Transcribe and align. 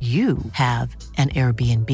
you 0.00 0.38
have 0.52 0.96
an 1.18 1.28
Airbnb. 1.28 1.90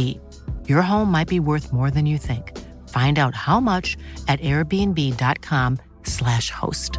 Your 0.68 0.82
home 0.82 1.10
might 1.10 1.28
be 1.28 1.40
worth 1.40 1.72
more 1.72 1.90
than 1.90 2.06
you 2.06 2.18
think. 2.18 2.52
Find 2.88 3.18
out 3.18 3.34
how 3.34 3.60
much 3.60 3.96
at 4.28 4.40
airbnb.com 4.40 5.78
slash 6.04 6.50
host. 6.50 6.98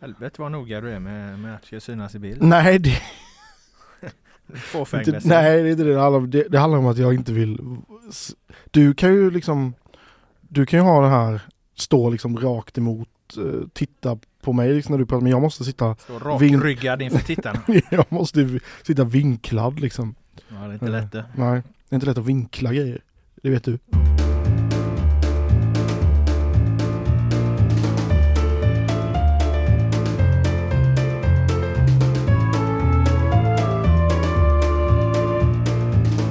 Helvete 0.00 0.42
vad 0.42 0.52
noga 0.52 0.80
du 0.80 0.90
är 0.90 0.98
med, 0.98 1.38
med 1.38 1.54
att 1.54 1.82
synas 1.82 2.14
i 2.14 2.18
bild. 2.18 2.42
Nej, 2.42 2.78
det, 2.78 3.02
Fåfäng 4.54 5.00
inte, 5.00 5.20
nej, 5.24 5.62
det 5.62 5.68
är 5.68 5.70
inte 5.70 5.84
det 5.84 5.92
det 5.92 6.00
handlar 6.00 6.20
om. 6.20 6.30
Det, 6.30 6.48
det 6.48 6.58
handlar 6.58 6.78
om 6.78 6.86
att 6.86 6.98
jag 6.98 7.14
inte 7.14 7.32
vill... 7.32 7.60
Du 8.70 8.94
kan 8.94 9.14
ju 9.14 9.30
liksom... 9.30 9.74
Du 10.40 10.66
kan 10.66 10.78
ju 10.78 10.84
ha 10.84 11.00
det 11.00 11.08
här, 11.08 11.40
stå 11.74 12.10
liksom 12.10 12.36
rakt 12.36 12.78
emot, 12.78 13.08
eh, 13.36 13.68
titta 13.72 14.18
på 14.42 14.52
mig 14.52 14.74
liksom 14.74 14.92
när 14.92 14.98
du 14.98 15.06
pratar, 15.06 15.22
men 15.22 15.30
jag 15.30 15.42
måste 15.42 15.64
sitta... 15.64 15.94
Stå 15.94 16.18
rakryggad 16.18 17.02
inför 17.02 17.18
tittarna. 17.18 17.62
jag 17.90 18.04
måste 18.08 18.60
sitta 18.82 19.04
vinklad 19.04 19.80
liksom. 19.80 20.14
Ja, 20.48 20.54
det 20.54 20.62
är 20.62 20.72
inte 20.72 20.88
lätt 20.88 21.12
det. 21.12 21.24
Nej, 21.34 21.62
det 21.88 21.94
är 21.94 21.96
inte 21.96 22.06
lätt 22.06 22.18
att 22.18 22.26
vinkla 22.26 22.72
grejer. 22.72 23.00
Det 23.42 23.50
vet 23.50 23.64
du. 23.64 23.78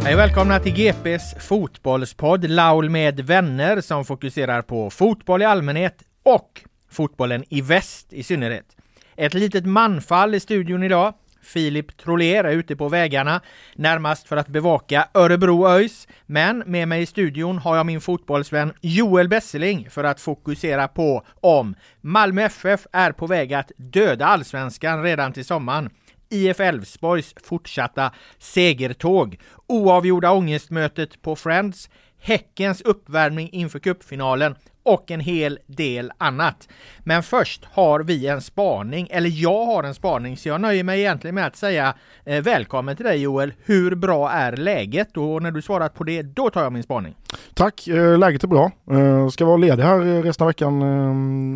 Hej 0.03 0.15
välkomna 0.15 0.59
till 0.59 0.73
GPs 0.73 1.35
fotbollspodd 1.39 2.49
Laul 2.49 2.89
med 2.89 3.19
vänner 3.19 3.81
som 3.81 4.05
fokuserar 4.05 4.61
på 4.61 4.89
fotboll 4.89 5.41
i 5.41 5.45
allmänhet 5.45 6.03
och 6.23 6.61
fotbollen 6.91 7.43
i 7.49 7.61
väst 7.61 8.13
i 8.13 8.23
synnerhet. 8.23 8.77
Ett 9.15 9.33
litet 9.33 9.65
manfall 9.65 10.35
i 10.35 10.39
studion 10.39 10.83
idag. 10.83 11.13
Filip 11.43 11.97
Troler 11.97 12.43
är 12.43 12.51
ute 12.51 12.75
på 12.75 12.89
vägarna, 12.89 13.41
närmast 13.75 14.27
för 14.27 14.37
att 14.37 14.47
bevaka 14.47 15.07
Örebro 15.13 15.67
ÖIS. 15.67 16.07
Men 16.25 16.63
med 16.65 16.87
mig 16.87 17.01
i 17.01 17.05
studion 17.05 17.57
har 17.57 17.77
jag 17.77 17.85
min 17.85 18.01
fotbollsvän 18.01 18.73
Joel 18.81 19.27
Besseling 19.27 19.89
för 19.89 20.03
att 20.03 20.21
fokusera 20.21 20.87
på 20.87 21.25
om 21.41 21.75
Malmö 22.01 22.41
FF 22.41 22.87
är 22.91 23.11
på 23.11 23.27
väg 23.27 23.53
att 23.53 23.71
döda 23.77 24.25
allsvenskan 24.25 25.03
redan 25.03 25.33
till 25.33 25.45
sommaren. 25.45 25.89
IF 26.29 26.59
Elfsborgs 26.59 27.35
fortsatta 27.43 28.11
segertåg, 28.37 29.39
oavgjorda 29.67 30.31
ångestmötet 30.31 31.21
på 31.21 31.35
Friends, 31.35 31.89
Häckens 32.21 32.81
uppvärmning 32.81 33.49
inför 33.51 33.79
cupfinalen 33.79 34.55
och 34.83 35.11
en 35.11 35.19
hel 35.19 35.59
del 35.65 36.11
annat. 36.17 36.67
Men 36.99 37.23
först 37.23 37.65
har 37.71 37.99
vi 37.99 38.27
en 38.27 38.41
spaning, 38.41 39.07
eller 39.11 39.29
jag 39.29 39.65
har 39.65 39.83
en 39.83 39.93
spaning, 39.93 40.37
så 40.37 40.49
jag 40.49 40.61
nöjer 40.61 40.83
mig 40.83 40.99
egentligen 40.99 41.35
med 41.35 41.47
att 41.47 41.55
säga 41.55 41.93
eh, 42.25 42.41
välkommen 42.41 42.95
till 42.95 43.05
dig 43.05 43.21
Joel. 43.21 43.53
Hur 43.65 43.95
bra 43.95 44.31
är 44.31 44.57
läget? 44.57 45.17
Och 45.17 45.41
när 45.43 45.51
du 45.51 45.61
svarat 45.61 45.93
på 45.93 46.03
det, 46.03 46.21
då 46.21 46.49
tar 46.49 46.63
jag 46.63 46.73
min 46.73 46.83
spaning. 46.83 47.15
Tack, 47.53 47.87
eh, 47.87 48.17
läget 48.17 48.43
är 48.43 48.47
bra. 48.47 48.71
Eh, 48.91 49.27
ska 49.29 49.45
vara 49.45 49.57
ledig 49.57 49.83
här 49.83 50.23
resten 50.23 50.43
av 50.43 50.47
veckan. 50.47 50.81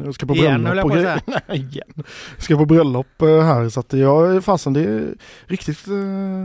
Eh, 0.06 0.12
ska 0.12 0.26
på 0.26 0.36
Igen, 0.36 0.64
bröllop. 0.64 0.76
jag 0.76 0.82
på 0.82 1.10
att 1.10 1.26
grejer. 1.26 1.42
Nej, 1.48 1.58
igen. 1.58 2.04
Ska 2.38 2.58
på 2.58 2.66
bröllop 2.66 3.22
eh, 3.22 3.28
här 3.42 3.70
så 3.70 3.80
att 3.80 3.94
jag, 3.94 4.44
fasen 4.44 4.74
det 4.74 4.82
är 4.82 5.14
riktigt 5.46 5.88
eh, 5.88 5.94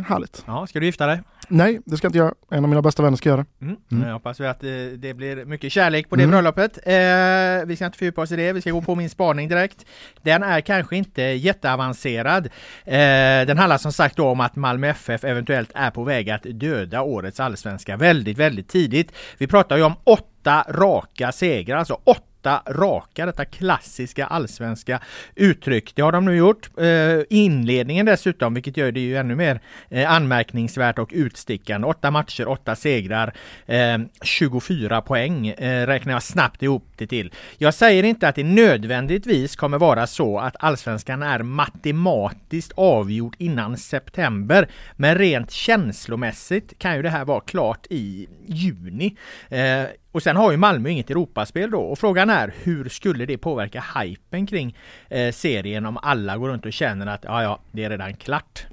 härligt. 0.08 0.44
Ja, 0.46 0.66
ska 0.66 0.80
du 0.80 0.86
gifta 0.86 1.06
dig? 1.06 1.20
Nej, 1.52 1.80
det 1.86 1.96
ska 1.96 2.04
jag 2.04 2.08
inte 2.08 2.18
göra. 2.18 2.34
En 2.50 2.64
av 2.64 2.68
mina 2.68 2.82
bästa 2.82 3.02
vänner 3.02 3.16
ska 3.16 3.28
göra 3.28 3.44
det. 3.58 3.64
Mm. 3.64 3.76
Mm. 3.92 4.06
Jag 4.06 4.12
hoppas 4.14 4.40
vi 4.40 4.46
att 4.46 4.64
eh, 4.64 4.70
det 4.98 5.14
blir 5.14 5.44
mycket 5.44 5.72
kärlek 5.72 6.08
på 6.10 6.16
det 6.16 6.22
Mm. 6.22 6.30
bröllopet. 6.30 6.78
Eh, 6.86 7.66
vi 7.66 7.76
ska 7.76 7.86
inte 7.86 7.98
fördjupa 7.98 8.20
oss 8.22 8.32
i 8.32 8.36
det, 8.36 8.52
vi 8.52 8.60
ska 8.60 8.70
gå 8.70 8.82
på 8.82 8.94
min 8.94 9.10
spaning 9.10 9.48
direkt. 9.48 9.86
Den 10.22 10.42
är 10.42 10.60
kanske 10.60 10.96
inte 10.96 11.22
jätteavancerad. 11.22 12.46
Eh, 12.84 13.46
den 13.46 13.58
handlar 13.58 13.78
som 13.78 13.92
sagt 13.92 14.18
om 14.18 14.40
att 14.40 14.56
Malmö 14.56 14.88
FF 14.88 15.24
eventuellt 15.24 15.70
är 15.74 15.90
på 15.90 16.04
väg 16.04 16.30
att 16.30 16.42
döda 16.42 17.02
årets 17.02 17.40
allsvenska 17.40 17.96
väldigt, 17.96 18.38
väldigt 18.38 18.68
tidigt. 18.68 19.12
Vi 19.38 19.46
pratar 19.46 19.76
ju 19.76 19.82
om 19.82 19.94
åtta 20.04 20.64
raka 20.68 21.32
segrar, 21.32 21.76
alltså 21.76 21.98
åtta 22.04 22.24
raka, 22.66 23.26
detta 23.26 23.44
klassiska 23.44 24.26
allsvenska 24.26 25.00
uttryck. 25.34 25.92
Det 25.94 26.02
har 26.02 26.12
de 26.12 26.24
nu 26.24 26.36
gjort. 26.36 26.70
Eh, 26.78 27.20
inledningen 27.30 28.06
dessutom, 28.06 28.54
vilket 28.54 28.76
gör 28.76 28.92
det 28.92 29.00
ju 29.00 29.16
ännu 29.16 29.34
mer 29.34 29.60
eh, 29.88 30.12
anmärkningsvärt 30.12 30.98
och 30.98 31.10
utstickande. 31.12 31.86
Åtta 31.86 32.10
matcher, 32.10 32.48
åtta 32.48 32.76
segrar, 32.76 33.34
eh, 33.66 33.98
24 34.22 35.00
poäng 35.00 35.48
eh, 35.48 35.86
räknar 35.86 36.12
jag 36.12 36.22
snabbt 36.22 36.62
ihop 36.62 36.84
det 36.96 37.06
till. 37.06 37.32
Jag 37.58 37.74
säger 37.74 38.02
inte 38.02 38.28
att 38.28 38.34
det 38.34 38.44
nödvändigtvis 38.44 39.56
kommer 39.56 39.78
vara 39.78 40.06
så 40.06 40.38
att 40.38 40.56
allsvenskan 40.58 41.22
är 41.22 41.42
matematiskt 41.42 42.72
avgjord 42.76 43.36
innan 43.38 43.76
september, 43.76 44.68
men 44.96 45.18
rent 45.18 45.50
känslomässigt 45.50 46.78
kan 46.78 46.96
ju 46.96 47.02
det 47.02 47.10
här 47.10 47.24
vara 47.24 47.40
klart 47.40 47.86
i 47.90 48.28
juni. 48.46 49.16
Eh, 49.48 49.84
och 50.12 50.22
sen 50.22 50.36
har 50.36 50.50
ju 50.50 50.56
Malmö 50.56 50.88
inget 50.88 51.10
Europaspel 51.10 51.70
då 51.70 51.80
och 51.80 51.98
frågan 51.98 52.30
är 52.30 52.54
hur 52.62 52.88
skulle 52.88 53.26
det 53.26 53.38
påverka 53.38 53.84
hypen 53.98 54.46
kring 54.46 54.76
eh, 55.08 55.32
serien 55.32 55.86
om 55.86 55.98
alla 56.02 56.36
går 56.36 56.48
runt 56.48 56.66
och 56.66 56.72
känner 56.72 57.06
att 57.06 57.24
ja, 57.24 57.42
ja, 57.42 57.60
det 57.72 57.84
är 57.84 57.90
redan 57.90 58.14
klart. 58.14 58.66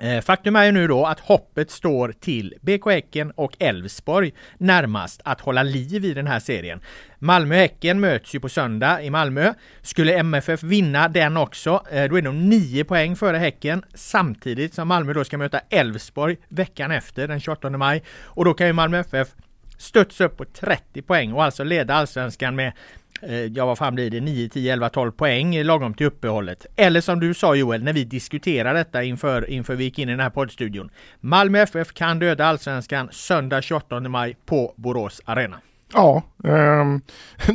Eh, 0.00 0.20
Faktum 0.20 0.56
är 0.56 0.64
ju 0.64 0.72
nu 0.72 0.86
då 0.86 1.06
att 1.06 1.20
hoppet 1.20 1.70
står 1.70 2.12
till 2.20 2.54
BK 2.60 2.86
Häcken 2.86 3.30
och 3.30 3.56
Elfsborg 3.58 4.32
närmast 4.58 5.20
att 5.24 5.40
hålla 5.40 5.62
liv 5.62 6.04
i 6.04 6.14
den 6.14 6.26
här 6.26 6.40
serien. 6.40 6.80
Malmö-Häcken 7.18 8.00
möts 8.00 8.34
ju 8.34 8.40
på 8.40 8.48
söndag 8.48 9.02
i 9.02 9.10
Malmö. 9.10 9.54
Skulle 9.82 10.18
MFF 10.18 10.62
vinna 10.62 11.08
den 11.08 11.36
också, 11.36 11.82
eh, 11.90 12.04
då 12.04 12.18
är 12.18 12.22
de 12.22 12.48
9 12.48 12.84
poäng 12.84 13.16
före 13.16 13.36
Häcken 13.36 13.84
samtidigt 13.94 14.74
som 14.74 14.88
Malmö 14.88 15.12
då 15.12 15.24
ska 15.24 15.38
möta 15.38 15.60
Elfsborg 15.70 16.36
veckan 16.48 16.90
efter 16.90 17.28
den 17.28 17.40
28 17.40 17.70
maj. 17.70 18.02
Och 18.22 18.44
då 18.44 18.54
kan 18.54 18.66
ju 18.66 18.72
Malmö 18.72 18.98
FF 18.98 19.28
studsa 19.76 20.24
upp 20.24 20.36
på 20.36 20.44
30 20.44 21.02
poäng 21.02 21.32
och 21.32 21.44
alltså 21.44 21.64
leda 21.64 21.94
allsvenskan 21.94 22.56
med 22.56 22.72
eh, 23.22 23.34
Ja 23.34 23.66
vad 23.66 23.78
fan 23.78 23.94
blir 23.94 24.10
det? 24.10 24.20
9, 24.20 24.48
10, 24.48 24.72
11, 24.72 24.88
12 24.88 25.12
poäng 25.12 25.62
lagom 25.62 25.94
till 25.94 26.06
uppehållet. 26.06 26.66
Eller 26.76 27.00
som 27.00 27.20
du 27.20 27.34
sa 27.34 27.54
Joel 27.54 27.82
när 27.82 27.92
vi 27.92 28.04
diskuterade 28.04 28.78
detta 28.78 29.02
inför, 29.02 29.50
inför 29.50 29.74
vi 29.74 29.84
gick 29.84 29.98
in 29.98 30.08
i 30.08 30.12
den 30.12 30.20
här 30.20 30.30
poddstudion. 30.30 30.90
Malmö 31.20 31.58
FF 31.58 31.92
kan 31.92 32.18
döda 32.18 32.46
allsvenskan 32.46 33.08
söndag 33.12 33.62
28 33.62 34.00
maj 34.00 34.36
på 34.46 34.74
Borås 34.76 35.22
Arena. 35.24 35.60
Ja, 35.94 36.22
eh, 36.44 36.84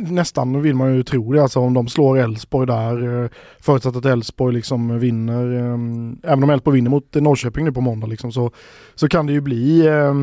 nästan 0.00 0.62
vill 0.62 0.74
man 0.74 0.94
ju 0.94 1.02
tro 1.02 1.32
det. 1.32 1.42
Alltså 1.42 1.60
om 1.60 1.74
de 1.74 1.88
slår 1.88 2.18
Elfsborg 2.18 2.66
där, 2.66 3.24
eh, 3.24 3.30
förutsatt 3.60 3.96
att 3.96 4.04
Elfsborg 4.04 4.54
liksom 4.54 4.98
vinner, 4.98 5.54
eh, 5.54 6.32
även 6.32 6.44
om 6.44 6.50
Elfsborg 6.50 6.74
vinner 6.74 6.90
mot 6.90 7.14
Norrköping 7.14 7.64
nu 7.64 7.72
på 7.72 7.80
måndag 7.80 8.06
liksom, 8.06 8.32
så, 8.32 8.50
så 8.94 9.08
kan 9.08 9.26
det 9.26 9.32
ju 9.32 9.40
bli 9.40 9.86
eh, 9.86 10.14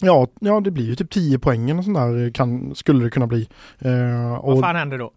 Ja, 0.00 0.26
ja, 0.40 0.60
det 0.60 0.70
blir 0.70 0.84
ju 0.84 0.94
typ 0.94 1.10
10 1.10 1.38
poäng 1.38 1.78
och 1.78 1.84
sånt 1.84 1.96
där 1.96 2.30
kan, 2.30 2.74
skulle 2.74 3.04
det 3.04 3.10
kunna 3.10 3.26
bli. 3.26 3.48
Eh, 3.78 4.34
och, 4.34 4.52
Vad 4.52 4.60
fan 4.60 4.76
händer 4.76 4.98
då? 4.98 5.10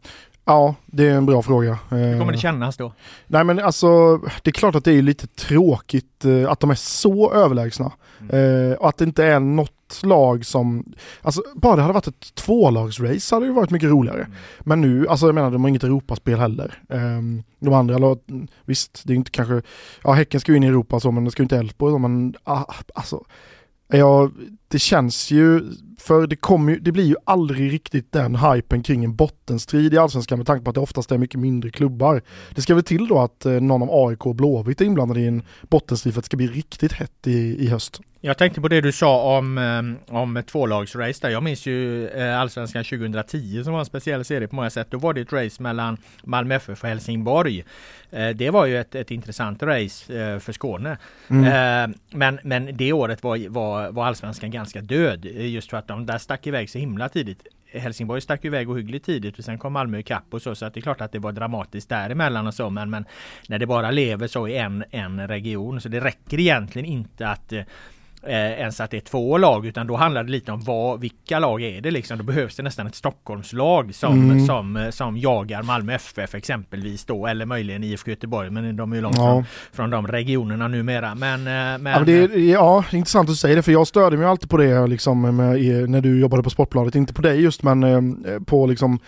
Ja, 0.48 0.76
det 0.86 1.08
är 1.08 1.16
en 1.16 1.26
bra 1.26 1.42
fråga. 1.42 1.80
Hur 1.90 2.20
kommer 2.20 2.32
det 2.32 2.38
kännas 2.38 2.78
då? 2.78 2.94
Nej 3.28 3.44
men 3.44 3.60
alltså, 3.60 4.18
det 4.18 4.50
är 4.50 4.52
klart 4.52 4.76
att 4.76 4.84
det 4.84 4.92
är 4.92 5.02
lite 5.02 5.28
tråkigt 5.28 6.26
eh, 6.26 6.52
att 6.52 6.60
de 6.60 6.70
är 6.70 6.76
så 6.76 7.34
överlägsna. 7.34 7.92
Mm. 8.20 8.72
Eh, 8.72 8.78
och 8.78 8.90
att 8.90 8.98
det 8.98 9.04
inte 9.04 9.26
är 9.26 9.40
något 9.40 10.02
lag 10.04 10.46
som, 10.46 10.94
alltså 11.22 11.44
bara 11.56 11.76
det 11.76 11.82
hade 11.82 11.94
varit 11.94 12.08
ett 12.08 12.36
tvålagsrace 12.36 13.36
hade 13.36 13.46
det 13.46 13.52
varit 13.52 13.70
mycket 13.70 13.90
roligare. 13.90 14.22
Mm. 14.22 14.32
Men 14.60 14.82
nu, 14.82 15.08
alltså 15.08 15.26
jag 15.26 15.36
menar 15.36 15.52
de 15.52 15.62
har 15.62 15.70
inget 15.70 15.84
Europaspel 15.84 16.40
heller. 16.40 16.82
Eh, 16.90 17.22
de 17.60 17.74
andra, 17.74 18.18
visst 18.66 19.02
det 19.06 19.14
är 19.14 19.16
inte 19.16 19.32
kanske, 19.32 19.62
ja 20.04 20.14
Häcken 20.14 20.40
ska 20.40 20.52
ju 20.52 20.58
in 20.58 20.64
i 20.64 20.68
Europa 20.68 21.00
så 21.00 21.12
men 21.12 21.26
det 21.26 21.32
ska 21.32 21.42
ju 21.42 21.46
inte 21.46 21.58
Elfsborg 21.58 22.00
men 22.00 22.36
ah, 22.44 22.64
alltså 22.96 23.24
Ja, 23.88 24.32
det 24.68 24.80
känns 24.80 25.32
ju, 25.32 25.72
för 26.00 26.28
det, 26.28 26.36
kommer 26.36 26.72
ju, 26.74 26.80
det 26.80 26.92
blir 26.92 27.06
ju 27.06 27.16
aldrig 27.24 27.74
riktigt 27.74 28.12
den 28.12 28.36
hypen 28.36 28.84
kring 28.84 29.04
en 29.04 29.16
bottenstrid 29.16 29.94
i 29.94 29.98
Allsvenskan 29.98 30.40
med 30.40 30.48
tanke 30.48 30.64
på 30.64 30.70
att 30.70 30.76
det 30.76 30.82
oftast 30.82 31.12
är 31.12 31.18
mycket 31.18 31.40
mindre 31.40 31.70
klubbar. 31.70 32.22
Det 32.56 32.62
ska 32.62 32.76
väl 32.76 32.84
till 32.84 33.08
då 33.08 33.20
att 33.20 33.46
eh, 33.46 33.52
någon 33.52 33.82
av 33.82 34.08
AIK 34.08 34.26
och 34.26 34.36
Blåvitt 34.36 34.82
är 34.82 34.86
inblandade 34.86 35.20
i 35.20 35.28
en 35.28 35.42
bottenstrid 35.70 36.14
för 36.14 36.20
att 36.20 36.24
det 36.24 36.28
ska 36.28 36.38
bli 36.38 36.48
riktigt 36.48 36.94
hett 36.94 37.28
i, 37.28 37.66
i 37.66 37.68
höst. 37.68 38.02
Jag 38.22 38.38
tänkte 38.38 38.62
på 38.62 38.68
det 38.68 38.82
du 38.82 38.92
sa 38.92 39.38
om, 39.38 39.58
eh, 39.58 40.16
om 40.16 40.44
tvålagsrace 40.44 41.20
där. 41.22 41.30
Jag 41.30 41.44
minns 41.44 41.66
ju 41.66 42.08
eh, 42.08 42.40
Allsvenskan 42.40 42.84
2010 42.84 43.64
som 43.64 43.74
var 43.74 43.80
en 43.80 43.86
speciell 43.86 44.26
serie 44.26 44.48
på 44.48 44.56
många 44.56 44.70
sätt. 44.70 44.88
Då 44.90 44.98
var 44.98 45.14
det 45.14 45.22
ett 45.22 45.34
race 45.34 45.64
mellan 45.64 45.98
Malmö 46.24 46.56
FF 46.56 46.84
och 46.84 46.90
Helsingborg. 46.90 47.64
Eh, 48.12 48.30
det 48.30 48.50
var 48.50 48.66
ju 48.66 48.78
ett, 48.78 48.96
ett 48.96 49.12
intressant 49.12 49.64
race 49.64 50.40
för 50.40 50.52
Skåne. 50.52 50.98
Mm. 51.28 51.94
Men, 52.10 52.40
men 52.44 52.78
det 52.78 52.94
året 52.94 53.24
var, 53.24 53.50
var, 53.50 53.92
var 53.92 54.06
Allsvenskan 54.06 54.52
ganska 54.52 54.82
död. 54.82 55.26
Just 55.26 55.70
för 55.70 55.78
att 55.78 55.88
de 55.88 56.06
där 56.06 56.18
stack 56.18 56.48
iväg 56.48 56.70
så 56.70 56.78
himla 56.78 57.10
tidigt. 57.10 57.48
Helsingborg 57.74 58.22
stack 58.22 58.46
iväg 58.46 58.70
ohyggligt 58.70 59.06
tidigt 59.06 59.40
och 59.40 59.46
sen 59.46 59.58
kom 59.58 59.74
Malmö 59.74 60.00
ikapp 60.00 60.24
och 60.30 60.42
så. 60.42 60.56
Så 60.56 60.66
att 60.66 60.74
det 60.74 60.80
är 60.80 60.82
klart 60.82 61.02
att 61.02 61.12
det 61.12 61.20
var 61.20 61.32
dramatiskt 61.32 61.90
däremellan 61.90 62.48
och 62.48 62.54
så. 62.54 62.70
Men, 62.70 62.90
men 62.90 63.06
när 63.50 63.60
det 63.60 63.66
bara 63.66 63.92
lever 63.92 64.28
så 64.28 64.48
i 64.48 64.58
en, 64.58 64.84
en 64.92 65.28
region 65.28 65.82
så 65.82 65.90
det 65.90 66.00
räcker 66.00 66.40
egentligen 66.40 66.86
inte 66.86 67.28
att 67.28 67.54
eh, 68.28 68.60
ens 68.60 68.82
att 68.82 68.92
det 68.92 68.98
är 68.98 69.02
två 69.02 69.38
lag 69.38 69.66
utan 69.66 69.88
då 69.88 69.96
handlar 69.96 70.24
det 70.24 70.32
lite 70.32 70.52
om 70.52 70.62
vad, 70.62 71.00
vilka 71.00 71.40
lag 71.40 71.62
är 71.62 71.82
det 71.82 71.92
liksom. 71.92 72.18
Då 72.18 72.24
behövs 72.24 72.56
det 72.56 72.64
nästan 72.64 72.88
ett 72.88 72.96
Stockholmslag 72.96 73.96
som, 73.96 74.14
mm. 74.14 74.46
som, 74.46 74.88
som 74.92 75.18
jagar 75.18 75.64
Malmö 75.64 75.94
FF 75.94 76.36
exempelvis 76.36 77.06
då 77.06 77.28
eller 77.28 77.46
möjligen 77.46 77.84
IFK 77.84 78.10
Göteborg 78.10 78.50
men 78.50 78.76
de 78.76 78.92
är 78.92 78.96
ju 78.96 79.02
långt 79.02 79.18
ja. 79.18 79.24
från, 79.24 79.46
från 79.72 79.90
de 79.90 80.08
regionerna 80.08 80.68
numera. 80.68 81.16
Men, 81.16 81.40
eh, 81.40 81.78
men... 81.80 81.86
Ja, 81.86 82.00
det 82.00 82.12
är, 82.12 82.38
ja, 82.38 82.84
intressant 82.92 83.30
att 83.30 83.36
säga 83.36 83.56
det 83.56 83.62
för 83.62 83.72
jag 83.72 83.88
störde 83.88 84.18
mig 84.18 84.26
alltid 84.26 84.50
på 84.50 84.58
det 84.58 84.88
liksom 84.88 85.22
med, 85.22 85.90
när 85.90 86.02
du 86.02 86.20
jobbade 86.20 86.44
på 86.44 86.50
Sportbladet, 86.50 86.96
inte 86.96 87.14
på 87.14 87.22
dig 87.22 87.42
just 87.42 87.64
men 87.64 87.84
eh, 87.84 88.40
på 88.40 88.66
liksom 88.66 89.00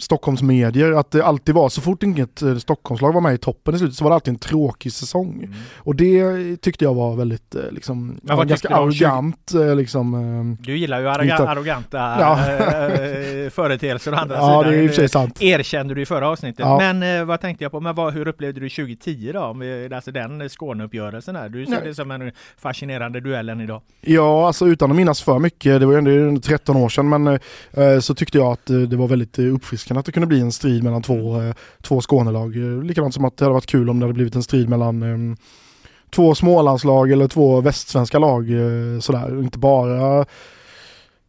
Stockholmsmedier 0.00 0.92
att 0.92 1.10
det 1.10 1.24
alltid 1.24 1.54
var 1.54 1.68
så 1.68 1.80
fort 1.80 2.02
inget 2.02 2.42
eh, 2.42 2.56
Stockholmslag 2.56 3.12
var 3.12 3.20
med 3.20 3.34
i 3.34 3.38
toppen 3.38 3.74
i 3.74 3.78
slutet 3.78 3.96
så 3.96 4.04
var 4.04 4.10
det 4.10 4.14
alltid 4.14 4.34
en 4.34 4.38
tråkig 4.38 4.92
säsong. 4.92 5.42
Mm. 5.44 5.54
Och 5.76 5.96
det 5.96 6.56
tyckte 6.56 6.84
jag 6.84 6.94
var 6.94 7.16
väldigt 7.16 7.56
liksom 7.70 8.20
var 8.22 8.43
ganska 8.48 8.68
arrogant 8.68 9.50
20... 9.50 9.62
Eh, 9.62 9.76
liksom. 9.76 10.14
Eh, 10.14 10.64
du 10.66 10.76
gillar 10.76 11.00
ju 11.00 11.08
arroga 11.08 11.36
arroganta 11.36 11.98
ja. 11.98 12.38
Eh, 12.48 13.50
företeelser 13.50 14.12
å 14.12 14.16
andra 14.16 14.36
ja, 14.38 14.62
sidan. 14.62 14.72
Det 14.72 14.78
är 14.78 15.02
i 15.02 15.06
och 15.06 15.10
sant. 15.10 15.42
Erkände 15.42 15.94
du 15.94 16.02
i 16.02 16.06
förra 16.06 16.28
avsnittet. 16.28 16.60
Ja. 16.60 16.78
Men 16.78 17.26
vad 17.26 17.40
tänkte 17.40 17.64
jag 17.64 17.72
på, 17.72 17.80
men 17.80 17.94
vad, 17.94 18.14
hur 18.14 18.28
upplevde 18.28 18.60
du 18.60 18.68
2010 18.68 19.30
då? 19.32 19.56
Alltså 19.94 20.10
den 20.10 20.48
Skåneuppgörelsen 20.48 21.34
där. 21.34 21.48
Du 21.48 21.64
ser 21.66 21.72
Nej. 21.72 21.80
det 21.84 21.94
som 21.94 22.10
en 22.10 22.32
fascinerande 22.58 23.20
duellen 23.20 23.60
idag. 23.60 23.82
Ja, 24.00 24.46
alltså 24.46 24.66
utan 24.66 24.90
att 24.90 24.96
minnas 24.96 25.22
för 25.22 25.38
mycket, 25.38 25.80
det 25.80 25.86
var 25.86 25.92
ju 25.92 25.98
ändå 25.98 26.40
13 26.40 26.76
år 26.76 26.88
sedan, 26.88 27.08
men 27.08 27.26
eh, 27.72 28.00
så 28.00 28.14
tyckte 28.14 28.38
jag 28.38 28.52
att 28.52 28.66
det 28.66 28.96
var 28.96 29.08
väldigt 29.08 29.38
uppfriskande 29.38 29.98
att 29.98 30.06
det 30.06 30.12
kunde 30.12 30.26
bli 30.26 30.40
en 30.40 30.52
strid 30.52 30.84
mellan 30.84 31.02
två, 31.02 31.40
eh, 31.40 31.54
två 31.82 32.00
Skånelag. 32.00 32.56
Likadant 32.84 33.14
som 33.14 33.24
att 33.24 33.36
det 33.36 33.44
hade 33.44 33.54
varit 33.54 33.66
kul 33.66 33.90
om 33.90 34.00
det 34.00 34.04
hade 34.04 34.14
blivit 34.14 34.34
en 34.34 34.42
strid 34.42 34.68
mellan 34.68 35.02
eh, 35.02 35.36
två 36.14 36.34
Smålandslag 36.34 37.10
eller 37.10 37.28
två 37.28 37.60
västsvenska 37.60 38.18
lag 38.18 38.50
eh, 38.50 39.00
sådär. 39.00 39.42
Inte 39.42 39.58
bara 39.58 40.26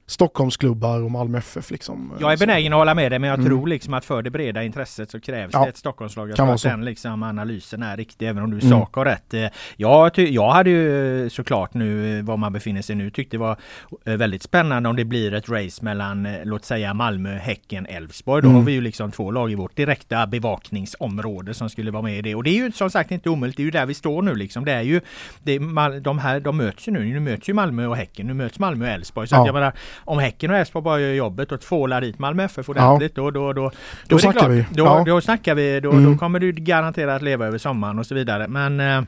Stockholmsklubbar 0.08 1.04
och 1.04 1.12
Malmö 1.12 1.38
FF 1.38 1.72
liksom. 1.72 2.14
Jag 2.20 2.34
är 2.34 2.38
benägen 2.38 2.74
att 2.74 2.78
hålla 2.78 2.94
med 2.94 3.12
dig 3.12 3.20
men 3.20 3.30
jag 3.30 3.40
mm. 3.40 3.50
tror 3.50 3.68
liksom 3.68 3.94
att 3.94 4.06
för 4.06 4.22
det 4.22 4.30
breda 4.30 4.64
intresset 4.64 5.12
så 5.12 5.20
krävs 5.20 5.54
ja. 5.54 5.64
det 5.64 5.70
ett 5.70 5.78
Stockholmslag. 5.78 6.30
Jag 6.30 6.36
kan 6.36 6.46
tror 6.46 6.56
att 6.56 6.62
den 6.62 6.86
liksom 6.86 7.24
analysen 7.24 7.84
är 7.84 7.98
riktig 7.98 8.28
även 8.28 8.44
om 8.44 8.52
du 8.52 8.58
i 8.58 8.66
mm. 8.66 8.80
sak 8.80 8.96
har 8.96 9.06
rätt. 9.06 9.34
Eh, 9.34 9.48
jag, 9.78 10.18
jag 10.18 10.52
hade 10.52 10.70
ju 10.70 11.30
såklart 11.30 11.74
nu 11.74 12.22
var 12.22 12.38
man 12.38 12.54
befinner 12.54 12.82
sig 12.82 12.96
nu 12.96 13.10
tyckte 13.10 13.38
det 13.38 13.42
var 13.42 13.58
eh, 14.06 14.14
väldigt 14.14 14.44
spännande 14.44 14.90
om 14.90 14.96
det 14.96 15.06
blir 15.06 15.34
ett 15.34 15.50
race 15.50 15.84
mellan 15.84 16.28
låt 16.44 16.66
säga 16.66 16.94
Malmö, 16.94 17.38
Häcken, 17.38 17.86
Elfsborg. 17.86 18.42
Då 18.42 18.48
mm. 18.48 18.60
har 18.60 18.66
vi 18.66 18.72
ju 18.72 18.82
liksom 18.82 19.12
två 19.12 19.32
lag 19.32 19.52
i 19.52 19.56
vårt 19.56 19.76
direkta 19.76 20.28
bevakningsområde 20.28 21.54
som 21.54 21.70
skulle 21.70 21.92
vara 21.92 22.04
med 22.04 22.18
i 22.18 22.22
det. 22.22 22.36
Och 22.36 22.44
det 22.44 22.50
är 22.50 22.64
ju 22.64 22.72
som 22.72 22.90
sagt 22.90 23.12
inte 23.12 23.30
omöjligt. 23.30 23.58
Det 23.58 23.64
är 23.64 23.66
ju 23.66 23.72
där 23.72 23.86
vi 23.86 23.94
står 23.94 24.22
nu 24.22 24.36
liksom. 24.36 24.66
Det 24.66 24.72
är 24.72 24.82
ju 24.82 25.02
det, 25.44 25.60
de 26.00 26.20
här, 26.20 26.40
de 26.40 26.58
möts 26.58 26.88
ju 26.88 26.92
nu. 26.92 27.06
Nu 27.06 27.20
möts 27.20 27.50
ju 27.50 27.54
Malmö 27.54 27.86
och 27.88 27.98
Häcken. 27.98 28.28
Nu 28.28 28.34
möts 28.34 28.60
Malmö 28.60 28.86
och 28.86 28.92
Elfsborg. 28.92 29.28
Så 29.28 29.36
ja. 29.36 29.46
jag 29.46 29.54
menar, 29.54 29.74
om 29.98 30.20
Häcken 30.20 30.52
och 30.52 30.58
Elfsborg 30.58 30.84
bara 30.84 31.00
gör 31.00 31.14
jobbet 31.14 31.52
och 31.52 31.62
tvålar 31.62 32.02
dit 32.02 32.20
Malmö 32.20 32.44
FF 32.44 32.70
ordentligt 32.70 33.14
ja. 33.16 33.24
då, 33.24 33.32
då, 33.32 33.54
då, 33.54 33.62
då, 33.64 33.72
då 34.08 34.20
snackar 34.20 34.50
vi. 34.50 34.66
Då, 34.72 34.86
ja. 34.86 35.04
då 35.06 35.22
snackar 35.22 35.56
vi. 35.56 35.80
Då, 35.80 35.92
mm. 35.92 36.12
då 36.12 36.18
kommer 36.18 36.40
du 36.40 36.52
garanterat 36.52 37.22
leva 37.22 37.46
över 37.46 37.58
sommaren 37.58 38.00
och 38.00 38.06
så 38.06 38.16
vidare. 38.16 38.48
Men 38.48 39.08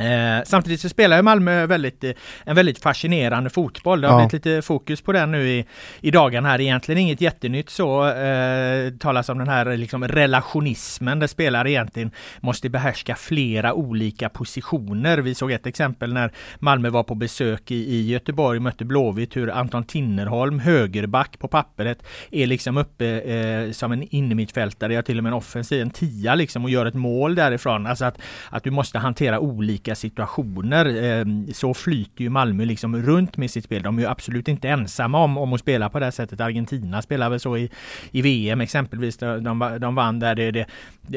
eh, 0.00 0.44
samtidigt 0.44 0.80
så 0.80 0.88
spelar 0.88 1.16
ju 1.16 1.22
Malmö 1.22 1.66
väldigt, 1.66 2.04
eh, 2.04 2.10
en 2.44 2.56
väldigt 2.56 2.78
fascinerande 2.82 3.50
fotboll. 3.50 4.00
Det 4.00 4.08
har 4.08 4.14
ja. 4.20 4.28
blivit 4.28 4.46
lite 4.46 4.62
fokus 4.62 5.00
på 5.02 5.12
den 5.12 5.30
nu 5.30 5.48
i, 5.48 5.66
i 6.00 6.10
dagen 6.10 6.44
här. 6.44 6.60
Egentligen 6.60 7.00
inget 7.00 7.20
jättenytt 7.20 7.70
så. 7.70 8.08
Eh, 8.08 8.90
talas 8.90 9.28
om 9.28 9.38
den 9.38 9.48
här 9.48 9.76
liksom 9.76 10.08
relationismen 10.08 11.18
där 11.18 11.26
spelare 11.26 11.70
egentligen 11.70 12.10
måste 12.40 12.68
behärska 12.68 13.14
flera 13.14 13.74
olika 13.74 14.28
positioner. 14.28 15.18
Vi 15.18 15.34
såg 15.34 15.52
ett 15.52 15.66
exempel 15.66 16.12
när 16.12 16.32
Malmö 16.58 16.90
var 16.90 17.02
på 17.02 17.14
besök 17.14 17.70
i, 17.70 17.74
i 17.74 18.10
Göteborg 18.10 18.60
mötte 18.60 18.84
Blåvitt 18.84 19.36
hur 19.36 19.50
Anton 19.50 19.84
Tinnerholm, 19.84 20.58
högerback 20.58 21.38
på 21.38 21.48
pappret, 21.48 22.02
är 22.30 22.46
liksom 22.46 22.76
uppe 22.76 23.06
eh, 23.20 23.72
som 23.72 23.92
en 23.92 24.02
innermittfältare, 24.14 24.94
ja 24.94 25.02
till 25.02 25.18
och 25.18 25.24
med 25.24 25.30
en 25.30 25.36
offensiv, 25.36 25.82
en 25.82 25.90
tia 25.90 26.34
liksom 26.34 26.64
och 26.64 26.70
gör 26.70 26.86
ett 26.86 26.94
mål 26.94 27.34
därifrån. 27.34 27.86
Alltså 27.86 28.04
att, 28.04 28.18
att 28.50 28.64
du 28.64 28.70
måste 28.70 28.98
hantera 28.98 29.40
olika 29.40 29.89
olika 29.90 29.94
situationer. 29.94 30.86
Ehm, 30.86 31.52
så 31.52 31.74
flyter 31.74 32.22
ju 32.22 32.30
Malmö 32.30 32.64
liksom 32.64 32.96
runt 32.96 33.36
med 33.36 33.50
sitt 33.50 33.64
spel. 33.64 33.82
De 33.82 33.98
är 33.98 34.02
ju 34.02 34.08
absolut 34.08 34.48
inte 34.48 34.68
ensamma 34.68 35.18
om, 35.18 35.38
om 35.38 35.52
att 35.52 35.60
spela 35.60 35.88
på 35.88 35.98
det 35.98 36.06
här 36.06 36.12
sättet. 36.12 36.40
Argentina 36.40 37.02
spelar 37.02 37.30
väl 37.30 37.40
så 37.40 37.56
i, 37.56 37.70
i 38.12 38.22
VM 38.22 38.60
exempelvis. 38.60 39.16
De, 39.16 39.78
de 39.80 39.94
vann 39.94 40.20
där. 40.20 40.34
Det, 40.34 40.50
det, 40.50 40.66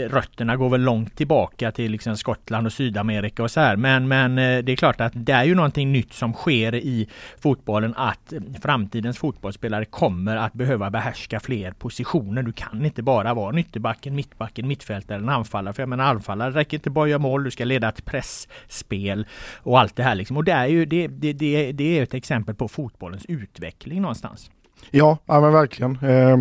rötterna 0.08 0.56
går 0.56 0.70
väl 0.70 0.82
långt 0.82 1.16
tillbaka 1.16 1.72
till 1.72 1.92
liksom 1.92 2.18
Skottland 2.18 2.68
och 2.68 2.74
Sydamerika 2.74 3.44
och 3.44 3.52
så 3.52 3.60
här. 3.60 3.76
Men, 3.76 4.08
men 4.08 4.38
eh, 4.38 4.64
det 4.64 4.72
är 4.72 4.76
klart 4.76 5.02
att 5.02 5.14
det 5.16 5.34
är 5.34 5.44
ju 5.44 5.56
någonting 5.56 5.92
nytt 5.92 6.14
som 6.14 6.34
sker 6.34 6.76
i 6.76 7.08
fotbollen 7.40 7.94
att 7.98 8.34
framtidens 8.62 9.18
fotbollsspelare 9.18 9.86
kommer 9.86 10.38
att 10.38 10.54
behöva 10.54 10.90
behärska 10.90 11.40
fler 11.40 11.72
positioner. 11.72 12.44
Du 12.44 12.52
kan 12.52 12.86
inte 12.86 13.04
bara 13.04 13.34
vara 13.34 13.60
ytterbacken, 13.60 14.16
mittbacken, 14.16 14.68
mittfältare 14.68 15.18
eller 15.18 15.32
anfallare. 15.32 15.74
För 15.74 15.82
jag 15.82 15.90
menar 15.90 16.04
anfallare 16.04 16.52
räcker 16.52 16.78
inte 16.78 16.90
bara 16.90 17.04
att 17.04 17.10
göra 17.10 17.20
mål. 17.20 17.44
Du 17.44 17.52
ska 17.52 17.66
leda 17.66 17.90
ett 17.90 18.06
press 18.06 18.48
spel 18.68 19.26
och 19.58 19.80
allt 19.80 19.96
det 19.96 20.04
här 20.04 20.16
liksom. 20.16 20.38
Och 20.38 20.44
det 20.44 20.52
är 20.52 20.68
ju 20.68 20.86
det, 20.86 21.08
det, 21.08 21.34
det, 21.34 21.72
det 21.72 22.00
är 22.00 22.04
ett 22.04 22.14
exempel 22.14 22.56
på 22.56 22.68
fotbollens 22.68 23.26
utveckling 23.26 24.02
någonstans. 24.02 24.52
Ja, 24.92 25.18
ja 25.26 25.42
men 25.42 25.54
verkligen. 25.54 25.98
Eh, 26.02 26.40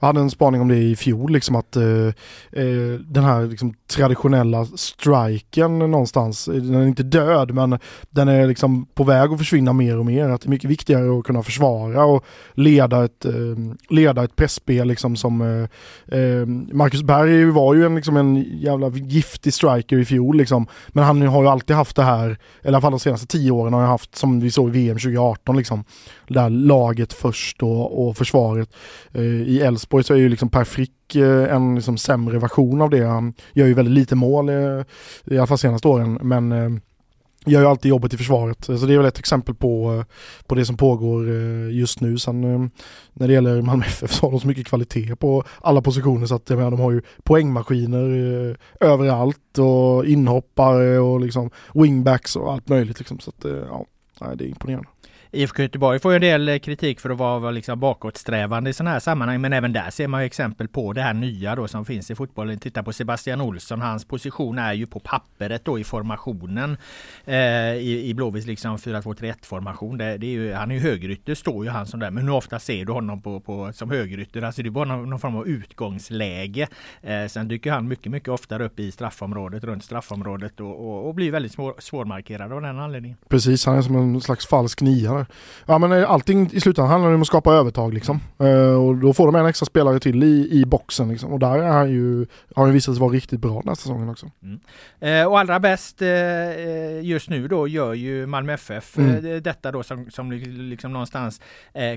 jag 0.00 0.06
hade 0.06 0.20
en 0.20 0.30
spaning 0.30 0.60
om 0.60 0.68
det 0.68 0.76
i 0.76 0.96
fjol, 0.96 1.32
liksom 1.32 1.56
att 1.56 1.76
eh, 1.76 2.06
eh 2.52 3.00
den 3.06 3.24
här 3.24 3.46
liksom, 3.46 3.74
traditionella 3.86 4.64
striken 4.64 5.78
någonstans, 5.78 6.48
eh, 6.48 6.54
den 6.54 6.74
är 6.74 6.86
inte 6.86 7.02
död 7.02 7.54
men 7.54 7.78
den 8.10 8.28
är 8.28 8.46
liksom 8.46 8.86
på 8.94 9.04
väg 9.04 9.32
att 9.32 9.38
försvinna 9.38 9.72
mer 9.72 9.98
och 9.98 10.06
mer. 10.06 10.28
Att 10.28 10.40
det 10.40 10.46
är 10.46 10.50
mycket 10.50 10.70
viktigare 10.70 11.18
att 11.18 11.24
kunna 11.24 11.42
försvara 11.42 12.04
och 12.04 12.24
leda 12.54 13.04
ett, 13.04 13.24
eh, 13.24 13.32
leda 13.88 14.24
ett 14.24 14.36
pressspel 14.36 14.88
liksom 14.88 15.16
som 15.16 15.40
eh, 15.40 16.18
eh, 16.18 16.46
Marcus 16.72 17.02
Berg 17.02 17.44
var 17.44 17.74
ju 17.74 17.86
en, 17.86 17.94
liksom 17.94 18.16
en 18.16 18.36
jävla 18.60 18.88
giftig 18.88 19.54
striker 19.54 19.98
i 19.98 20.04
fjol 20.04 20.36
liksom. 20.36 20.66
Men 20.88 21.04
han 21.04 21.22
har 21.22 21.42
ju 21.42 21.48
alltid 21.48 21.76
haft 21.76 21.96
det 21.96 22.02
här, 22.02 22.24
eller 22.24 22.38
i 22.62 22.68
alla 22.68 22.80
fall 22.80 22.90
de 22.90 23.00
senaste 23.00 23.26
tio 23.26 23.50
åren 23.50 23.72
har 23.72 23.80
han 23.80 23.90
haft 23.90 24.16
som 24.16 24.40
vi 24.40 24.50
såg 24.50 24.68
i 24.68 24.72
VM 24.72 24.98
2018 24.98 25.56
liksom. 25.56 25.84
Det 26.28 26.34
där 26.34 26.50
laget 26.50 27.12
först 27.12 27.62
och 27.62 27.83
och, 27.84 28.16
försvaret. 28.16 28.74
Eh, 29.12 29.22
I 29.22 29.60
Elfsborg 29.60 30.04
så 30.04 30.14
är 30.14 30.18
ju 30.18 30.28
liksom 30.28 30.48
Per 30.48 30.64
Frick 30.64 31.16
eh, 31.16 31.54
en 31.54 31.74
liksom 31.74 31.96
sämre 31.96 32.38
version 32.38 32.80
av 32.80 32.90
det. 32.90 33.04
Han 33.04 33.34
gör 33.52 33.66
ju 33.66 33.74
väldigt 33.74 33.94
lite 33.94 34.14
mål, 34.14 34.48
eh, 34.48 34.82
i 35.24 35.38
alla 35.38 35.46
fall 35.46 35.58
senaste 35.58 35.88
åren, 35.88 36.18
men 36.22 36.52
eh, 36.52 36.70
gör 37.46 37.60
ju 37.60 37.66
alltid 37.66 37.88
jobbet 37.88 38.14
i 38.14 38.16
försvaret. 38.16 38.64
Så 38.64 38.72
det 38.72 38.94
är 38.94 38.98
väl 38.98 39.06
ett 39.06 39.18
exempel 39.18 39.54
på, 39.54 39.94
eh, 39.94 40.04
på 40.46 40.54
det 40.54 40.64
som 40.64 40.76
pågår 40.76 41.30
just 41.70 42.00
nu. 42.00 42.18
Sen 42.18 42.70
när 43.12 43.28
det 43.28 43.32
gäller 43.32 43.62
Malmö 43.62 43.84
FF 43.84 44.12
så 44.12 44.26
har 44.26 44.30
de 44.30 44.40
så 44.40 44.46
mycket 44.46 44.66
kvalitet 44.66 45.16
på 45.16 45.44
alla 45.60 45.82
positioner 45.82 46.26
så 46.26 46.34
att 46.34 46.50
jag 46.50 46.56
menar, 46.56 46.70
de 46.70 46.80
har 46.80 46.92
ju 46.92 47.02
poängmaskiner 47.22 48.56
överallt 48.80 49.58
och 49.58 50.06
inhoppare 50.06 50.98
och 50.98 51.20
liksom 51.20 51.50
wingbacks 51.74 52.36
och 52.36 52.52
allt 52.52 52.68
möjligt 52.68 52.98
liksom. 52.98 53.18
Så 53.18 53.30
att 53.30 53.44
ja, 53.68 53.86
det 54.34 54.44
är 54.44 54.48
imponerande. 54.48 54.88
IFK 55.34 55.62
Göteborg 55.62 55.98
får 55.98 56.12
ju 56.12 56.16
en 56.16 56.20
del 56.20 56.48
eh, 56.48 56.58
kritik 56.58 57.00
för 57.00 57.10
att 57.10 57.18
vara 57.18 57.50
liksom 57.50 57.80
bakåtsträvande 57.80 58.70
i 58.70 58.72
sådana 58.72 58.90
här 58.90 59.00
sammanhang. 59.00 59.40
Men 59.40 59.52
även 59.52 59.72
där 59.72 59.90
ser 59.90 60.08
man 60.08 60.20
ju 60.20 60.26
exempel 60.26 60.68
på 60.68 60.92
det 60.92 61.02
här 61.02 61.14
nya 61.14 61.56
då 61.56 61.68
som 61.68 61.84
finns 61.84 62.10
i 62.10 62.14
fotbollen. 62.14 62.58
Titta 62.58 62.82
på 62.82 62.92
Sebastian 62.92 63.40
Olsson. 63.40 63.80
Hans 63.80 64.04
position 64.04 64.58
är 64.58 64.72
ju 64.72 64.86
på 64.86 65.00
pappret 65.00 65.64
då 65.64 65.78
i 65.78 65.84
formationen. 65.84 66.76
Eh, 67.24 67.36
I 67.74 68.04
i 68.08 68.14
Blåvitts 68.14 68.46
liksom 68.46 68.76
4-2-3-1 68.76 69.34
formation. 69.42 69.98
Det, 69.98 70.18
det 70.18 70.26
är 70.26 70.30
ju, 70.30 70.52
han 70.52 70.70
är 70.70 70.74
ju 70.74 70.80
högerytter 70.80 71.34
står 71.34 71.64
ju 71.64 71.70
han 71.70 71.86
som 71.86 72.00
där. 72.00 72.10
Men 72.10 72.24
hur 72.24 72.34
ofta 72.34 72.58
ser 72.58 72.84
du 72.84 72.92
honom 72.92 73.22
på, 73.22 73.40
på 73.40 73.72
som 73.72 73.90
högerytter? 73.90 74.42
Alltså 74.42 74.62
det 74.62 74.68
är 74.68 74.70
bara 74.70 74.84
någon, 74.84 75.10
någon 75.10 75.18
form 75.18 75.36
av 75.36 75.48
utgångsläge. 75.48 76.68
Eh, 77.02 77.26
sen 77.26 77.48
dyker 77.48 77.72
han 77.72 77.88
mycket, 77.88 78.12
mycket 78.12 78.28
oftare 78.28 78.64
upp 78.64 78.80
i 78.80 78.92
straffområdet, 78.92 79.64
runt 79.64 79.84
straffområdet 79.84 80.60
och, 80.60 80.88
och, 80.88 81.08
och 81.08 81.14
blir 81.14 81.32
väldigt 81.32 81.52
svår, 81.52 81.74
svårmarkerad 81.78 82.52
av 82.52 82.62
den 82.62 82.78
anledningen. 82.78 83.18
Precis, 83.28 83.66
han 83.66 83.76
är 83.76 83.82
som 83.82 83.96
en 83.96 84.20
slags 84.20 84.46
falsk 84.46 84.80
niare. 84.80 85.23
Ja 85.66 85.78
men 85.78 85.92
eh, 85.92 86.10
allting 86.10 86.50
i 86.52 86.60
slutändan 86.60 86.90
handlar 86.90 87.12
om 87.12 87.20
att 87.20 87.26
skapa 87.26 87.52
övertag 87.52 87.94
liksom. 87.94 88.20
Uh, 88.42 88.86
och 88.86 88.96
då 88.96 89.12
får 89.12 89.26
de 89.26 89.34
en 89.34 89.46
extra 89.46 89.66
spelare 89.66 90.00
till 90.00 90.22
i, 90.22 90.48
i 90.50 90.64
boxen 90.64 91.08
liksom. 91.08 91.32
Och 91.32 91.38
där 91.38 91.58
är 91.58 91.68
han 91.68 91.90
ju, 91.90 92.26
har 92.54 92.64
han 92.64 92.72
visat 92.72 92.94
sig 92.94 93.00
vara 93.00 93.12
riktigt 93.12 93.40
bra 93.40 93.60
den 93.60 93.68
här 93.68 93.74
säsongen 93.74 94.08
också. 94.08 94.30
Mm. 94.42 95.20
Uh, 95.20 95.26
och 95.28 95.38
allra 95.38 95.60
bäst 95.60 96.02
just 97.02 97.30
nu 97.30 97.48
då 97.48 97.68
gör 97.68 97.94
ju 97.94 98.26
Malmö 98.26 98.52
FF 98.52 98.98
mm. 98.98 99.42
detta 99.42 99.72
då 99.72 99.82
som, 99.82 100.10
som 100.10 100.32
liksom 100.32 100.92
någonstans 100.92 101.40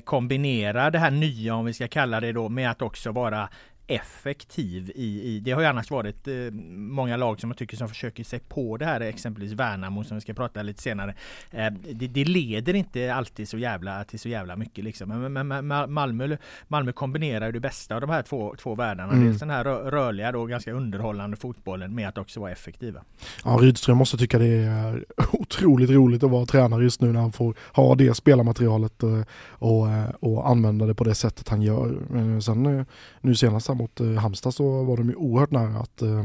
kombinerar 0.04 0.92
det 0.92 1.00
här 1.00 1.12
nya 1.12 1.56
om 1.56 1.66
vi 1.66 1.74
ska 1.74 1.88
kalla 1.88 2.20
det 2.20 2.32
då 2.32 2.50
med 2.50 2.72
att 2.72 2.82
också 2.82 3.12
vara 3.12 3.50
effektiv 3.88 4.92
i, 4.96 5.22
i, 5.22 5.40
det 5.40 5.52
har 5.52 5.62
ju 5.62 5.68
annars 5.68 5.92
varit 5.92 6.28
eh, 6.28 6.34
många 6.72 7.18
lag 7.18 7.40
som 7.40 7.50
jag 7.50 7.58
tycker 7.58 7.78
som 7.78 7.90
försöker 7.90 8.24
sig 8.24 8.40
på 8.40 8.78
det 8.78 8.86
här, 8.86 9.02
exempelvis 9.02 9.52
Värnamo 9.52 10.04
som 10.04 10.18
vi 10.18 10.22
ska 10.22 10.34
prata 10.34 10.62
lite 10.62 10.82
senare. 10.82 11.16
Eh, 11.52 11.74
det, 11.94 12.08
det, 12.08 12.26
leder 12.26 12.74
inte 12.74 13.14
alltid 13.14 13.50
så 13.50 13.58
jävla 13.58 14.04
till 14.04 14.20
så 14.20 14.30
jävla 14.30 14.56
mycket 14.56 14.84
liksom. 14.84 15.10
Men, 15.10 15.34
men, 15.34 15.68
men 15.68 15.94
Malmö, 15.94 16.38
Malmö 16.68 16.92
kombinerar 16.92 17.52
det 17.52 17.60
bästa 17.60 17.96
av 17.96 18.02
de 18.02 18.10
här 18.10 18.22
två, 18.22 18.56
två 18.60 18.76
världarna. 18.76 19.14
Mm. 19.14 19.26
Dels 19.26 19.40
den 19.40 19.50
här 19.50 19.64
rörliga 19.64 20.38
och 20.38 20.50
ganska 20.50 20.72
underhållande 20.72 21.38
fotbollen 21.38 21.96
med 21.96 22.08
att 22.10 22.18
också 22.18 22.40
vara 22.40 22.52
effektiva. 22.52 23.02
Ja, 23.44 23.58
Rydström 23.62 23.98
måste 23.98 24.18
tycka 24.18 24.40
det 24.40 24.48
är 24.48 25.06
otroligt 25.32 25.90
roligt 25.90 26.24
att 26.24 26.32
vara 26.32 26.46
tränare 26.46 26.84
just 26.84 27.02
nu 27.02 27.12
när 27.12 27.20
han 27.20 27.32
får 27.32 27.56
ha 27.74 27.96
det 27.96 28.14
spelarmaterialet 28.14 29.04
och, 29.04 29.26
och, 29.50 29.88
och 30.20 30.50
använda 30.50 30.86
det 30.86 30.96
på 30.96 31.04
det 31.04 31.16
sättet 31.16 31.50
han 31.50 31.62
gör. 31.62 31.98
Men 32.10 32.42
sen 32.42 32.86
nu 33.22 33.36
senast 33.36 33.68
mot 33.78 34.00
eh, 34.00 34.12
Halmstad 34.14 34.54
så 34.54 34.84
var 34.84 34.98
de 34.98 35.10
ju 35.10 35.16
oerhört 35.16 35.52
nära 35.52 35.80
att, 35.80 36.02
eh, 36.02 36.24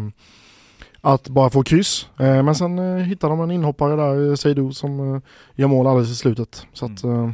att 1.01 1.29
bara 1.29 1.51
få 1.51 1.63
kryss. 1.63 2.07
Eh, 2.19 2.43
men 2.43 2.55
sen 2.55 2.79
eh, 2.79 3.05
hittade 3.05 3.33
de 3.33 3.41
en 3.41 3.51
inhoppare 3.51 3.97
där, 3.97 4.37
Seydou, 4.37 4.73
som 4.73 5.15
eh, 5.15 5.23
gör 5.55 5.69
mål 5.69 5.87
alldeles 5.87 6.11
i 6.11 6.15
slutet. 6.15 6.67
Så 6.73 6.85
att, 6.87 7.03
mm. 7.03 7.25
Eh, 7.25 7.33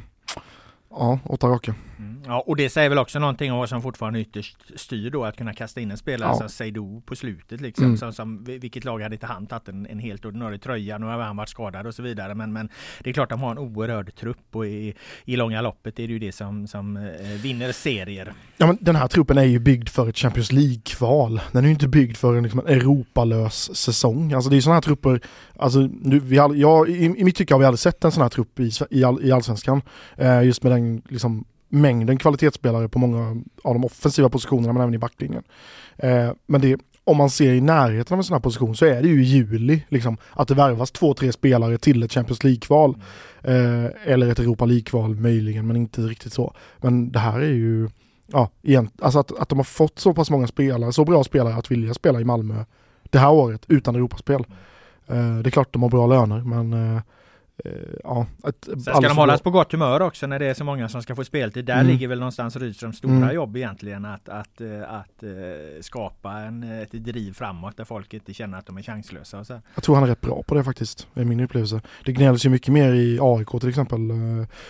ja, 0.91 1.19
åtta 1.25 1.49
raka. 1.49 1.75
Mm. 1.99 2.23
Ja, 2.27 2.45
och 2.47 2.57
det 2.57 2.71
säger 2.71 2.89
väl 2.89 2.99
också 2.99 3.19
någonting 3.19 3.53
om 3.53 3.59
vad 3.59 3.69
som 3.69 3.83
fortfarande 3.83 4.21
ytterst 4.21 4.57
styr 4.77 5.11
då 5.11 5.25
att 5.25 5.37
kunna 5.37 5.53
kasta 5.53 5.81
in 5.81 5.91
en 5.91 5.97
spelare 5.97 6.31
ja. 6.31 6.39
som 6.39 6.49
Seydou 6.49 7.01
på 7.01 7.17
slutet 7.17 7.61
liksom. 7.61 7.85
Mm. 7.85 7.97
Som, 7.97 8.13
som, 8.13 8.45
vilket 8.45 8.85
lag 8.85 9.03
hade 9.03 9.15
inte 9.15 9.27
han 9.27 9.47
tagit 9.47 9.69
en, 9.69 9.87
en 9.87 9.99
helt 9.99 10.25
ordinarie 10.25 10.59
tröja? 10.59 10.99
Nu 10.99 11.07
har 11.07 11.19
han 11.19 11.37
varit 11.37 11.49
skadad 11.49 11.87
och 11.87 11.95
så 11.95 12.03
vidare. 12.03 12.35
Men, 12.35 12.53
men 12.53 12.69
det 13.01 13.11
är 13.11 13.15
klart 13.15 13.31
de 13.31 13.41
har 13.41 13.51
en 13.51 13.59
oerhörd 13.59 14.15
trupp 14.15 14.57
och 14.57 14.67
i, 14.67 14.95
i 15.25 15.37
långa 15.37 15.63
loppet 15.63 15.99
är 15.99 16.07
det 16.07 16.13
ju 16.13 16.19
det 16.19 16.33
som, 16.33 16.67
som 16.67 16.97
eh, 16.97 17.03
vinner 17.43 17.73
serier. 17.73 18.33
Ja 18.57 18.67
men 18.67 18.79
den 18.81 18.97
här 18.97 19.09
truppen 19.09 19.39
är 19.39 19.45
ju 19.45 19.59
byggd 19.59 19.89
för 19.89 20.09
ett 20.09 20.17
Champions 20.17 20.53
League-kval. 20.53 21.41
Den 21.53 21.65
är 21.65 21.69
ju 21.69 21.73
inte 21.73 21.89
byggd 21.89 22.17
för 22.17 22.37
en, 22.37 22.43
liksom, 22.43 22.61
Europalös 22.61 23.77
säsong. 23.77 24.33
Alltså 24.33 24.51
det 24.51 24.57
är 24.57 24.61
sådana 24.61 24.77
här 24.77 24.83
trupper, 24.83 25.21
alltså 25.57 25.79
nu, 25.79 26.19
vi 26.19 26.39
all, 26.39 26.59
jag, 26.59 26.89
i, 26.89 27.05
i 27.05 27.25
mitt 27.25 27.37
tycke 27.37 27.55
har 27.55 27.59
vi 27.59 27.67
aldrig 27.67 27.79
sett 27.79 28.05
en 28.05 28.13
sån 28.13 28.23
här 28.23 28.29
trupp 28.29 28.61
i, 28.61 28.71
i, 28.91 29.05
all, 29.05 29.25
i 29.25 29.33
allsvenskan. 29.33 29.83
Eh, 30.17 30.43
just 30.43 30.63
med 30.63 30.73
den 30.73 31.03
liksom 31.09 31.45
mängden 31.69 32.19
kvalitetsspelare 32.19 32.89
på 32.89 32.99
många 32.99 33.43
av 33.65 33.75
de 33.75 33.85
offensiva 33.85 34.29
positionerna 34.29 34.73
men 34.73 34.83
även 34.83 34.95
i 34.95 34.99
backlinjen. 34.99 35.43
Eh, 35.97 36.31
men 36.47 36.61
det, 36.61 36.81
om 37.05 37.17
man 37.17 37.31
ser 37.31 37.53
i 37.53 37.61
närheten 37.61 38.15
av 38.15 38.19
en 38.19 38.25
sån 38.25 38.35
här 38.35 38.41
position 38.41 38.77
så 38.77 38.87
är 38.87 39.03
det 39.03 39.09
ju 39.09 39.23
i 39.23 39.25
juli 39.25 39.85
liksom, 39.89 40.17
att 40.33 40.49
det 40.49 40.55
värvas 40.55 40.91
två, 40.91 41.15
tre 41.15 41.33
spelare 41.33 41.79
till 41.79 42.03
ett 42.03 42.13
Champions 42.13 42.45
League-kval. 42.45 42.97
Eh, 43.43 43.85
eller 44.05 44.29
ett 44.29 44.39
Europa 44.39 44.65
League-kval 44.65 45.15
möjligen, 45.15 45.67
men 45.67 45.77
inte 45.77 46.01
riktigt 46.01 46.33
så. 46.33 46.55
Men 46.81 47.13
det 47.13 47.19
här 47.19 47.41
är 47.41 47.53
ju, 47.53 47.89
ja, 48.27 48.51
igen, 48.63 48.91
alltså 49.01 49.19
att, 49.19 49.39
att 49.39 49.49
de 49.49 49.59
har 49.59 49.65
fått 49.65 49.99
så 49.99 50.15
pass 50.15 50.31
många 50.31 50.47
spelare, 50.47 50.93
så 50.93 51.05
bra 51.05 51.25
spelare 51.25 51.55
att 51.55 51.71
vilja 51.71 51.95
spela 51.95 52.21
i 52.21 52.25
Malmö 52.25 52.65
det 53.11 53.19
här 53.19 53.33
året 53.33 53.65
utan 53.69 53.97
Europaspel. 53.97 54.45
Eh, 55.07 55.39
det 55.39 55.49
är 55.49 55.51
klart 55.51 55.73
de 55.73 55.83
har 55.83 55.91
bra 55.91 56.07
löner, 56.07 56.41
men 56.41 56.73
Eh, 56.73 57.03
ja, 58.05 58.27
ett, 58.49 58.65
Sen 58.65 58.81
ska 58.81 59.01
de 59.01 59.17
hållas 59.17 59.41
på 59.41 59.51
gott 59.51 59.73
humör 59.73 60.01
också 60.01 60.27
när 60.27 60.39
det 60.39 60.47
är 60.47 60.55
så 60.55 60.65
många 60.65 60.89
som 60.89 61.03
ska 61.03 61.17
få 61.17 61.25
speltid. 61.25 61.65
Där 61.65 61.75
mm. 61.75 61.87
ligger 61.87 62.09
väl 62.09 62.19
någonstans 62.19 62.57
Rydströms 62.57 62.97
stora 62.97 63.13
mm. 63.13 63.35
jobb 63.35 63.57
egentligen 63.57 64.05
att, 64.05 64.29
att, 64.29 64.61
eh, 64.61 64.83
att, 64.83 65.09
att 65.19 65.23
eh, 65.23 65.81
skapa 65.81 66.33
en, 66.33 66.63
ett 66.63 66.93
driv 66.93 67.33
framåt 67.33 67.77
där 67.77 67.85
folk 67.85 68.15
inte 68.15 68.35
känner 68.35 68.59
att 68.59 68.67
de 68.67 68.79
är 68.79 68.83
chanslösa. 68.83 69.39
Och 69.39 69.47
så. 69.47 69.61
Jag 69.75 69.85
tror 69.85 69.95
han 69.95 70.05
är 70.05 70.09
rätt 70.09 70.21
bra 70.21 70.43
på 70.43 70.55
det 70.55 70.65
faktiskt, 70.65 71.07
är 71.15 71.25
min 71.25 71.41
upplevelse. 71.41 71.81
Det 72.05 72.13
gnälls 72.13 72.47
ju 72.47 72.51
mycket 72.51 72.73
mer 72.73 72.93
i 72.93 73.19
AIK 73.23 73.49
till 73.61 73.69
exempel 73.69 74.01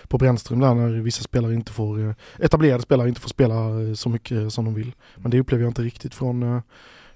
på 0.09 0.18
Brännström 0.18 0.61
där 0.61 0.75
när 0.75 0.88
vissa 0.88 1.23
spelare 1.23 1.54
inte 1.54 1.73
får, 1.73 2.14
etablerade 2.38 2.83
spelare 2.83 3.09
inte 3.09 3.21
får 3.21 3.28
spela 3.28 3.57
så 3.97 4.09
mycket 4.09 4.52
som 4.52 4.64
de 4.64 4.75
vill. 4.75 4.92
Men 5.16 5.30
det 5.30 5.40
upplever 5.40 5.64
jag 5.64 5.71
inte 5.71 5.83
riktigt 5.83 6.14
från 6.14 6.62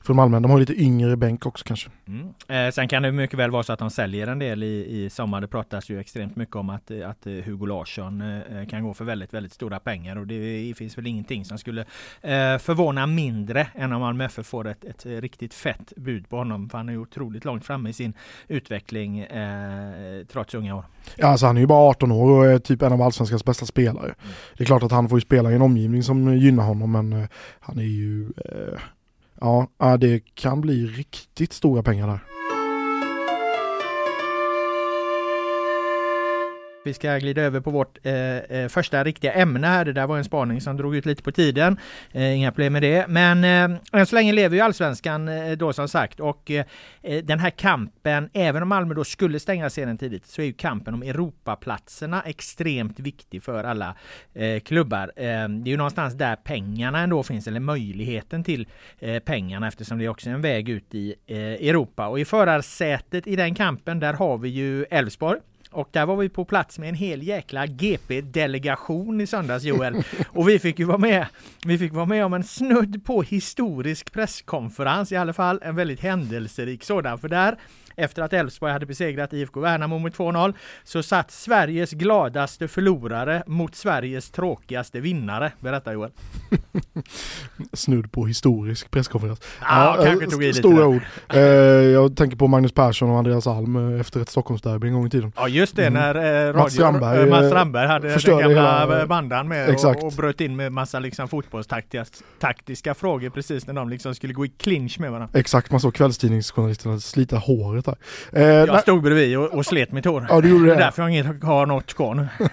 från 0.05 0.17
Malmö. 0.17 0.41
De 0.41 0.51
har 0.51 0.59
lite 0.59 0.83
yngre 0.83 1.17
bänk 1.17 1.47
också 1.47 1.65
kanske. 1.65 1.91
Mm. 2.07 2.35
Eh, 2.49 2.73
sen 2.73 2.89
kan 2.89 3.03
det 3.03 3.13
mycket 3.13 3.39
väl 3.39 3.51
vara 3.51 3.63
så 3.63 3.73
att 3.73 3.79
de 3.79 3.91
säljer 3.91 4.27
en 4.27 4.39
del 4.39 4.63
i, 4.63 5.05
i 5.05 5.11
sommar. 5.11 5.41
Det 5.41 5.49
pratas 5.49 5.91
ju 5.91 6.01
extremt 6.01 6.37
mycket 6.37 6.57
om 6.57 6.71
att, 6.71 6.91
att 6.91 7.25
Hugo 7.25 7.67
Larsson 7.67 8.21
eh, 8.21 8.67
kan 8.67 8.83
gå 8.83 8.95
för 8.95 9.05
väldigt, 9.05 9.35
väldigt 9.35 9.53
stora 9.53 9.81
pengar 9.81 10.17
och 10.17 10.27
det 10.27 10.75
finns 10.77 10.99
väl 10.99 11.07
ingenting 11.07 11.45
som 11.45 11.59
skulle 11.59 11.81
eh, 12.21 12.59
förvåna 12.59 13.07
mindre 13.07 13.67
än 13.75 13.93
om 13.93 14.01
Malmö 14.01 14.25
FF 14.25 14.47
får 14.47 14.69
ett, 14.69 14.85
ett 14.85 15.07
riktigt 15.07 15.55
fett 15.55 15.93
bud 15.97 16.29
på 16.29 16.37
honom. 16.37 16.69
För 16.69 16.79
han 16.79 16.89
är 16.89 16.93
ju 16.93 16.99
otroligt 16.99 17.45
långt 17.45 17.65
framme 17.65 17.91
i 17.91 17.93
sin 17.93 18.15
utveckling 18.49 19.19
eh, 19.19 20.25
trots 20.33 20.55
unga 20.55 20.77
år. 20.77 20.85
Ja, 21.17 21.27
alltså 21.27 21.47
han 21.47 21.57
är 21.57 21.61
ju 21.61 21.67
bara 21.67 21.91
18 21.91 22.13
år 22.13 22.31
och 22.31 22.47
är 22.47 22.59
typ 22.59 22.83
en 22.83 22.93
av 22.93 23.03
allsvenskans 23.03 23.45
bästa 23.45 23.67
spelare. 23.67 24.05
Mm. 24.05 24.35
Det 24.57 24.65
är 24.65 24.67
klart 24.67 24.83
att 24.83 24.93
han 24.93 25.09
får 25.09 25.19
ju 25.19 25.21
spela 25.21 25.53
i 25.53 25.55
en 25.55 25.63
omgivning 25.63 26.03
som 26.03 26.37
gynnar 26.37 26.65
honom 26.65 26.93
men 26.93 27.13
eh, 27.13 27.29
han 27.61 27.79
är 27.79 27.83
ju 27.83 28.25
eh, 28.25 28.81
Ja, 29.43 29.97
det 30.01 30.35
kan 30.35 30.61
bli 30.61 30.87
riktigt 30.87 31.53
stora 31.53 31.83
pengar 31.83 32.07
där. 32.07 32.21
Vi 36.85 36.95
ska 36.95 37.19
glida 37.19 37.43
över 37.43 37.61
på 37.61 37.71
vårt 37.71 38.07
eh, 38.07 38.37
eh, 38.37 38.69
första 38.69 39.05
riktiga 39.05 39.33
ämne 39.33 39.67
här. 39.67 39.85
Det 39.85 39.93
där 39.93 40.07
var 40.07 40.19
en 40.19 40.25
spaning 40.25 40.61
som 40.61 40.77
drog 40.77 40.97
ut 40.97 41.07
lite 41.07 41.23
på 41.23 41.33
tiden. 41.33 41.79
Eh, 42.13 42.37
inga 42.37 42.53
problem 42.53 42.73
med 42.73 42.83
det. 42.83 43.07
Men 43.09 43.45
eh, 43.45 43.79
än 44.01 44.07
så 44.07 44.15
länge 44.15 44.33
lever 44.33 44.57
ju 44.57 44.63
allsvenskan 44.63 45.29
eh, 45.29 45.53
då 45.53 45.73
som 45.73 45.89
sagt. 45.89 46.21
Och 46.21 46.51
eh, 46.51 46.65
eh 47.03 47.25
den 47.25 47.39
här 47.39 47.51
kampen, 47.51 48.31
även 48.33 48.63
om 48.63 48.69
Malmö 48.69 48.95
då 48.95 49.05
skulle 49.05 49.41
stänga 49.41 49.71
serien 49.71 49.99
tidigt, 49.99 50.27
så 50.27 50.43
är 50.43 50.47
ju 50.47 50.53
kampen 50.53 50.95
om 50.95 51.03
Europaplatserna 51.03 52.23
extremt 52.23 53.01
viktig 53.01 53.43
för 53.43 53.65
alla 53.65 53.95
eh, 54.35 54.61
klubbar. 54.61 55.13
Eh, 55.17 55.25
det 55.25 55.69
är 55.69 55.71
ju 55.71 55.77
någonstans 55.77 56.15
där 56.15 56.37
pengarna 56.37 56.99
ändå 56.99 57.23
finns, 57.23 57.47
eller 57.47 57.61
möjligheten 57.61 58.45
till 58.45 58.69
pengarna 59.25 59.69
eftersom 59.69 59.99
det 59.99 60.05
är 60.05 60.09
också 60.09 60.31
en 60.31 60.41
väg 60.41 60.69
ut 60.69 60.95
i 60.95 61.15
Europa. 61.29 62.07
Och 62.07 62.21
i 62.21 62.25
förarsätet 62.25 63.27
i 63.27 63.37
den 63.37 63.55
kampen, 63.55 64.01
där 64.01 64.13
har 64.13 64.39
vi 64.39 64.49
ju 64.49 64.85
Elfsborg 64.85 65.41
och 65.73 65.89
där 65.93 66.07
var 66.07 66.17
vi 66.17 66.29
på 66.29 66.45
plats 66.45 66.79
med 66.79 66.89
en 66.89 66.95
hel 66.95 67.23
jäkla 67.23 67.67
GP-delegation 67.67 69.21
i 69.21 69.27
söndags 69.27 69.65
Joel. 69.65 70.05
Och 70.29 70.49
vi 70.49 70.59
fick 70.59 70.79
ju 70.79 70.85
vara 70.85 70.99
med. 70.99 71.27
Vi 71.65 71.79
fick 71.79 71.93
vara 71.93 72.07
med 72.07 72.25
om 72.25 72.35
en 72.35 72.45
snudd 72.45 73.05
på 73.05 73.23
historisk 73.23 74.13
presskonferens 74.13 75.13
i 75.13 75.17
alla 75.17 75.33
fall. 75.33 75.61
En 75.63 75.77
väldigt 75.77 76.01
händelserik 76.01 76.85
sådan. 76.85 77.19
För 77.19 77.29
där 77.29 77.57
efter 77.97 78.23
att 78.23 78.33
Elfsborg 78.33 78.73
hade 78.73 78.87
besegrat 78.87 79.33
IFK 79.33 79.61
Värnamo 79.61 79.99
med 79.99 80.13
2-0 80.13 80.55
så 80.85 81.03
satt 81.03 81.31
Sveriges 81.31 81.91
gladaste 81.93 82.69
förlorare 82.69 83.43
mot 83.47 83.75
Sveriges 83.75 84.31
tråkigaste 84.31 85.01
vinnare, 85.01 85.53
berättar 85.61 85.93
Joel. 85.93 86.11
Snudd 87.73 88.13
på 88.13 88.27
historisk 88.27 88.91
presskonferens. 88.91 89.41
Ja, 89.61 89.95
ja 89.99 90.05
kanske 90.05 90.27
tog 90.31 90.43
i 90.43 90.47
lite 90.47 90.59
Stora 90.59 90.87
ord. 90.87 91.03
Eh, 91.35 91.41
jag 91.41 92.17
tänker 92.17 92.37
på 92.37 92.47
Magnus 92.47 92.73
Persson 92.73 93.11
och 93.11 93.19
Andreas 93.19 93.47
Alm 93.47 93.95
eh, 93.95 94.01
efter 94.01 94.21
ett 94.21 94.29
Stockholmsderby 94.29 94.87
en 94.89 94.95
gång 94.95 95.07
i 95.07 95.11
tiden. 95.11 95.33
Ja 95.37 95.49
just 95.49 95.77
det, 95.77 95.87
Mm. 95.87 95.93
när 96.15 96.49
eh, 96.49 96.55
Mats 96.57 96.73
Strandberg, 96.75 97.21
eh, 97.23 97.27
Mats 97.29 97.43
eh, 97.43 97.49
Strandberg 97.49 97.87
hade 97.87 98.09
den 98.09 98.39
gamla 98.39 98.49
hela- 98.49 99.07
bandan 99.07 99.49
med 99.49 99.69
och, 99.85 100.05
och 100.05 100.13
bröt 100.13 100.41
in 100.41 100.57
med 100.57 100.73
massa 100.73 100.99
liksom 100.99 101.29
fotbollstaktiska 101.29 102.05
taktiska 102.41 102.95
frågor 102.95 103.31
precis 103.31 103.67
när 103.67 103.75
de 103.75 103.89
liksom 103.89 104.15
skulle 104.15 104.33
gå 104.33 104.47
i 104.47 104.49
clinch 104.49 105.01
med 105.01 105.11
varandra. 105.11 105.39
Exakt, 105.39 105.71
man 105.71 105.81
såg 105.81 105.95
kvällstidningsjournalisterna 105.95 107.01
slita 107.01 107.37
håret 107.37 107.82
där. 107.85 107.97
Eh, 108.33 108.43
Jag 108.43 108.69
nej, 108.69 108.81
stod 108.83 109.03
bredvid 109.03 109.39
och, 109.39 109.55
och 109.55 109.67
slet 109.67 109.93
mitt 109.93 110.05
hår. 110.05 110.27
Ja, 110.29 110.41
du 110.41 110.49
gjorde 110.49 110.67
det 110.67 110.75
är 110.75 110.79
därför 110.79 111.03
jag 111.03 111.11
inget 111.11 111.43
har 111.43 111.67
något 111.67 111.95
kvar 111.95 112.15
nu. 112.15 112.29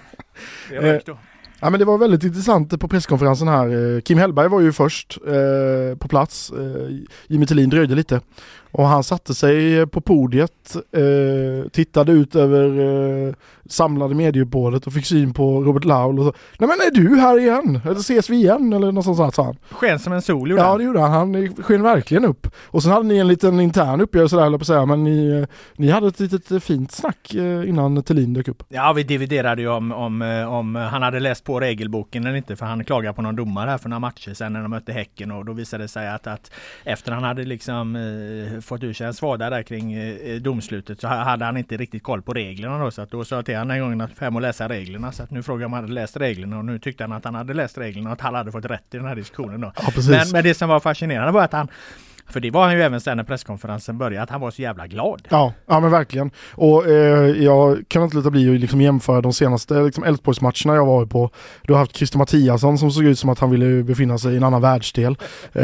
Det 0.70 0.76
Eh. 0.76 1.16
Ja 1.62 1.70
men 1.70 1.78
det 1.80 1.84
var 1.84 1.98
väldigt 1.98 2.24
intressant 2.24 2.80
på 2.80 2.88
presskonferensen 2.88 3.48
här. 3.48 3.94
Eh, 3.96 4.00
Kim 4.00 4.18
Hellberg 4.18 4.48
var 4.48 4.60
ju 4.60 4.72
först 4.72 5.18
eh, 5.26 5.98
på 5.98 6.08
plats. 6.08 6.50
Eh, 6.50 6.96
Jimmy 7.26 7.46
Tillin 7.46 7.70
dröjde 7.70 7.94
lite. 7.94 8.20
Och 8.72 8.86
han 8.86 9.04
satte 9.04 9.34
sig 9.34 9.86
på 9.86 10.00
podiet, 10.00 10.76
eh, 10.76 11.68
tittade 11.70 12.12
ut 12.12 12.34
över 12.34 12.80
eh, 13.28 13.34
samlade 13.68 14.14
medieuppbådet 14.14 14.86
och 14.86 14.92
fick 14.92 15.06
syn 15.06 15.34
på 15.34 15.62
Robert 15.62 15.84
Laul 15.84 16.18
och 16.18 16.24
så. 16.24 16.32
Nej 16.58 16.68
men 16.68 16.86
är 16.86 16.90
du 16.90 17.20
här 17.20 17.38
igen? 17.38 17.80
Eller 17.84 18.00
ses 18.00 18.30
vi 18.30 18.36
igen? 18.36 18.72
Eller 18.72 18.92
något 18.92 19.04
sånt 19.04 19.34
sa 19.34 19.44
han. 19.44 19.56
Sken 19.70 19.98
som 19.98 20.12
en 20.12 20.22
sol 20.22 20.50
gjorde 20.50 20.62
Ja 20.62 20.78
det 20.78 20.84
gjorde 20.84 21.00
han, 21.00 21.10
han 21.10 21.54
sken 21.54 21.82
verkligen 21.82 22.24
upp. 22.24 22.46
Och 22.66 22.82
sen 22.82 22.92
hade 22.92 23.06
ni 23.06 23.18
en 23.18 23.28
liten 23.28 23.60
intern 23.60 24.00
uppgörelse 24.00 24.36
där 24.36 24.42
höll 24.42 24.52
jag 24.52 24.60
på 24.60 24.62
att 24.62 24.66
säga, 24.66 24.86
men 24.86 25.04
ni, 25.04 25.26
eh, 25.26 25.46
ni 25.76 25.90
hade 25.90 26.08
ett 26.08 26.20
litet 26.20 26.50
eh, 26.50 26.58
fint 26.58 26.92
snack 26.92 27.34
eh, 27.34 27.68
innan 27.68 28.02
Tillin 28.02 28.34
dök 28.34 28.48
upp. 28.48 28.62
Ja, 28.68 28.92
vi 28.92 29.02
dividerade 29.02 29.62
ju 29.62 29.68
om, 29.68 29.92
om, 29.92 30.22
om 30.48 30.74
han 30.74 31.02
hade 31.02 31.20
läst 31.20 31.44
på 31.44 31.60
regelboken 31.60 32.26
eller 32.26 32.36
inte, 32.36 32.56
för 32.56 32.66
han 32.66 32.84
klagade 32.84 33.14
på 33.14 33.22
någon 33.22 33.36
domare 33.36 33.70
här 33.70 33.78
för 33.78 33.88
några 33.88 34.00
matcher 34.00 34.34
sedan 34.34 34.52
när 34.52 34.62
de 34.62 34.70
mötte 34.70 34.92
Häcken 34.92 35.30
och 35.30 35.44
då 35.44 35.52
visade 35.52 35.84
det 35.84 35.88
sig 35.88 36.08
att, 36.08 36.26
att 36.26 36.50
efter 36.84 37.12
han 37.12 37.22
hade 37.22 37.44
liksom 37.44 37.96
fått 38.60 38.82
ur 38.82 38.92
sig 38.92 39.06
en 39.06 39.14
svada 39.14 39.50
där 39.50 39.62
kring 39.62 39.92
eh, 39.92 40.40
domslutet 40.40 41.00
så 41.00 41.08
ha- 41.08 41.24
hade 41.24 41.44
han 41.44 41.56
inte 41.56 41.76
riktigt 41.76 42.02
koll 42.02 42.22
på 42.22 42.32
reglerna 42.32 42.78
då, 42.78 42.90
så 42.90 43.02
att 43.02 43.10
då 43.10 43.24
sa 43.24 43.36
jag 43.36 43.44
till 43.44 43.56
honom 43.56 43.70
en 43.70 43.80
gång 43.80 44.00
att 44.00 44.18
hem 44.18 44.36
och 44.36 44.42
läsa 44.42 44.68
reglerna, 44.68 45.12
så 45.12 45.22
att 45.22 45.30
nu 45.30 45.42
frågade 45.42 45.62
jag 45.62 45.66
om 45.68 45.72
han 45.72 45.82
hade 45.84 45.94
läst 45.94 46.16
reglerna 46.16 46.58
och 46.58 46.64
nu 46.64 46.78
tyckte 46.78 47.04
han 47.04 47.12
att 47.12 47.24
han 47.24 47.34
hade 47.34 47.54
läst 47.54 47.78
reglerna 47.78 48.08
och 48.08 48.12
att 48.12 48.20
han 48.20 48.34
hade 48.34 48.52
fått 48.52 48.64
rätt 48.64 48.94
i 48.94 48.96
den 48.96 49.06
här 49.06 49.14
diskussionen 49.16 49.60
då. 49.60 49.72
Ja. 49.76 49.92
Men, 50.08 50.30
men 50.32 50.44
det 50.44 50.54
som 50.54 50.68
var 50.68 50.80
fascinerande 50.80 51.32
var 51.32 51.42
att 51.44 51.52
han 51.52 51.68
för 52.30 52.40
det 52.40 52.50
var 52.50 52.64
han 52.64 52.76
ju 52.76 52.82
även 52.82 53.00
sen 53.00 53.16
när 53.16 53.24
presskonferensen 53.24 53.98
började, 53.98 54.22
att 54.22 54.30
han 54.30 54.40
var 54.40 54.50
så 54.50 54.62
jävla 54.62 54.86
glad. 54.86 55.22
Ja, 55.28 55.52
ja 55.66 55.80
men 55.80 55.90
verkligen. 55.90 56.30
Och 56.52 56.88
eh, 56.88 57.44
jag 57.44 57.78
kan 57.88 58.02
inte 58.02 58.16
låta 58.16 58.30
bli 58.30 58.54
att 58.54 58.60
liksom 58.60 58.80
jämföra 58.80 59.20
de 59.20 59.32
senaste 59.32 59.82
liksom, 59.82 60.04
Elfsborgsmatcherna 60.04 60.74
jag 60.74 60.86
varit 60.86 61.10
på. 61.10 61.30
Du 61.62 61.72
har 61.72 61.80
haft 61.80 61.96
Christer 61.96 62.18
Mattiasson 62.18 62.78
som 62.78 62.90
såg 62.90 63.04
ut 63.04 63.18
som 63.18 63.30
att 63.30 63.38
han 63.38 63.50
ville 63.50 63.82
befinna 63.82 64.18
sig 64.18 64.34
i 64.34 64.36
en 64.36 64.44
annan 64.44 64.62
världsdel. 64.62 65.16
Eh, 65.52 65.62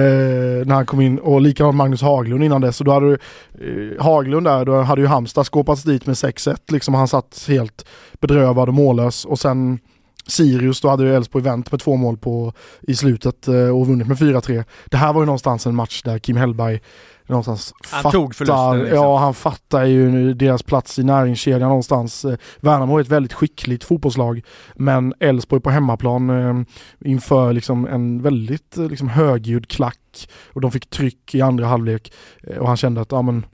när 0.66 0.74
han 0.74 0.86
kom 0.86 1.00
in 1.00 1.18
och 1.18 1.40
likadant 1.40 1.76
Magnus 1.76 2.02
Haglund 2.02 2.44
innan 2.44 2.60
dess. 2.60 2.80
Och 2.80 2.84
då 2.84 2.92
hade 2.92 3.06
du 3.06 3.18
eh, 3.60 4.04
Haglund 4.04 4.46
där, 4.46 4.64
då 4.64 4.80
hade 4.80 5.00
ju 5.00 5.06
Halmstad 5.06 5.46
skåpats 5.46 5.82
dit 5.82 6.06
med 6.06 6.14
6-1 6.14 6.56
liksom. 6.68 6.94
Han 6.94 7.08
satt 7.08 7.44
helt 7.48 7.86
bedrövad 8.20 8.68
och 8.68 8.74
mållös. 8.74 9.24
Och 9.24 9.38
sen 9.38 9.78
Sirius, 10.26 10.80
då 10.80 10.88
hade 10.88 11.04
ju 11.04 11.14
Elfsborg 11.14 11.44
vänt 11.44 11.72
med 11.72 11.80
två 11.80 11.96
mål 11.96 12.16
på, 12.16 12.52
i 12.80 12.94
slutet 12.94 13.48
eh, 13.48 13.54
och 13.54 13.86
vunnit 13.86 14.08
med 14.08 14.16
4-3. 14.16 14.64
Det 14.86 14.96
här 14.96 15.12
var 15.12 15.22
ju 15.22 15.26
någonstans 15.26 15.66
en 15.66 15.74
match 15.74 16.02
där 16.02 16.18
Kim 16.18 16.36
Hellberg 16.36 16.80
någonstans 17.26 17.74
Han 17.90 18.12
tog 18.12 18.34
förlusten, 18.34 18.78
liksom. 18.78 18.96
Ja, 18.96 19.18
han 19.18 19.34
fattar 19.34 19.84
ju 19.84 20.34
deras 20.34 20.62
plats 20.62 20.98
i 20.98 21.02
näringskedjan 21.02 21.68
någonstans. 21.68 22.24
Eh, 22.24 22.36
Värnamo 22.60 22.96
är 22.96 23.00
ett 23.00 23.08
väldigt 23.08 23.32
skickligt 23.32 23.84
fotbollslag, 23.84 24.42
men 24.74 25.14
Elfsborg 25.20 25.62
på 25.62 25.70
hemmaplan 25.70 26.30
eh, 26.30 26.62
inför 27.10 27.52
liksom 27.52 27.86
en 27.86 28.22
väldigt 28.22 28.76
liksom 28.76 29.08
högljudd 29.08 29.68
klack 29.68 30.28
och 30.52 30.60
de 30.60 30.70
fick 30.70 30.90
tryck 30.90 31.34
i 31.34 31.40
andra 31.40 31.66
halvlek 31.66 32.12
och 32.58 32.68
han 32.68 32.76
kände 32.76 33.00
att 33.00 33.12
ja, 33.12 33.22
men, 33.22 33.46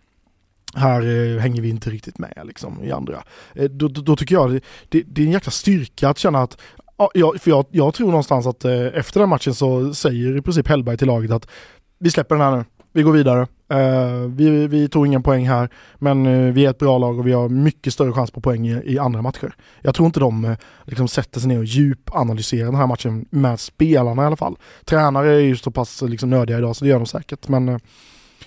här 0.74 1.00
eh, 1.00 1.40
hänger 1.40 1.62
vi 1.62 1.68
inte 1.68 1.90
riktigt 1.90 2.18
med 2.18 2.42
liksom, 2.44 2.84
i 2.84 2.92
andra. 2.92 3.22
Eh, 3.54 3.64
då, 3.64 3.88
då, 3.88 4.00
då 4.00 4.16
tycker 4.16 4.34
jag 4.34 4.50
det, 4.50 4.60
det, 4.88 5.02
det 5.06 5.22
är 5.22 5.26
en 5.26 5.32
jäkla 5.32 5.50
styrka 5.50 6.08
att 6.08 6.18
känna 6.18 6.42
att 6.42 6.58
Ja, 6.96 7.10
jag, 7.14 7.40
för 7.40 7.50
jag, 7.50 7.66
jag 7.70 7.94
tror 7.94 8.06
någonstans 8.06 8.46
att 8.46 8.64
eh, 8.64 8.86
efter 8.86 9.20
den 9.20 9.28
matchen 9.28 9.54
så 9.54 9.94
säger 9.94 10.36
i 10.36 10.42
princip 10.42 10.68
Hellberg 10.68 10.96
till 10.96 11.06
laget 11.06 11.30
att 11.30 11.48
vi 11.98 12.10
släpper 12.10 12.34
den 12.34 12.44
här 12.44 12.56
nu, 12.56 12.64
vi 12.92 13.02
går 13.02 13.12
vidare. 13.12 13.46
Eh, 13.68 14.18
vi, 14.28 14.66
vi 14.66 14.88
tog 14.88 15.06
ingen 15.06 15.22
poäng 15.22 15.48
här, 15.48 15.68
men 15.98 16.26
eh, 16.26 16.52
vi 16.52 16.66
är 16.66 16.70
ett 16.70 16.78
bra 16.78 16.98
lag 16.98 17.18
och 17.18 17.26
vi 17.26 17.32
har 17.32 17.48
mycket 17.48 17.92
större 17.92 18.12
chans 18.12 18.30
på 18.30 18.40
poäng 18.40 18.68
i, 18.68 18.82
i 18.84 18.98
andra 18.98 19.22
matcher. 19.22 19.54
Jag 19.80 19.94
tror 19.94 20.06
inte 20.06 20.20
de 20.20 20.44
eh, 20.44 20.56
liksom 20.84 21.08
sätter 21.08 21.40
sig 21.40 21.48
ner 21.48 21.58
och 21.58 21.64
djupanalyserar 21.64 22.66
den 22.66 22.74
här 22.74 22.86
matchen 22.86 23.26
med 23.30 23.60
spelarna 23.60 24.22
i 24.22 24.26
alla 24.26 24.36
fall. 24.36 24.56
Tränare 24.84 25.32
är 25.32 25.40
ju 25.40 25.56
så 25.56 25.70
pass 25.70 26.02
liksom, 26.02 26.30
nödiga 26.30 26.58
idag 26.58 26.76
så 26.76 26.84
det 26.84 26.90
gör 26.90 26.98
de 26.98 27.06
säkert, 27.06 27.48
men 27.48 27.68
eh, 27.68 27.78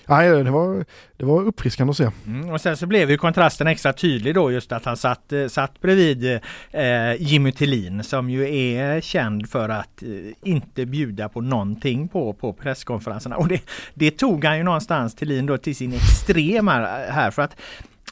nej, 0.06 0.44
det, 0.44 0.50
var, 0.50 0.84
det 1.16 1.24
var 1.24 1.42
uppfriskande 1.42 1.90
att 1.90 1.96
se. 1.96 2.10
Mm, 2.26 2.50
och 2.50 2.60
sen 2.60 2.76
så 2.76 2.86
blev 2.86 3.10
ju 3.10 3.16
kontrasten 3.16 3.66
extra 3.66 3.92
tydlig 3.92 4.34
då 4.34 4.52
just 4.52 4.72
att 4.72 4.84
han 4.84 4.96
satt, 4.96 5.32
eh, 5.32 5.46
satt 5.46 5.80
bredvid 5.80 6.40
eh, 6.70 7.14
Jimmy 7.18 7.52
Tillin 7.52 8.04
som 8.04 8.30
ju 8.30 8.54
är 8.54 9.00
känd 9.00 9.48
för 9.50 9.68
att 9.68 10.02
eh, 10.02 10.08
inte 10.42 10.86
bjuda 10.86 11.28
på 11.28 11.40
någonting 11.40 12.08
på, 12.08 12.32
på 12.32 12.52
presskonferenserna. 12.52 13.36
Och 13.36 13.48
det, 13.48 13.60
det 13.94 14.10
tog 14.10 14.44
han 14.44 14.58
ju 14.58 14.62
någonstans 14.62 15.14
Tillin 15.14 15.46
då 15.46 15.58
till 15.58 15.76
sin 15.76 15.92
extrema 15.92 16.72
här 17.10 17.30
för 17.30 17.42
att 17.42 17.56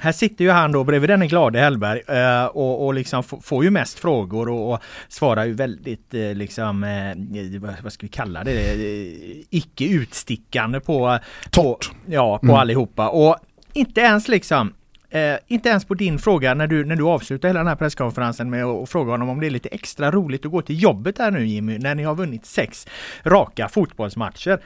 här 0.05 0.13
sitter 0.13 0.45
ju 0.45 0.51
han 0.51 0.73
då 0.73 0.85
bredvid 0.85 1.11
denne 1.11 1.27
glade 1.27 1.59
Hellberg 1.59 2.01
eh, 2.09 2.45
och, 2.45 2.87
och 2.87 2.95
liksom 2.95 3.23
får 3.23 3.65
ju 3.65 3.71
mest 3.71 3.99
frågor 3.99 4.49
och, 4.49 4.73
och 4.73 4.81
svarar 5.09 5.45
ju 5.45 5.53
väldigt 5.53 6.15
eh, 6.15 6.35
liksom, 6.35 6.85
eh, 6.85 7.75
vad, 7.83 7.93
ska 7.93 8.07
vi 8.07 8.09
kalla 8.09 8.45
det, 8.45 8.73
eh, 8.73 9.45
icke 9.51 9.85
utstickande 9.85 10.81
på, 10.81 11.19
Torrt. 11.51 11.91
på, 11.91 12.13
ja, 12.13 12.39
på 12.39 12.47
Mm. 12.47 12.57
allihopa. 12.57 13.09
Och 13.09 13.37
inte 13.73 14.01
ens 14.01 14.29
liksom 14.29 14.73
Eh, 15.11 15.37
inte 15.47 15.69
ens 15.69 15.85
på 15.85 15.95
din 15.95 16.19
fråga 16.19 16.55
när 16.55 16.67
du, 16.67 16.85
när 16.85 16.97
du 16.97 17.05
avslutar 17.05 17.49
hela 17.49 17.61
den 17.61 17.67
här 17.67 17.77
presskonferensen 17.77 18.51
med 18.51 18.65
att 18.65 18.91
fråga 18.91 19.11
honom 19.11 19.29
om 19.29 19.41
det 19.41 19.47
är 19.47 19.51
lite 19.51 19.69
extra 19.69 20.11
roligt 20.11 20.47
att 20.47 20.53
gå 20.53 20.63
till 20.63 20.83
jobbet 20.83 21.19
här 21.19 21.31
nu 21.31 21.47
Jimmy, 21.47 21.79
när 21.79 21.95
ni 21.95 22.03
har 22.03 22.15
vunnit 22.15 22.47
sex 22.47 22.87
raka 23.25 23.69
fotbollsmatcher. 23.69 24.61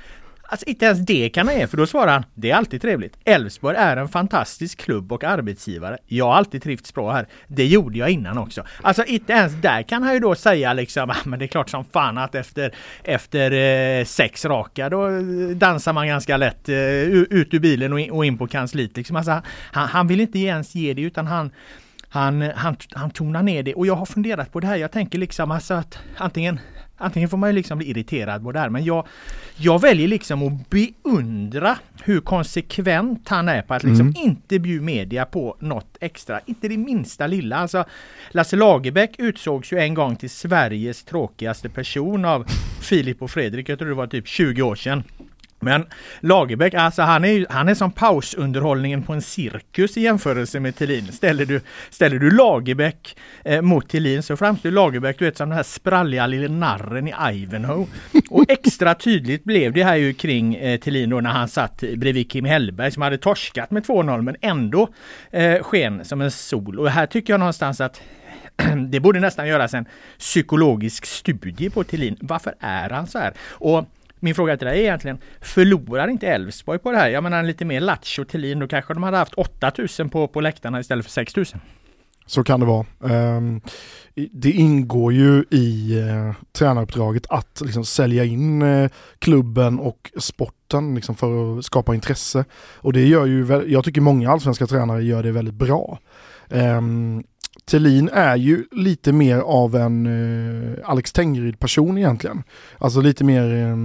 Alltså 0.50 0.66
inte 0.66 0.84
ens 0.84 0.98
det 0.98 1.28
kan 1.28 1.48
han 1.48 1.58
ge, 1.58 1.66
för 1.66 1.76
då 1.76 1.86
svarar 1.86 2.12
han 2.12 2.24
Det 2.34 2.50
är 2.50 2.54
alltid 2.54 2.82
trevligt. 2.82 3.16
Elfsborg 3.24 3.76
är 3.76 3.96
en 3.96 4.08
fantastisk 4.08 4.78
klubb 4.78 5.12
och 5.12 5.24
arbetsgivare. 5.24 5.98
Jag 6.06 6.24
har 6.24 6.34
alltid 6.34 6.62
trivts 6.62 6.94
bra 6.94 7.12
här. 7.12 7.26
Det 7.46 7.66
gjorde 7.66 7.98
jag 7.98 8.10
innan 8.10 8.38
också. 8.38 8.62
Alltså 8.82 9.04
inte 9.04 9.32
ens 9.32 9.52
där 9.52 9.82
kan 9.82 10.02
han 10.02 10.14
ju 10.14 10.20
då 10.20 10.34
säga 10.34 10.72
liksom, 10.72 11.10
ah, 11.10 11.16
men 11.24 11.38
det 11.38 11.44
är 11.44 11.46
klart 11.46 11.70
som 11.70 11.84
fan 11.84 12.18
att 12.18 12.34
efter, 12.34 12.74
efter 13.04 13.50
eh, 13.52 14.04
sex 14.04 14.44
raka 14.44 14.88
då 14.88 15.08
eh, 15.08 15.22
dansar 15.54 15.92
man 15.92 16.06
ganska 16.06 16.36
lätt 16.36 16.68
eh, 16.68 16.76
ut 16.76 17.54
ur 17.54 17.58
bilen 17.58 17.92
och 17.92 18.00
in, 18.00 18.10
och 18.10 18.24
in 18.24 18.38
på 18.38 18.46
kansliet. 18.46 18.96
Liksom. 18.96 19.16
Alltså, 19.16 19.42
han, 19.72 19.88
han 19.88 20.06
vill 20.06 20.20
inte 20.20 20.38
ens 20.38 20.74
ge 20.74 20.94
det 20.94 21.02
utan 21.02 21.26
han 21.26 21.50
han, 22.10 22.42
han, 22.42 22.76
han 22.92 23.10
tonar 23.10 23.42
ner 23.42 23.62
det 23.62 23.74
och 23.74 23.86
jag 23.86 23.94
har 23.94 24.06
funderat 24.06 24.52
på 24.52 24.60
det 24.60 24.66
här. 24.66 24.76
Jag 24.76 24.92
tänker 24.92 25.18
liksom 25.18 25.50
alltså 25.50 25.74
att 25.74 25.98
antingen 26.16 26.60
Antingen 26.98 27.28
får 27.28 27.36
man 27.36 27.48
ju 27.48 27.54
liksom 27.54 27.78
bli 27.78 27.90
irriterad 27.90 28.42
på 28.42 28.52
det 28.52 28.58
här 28.58 28.68
men 28.68 28.84
jag, 28.84 29.06
jag 29.56 29.80
väljer 29.80 30.08
liksom 30.08 30.42
att 30.42 30.70
beundra 30.70 31.78
hur 32.02 32.20
konsekvent 32.20 33.28
han 33.28 33.48
är 33.48 33.62
på 33.62 33.74
att 33.74 33.84
liksom 33.84 34.14
inte 34.16 34.58
bjuda 34.58 34.84
media 34.84 35.24
på 35.24 35.56
något 35.58 35.96
extra. 36.00 36.40
Inte 36.46 36.68
det 36.68 36.76
minsta 36.76 37.26
lilla. 37.26 37.56
Alltså, 37.56 37.84
Lasse 38.30 38.56
Lagerbäck 38.56 39.14
utsågs 39.18 39.72
ju 39.72 39.78
en 39.78 39.94
gång 39.94 40.16
till 40.16 40.30
Sveriges 40.30 41.04
tråkigaste 41.04 41.68
person 41.68 42.24
av 42.24 42.44
Filip 42.80 43.22
och 43.22 43.30
Fredrik. 43.30 43.68
Jag 43.68 43.78
tror 43.78 43.88
det 43.88 43.94
var 43.94 44.06
typ 44.06 44.26
20 44.26 44.62
år 44.62 44.74
sedan. 44.74 45.02
Men 45.60 45.86
Lagerbäck, 46.20 46.74
alltså 46.74 47.02
han 47.02 47.24
är, 47.24 47.46
han 47.50 47.68
är 47.68 47.74
som 47.74 47.92
pausunderhållningen 47.92 49.02
på 49.02 49.12
en 49.12 49.22
cirkus 49.22 49.96
i 49.96 50.00
jämförelse 50.00 50.60
med 50.60 50.76
Thelin. 50.76 51.12
Ställer 51.12 51.44
du, 51.44 51.60
ställer 51.90 52.18
du 52.18 52.30
Lagerbäck 52.30 53.16
eh, 53.44 53.62
mot 53.62 53.88
Thelin 53.88 54.22
så 54.22 54.36
framstår 54.36 54.70
Lagerbäck 54.70 55.18
du 55.18 55.24
vet, 55.24 55.36
som 55.36 55.48
den 55.48 55.56
här 55.56 55.62
spralliga 55.62 56.26
lille 56.26 56.48
narren 56.48 57.08
i 57.08 57.14
Ivanhoe. 57.32 57.86
Och 58.30 58.44
extra 58.48 58.94
tydligt 58.94 59.44
blev 59.44 59.72
det 59.72 59.84
här 59.84 59.96
ju 59.96 60.14
kring 60.14 60.54
eh, 60.54 60.80
Thelin 60.80 61.10
då 61.10 61.20
när 61.20 61.30
han 61.30 61.48
satt 61.48 61.80
bredvid 61.96 62.30
Kim 62.30 62.44
Hellberg 62.44 62.90
som 62.90 63.02
hade 63.02 63.18
torskat 63.18 63.70
med 63.70 63.84
2-0 63.84 64.22
men 64.22 64.36
ändå 64.40 64.88
eh, 65.30 65.62
sken 65.62 66.04
som 66.04 66.20
en 66.20 66.30
sol. 66.30 66.78
Och 66.78 66.90
här 66.90 67.06
tycker 67.06 67.32
jag 67.32 67.40
någonstans 67.40 67.80
att 67.80 68.00
det 68.88 69.00
borde 69.00 69.20
nästan 69.20 69.48
göras 69.48 69.74
en 69.74 69.86
psykologisk 70.18 71.06
studie 71.06 71.70
på 71.70 71.84
Thelin. 71.84 72.16
Varför 72.20 72.54
är 72.60 72.90
han 72.90 73.06
så 73.06 73.18
här? 73.18 73.32
Och 73.50 73.84
min 74.20 74.34
fråga 74.34 74.56
till 74.56 74.66
dig 74.66 74.78
är 74.78 74.82
egentligen, 74.82 75.18
förlorar 75.40 76.08
inte 76.08 76.26
Elfsborg 76.26 76.78
på 76.78 76.92
det 76.92 76.98
här? 76.98 77.08
Jag 77.08 77.22
menar 77.22 77.42
lite 77.42 77.64
mer 77.64 77.80
lattjo 77.80 78.24
Thelin, 78.24 78.58
då 78.58 78.68
kanske 78.68 78.94
de 78.94 79.02
hade 79.02 79.16
haft 79.16 79.34
8000 79.34 80.10
på, 80.10 80.28
på 80.28 80.40
läktarna 80.40 80.80
istället 80.80 81.04
för 81.04 81.12
6000. 81.12 81.60
Så 82.28 82.44
kan 82.44 82.60
det 82.60 82.66
vara. 82.66 82.86
Ehm, 83.04 83.60
det 84.32 84.50
ingår 84.50 85.12
ju 85.12 85.44
i 85.50 85.98
eh, 85.98 86.34
tränaruppdraget 86.52 87.26
att 87.30 87.62
liksom, 87.64 87.84
sälja 87.84 88.24
in 88.24 88.62
eh, 88.62 88.90
klubben 89.18 89.78
och 89.78 90.10
sporten 90.18 90.94
liksom, 90.94 91.14
för 91.14 91.58
att 91.58 91.64
skapa 91.64 91.94
intresse. 91.94 92.44
Och 92.76 92.92
det 92.92 93.06
gör 93.06 93.26
ju, 93.26 93.64
jag 93.66 93.84
tycker 93.84 94.00
många 94.00 94.30
allsvenska 94.30 94.66
tränare 94.66 95.04
gör 95.04 95.22
det 95.22 95.32
väldigt 95.32 95.54
bra. 95.54 95.98
Ehm, 96.50 97.24
Thelin 97.68 98.08
är 98.12 98.36
ju 98.36 98.64
lite 98.70 99.12
mer 99.12 99.38
av 99.38 99.76
en 99.76 100.06
eh, 100.06 100.90
Alex 100.90 101.12
Tengryd 101.12 101.58
person 101.58 101.98
egentligen. 101.98 102.42
Alltså 102.78 103.00
lite 103.00 103.24
mer 103.24 103.54
eh, 103.54 103.76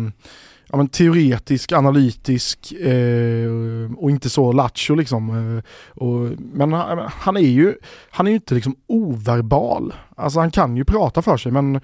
ja, 0.69 0.77
men, 0.77 0.87
teoretisk, 0.87 1.71
analytisk 1.71 2.71
eh, 2.71 3.49
och 3.97 4.09
inte 4.09 4.29
så 4.29 4.51
lattjo 4.51 4.95
liksom. 4.95 5.29
Eh, 5.29 5.63
och, 6.03 6.31
men 6.53 6.73
han, 6.73 7.09
han, 7.13 7.37
är 7.37 7.41
ju, 7.41 7.75
han 8.09 8.27
är 8.27 8.31
ju 8.31 8.35
inte 8.35 8.55
liksom 8.55 8.75
overbal. 8.87 9.93
Alltså 10.15 10.39
han 10.39 10.51
kan 10.51 10.77
ju 10.77 10.85
prata 10.85 11.21
för 11.21 11.37
sig 11.37 11.51
men 11.51 11.81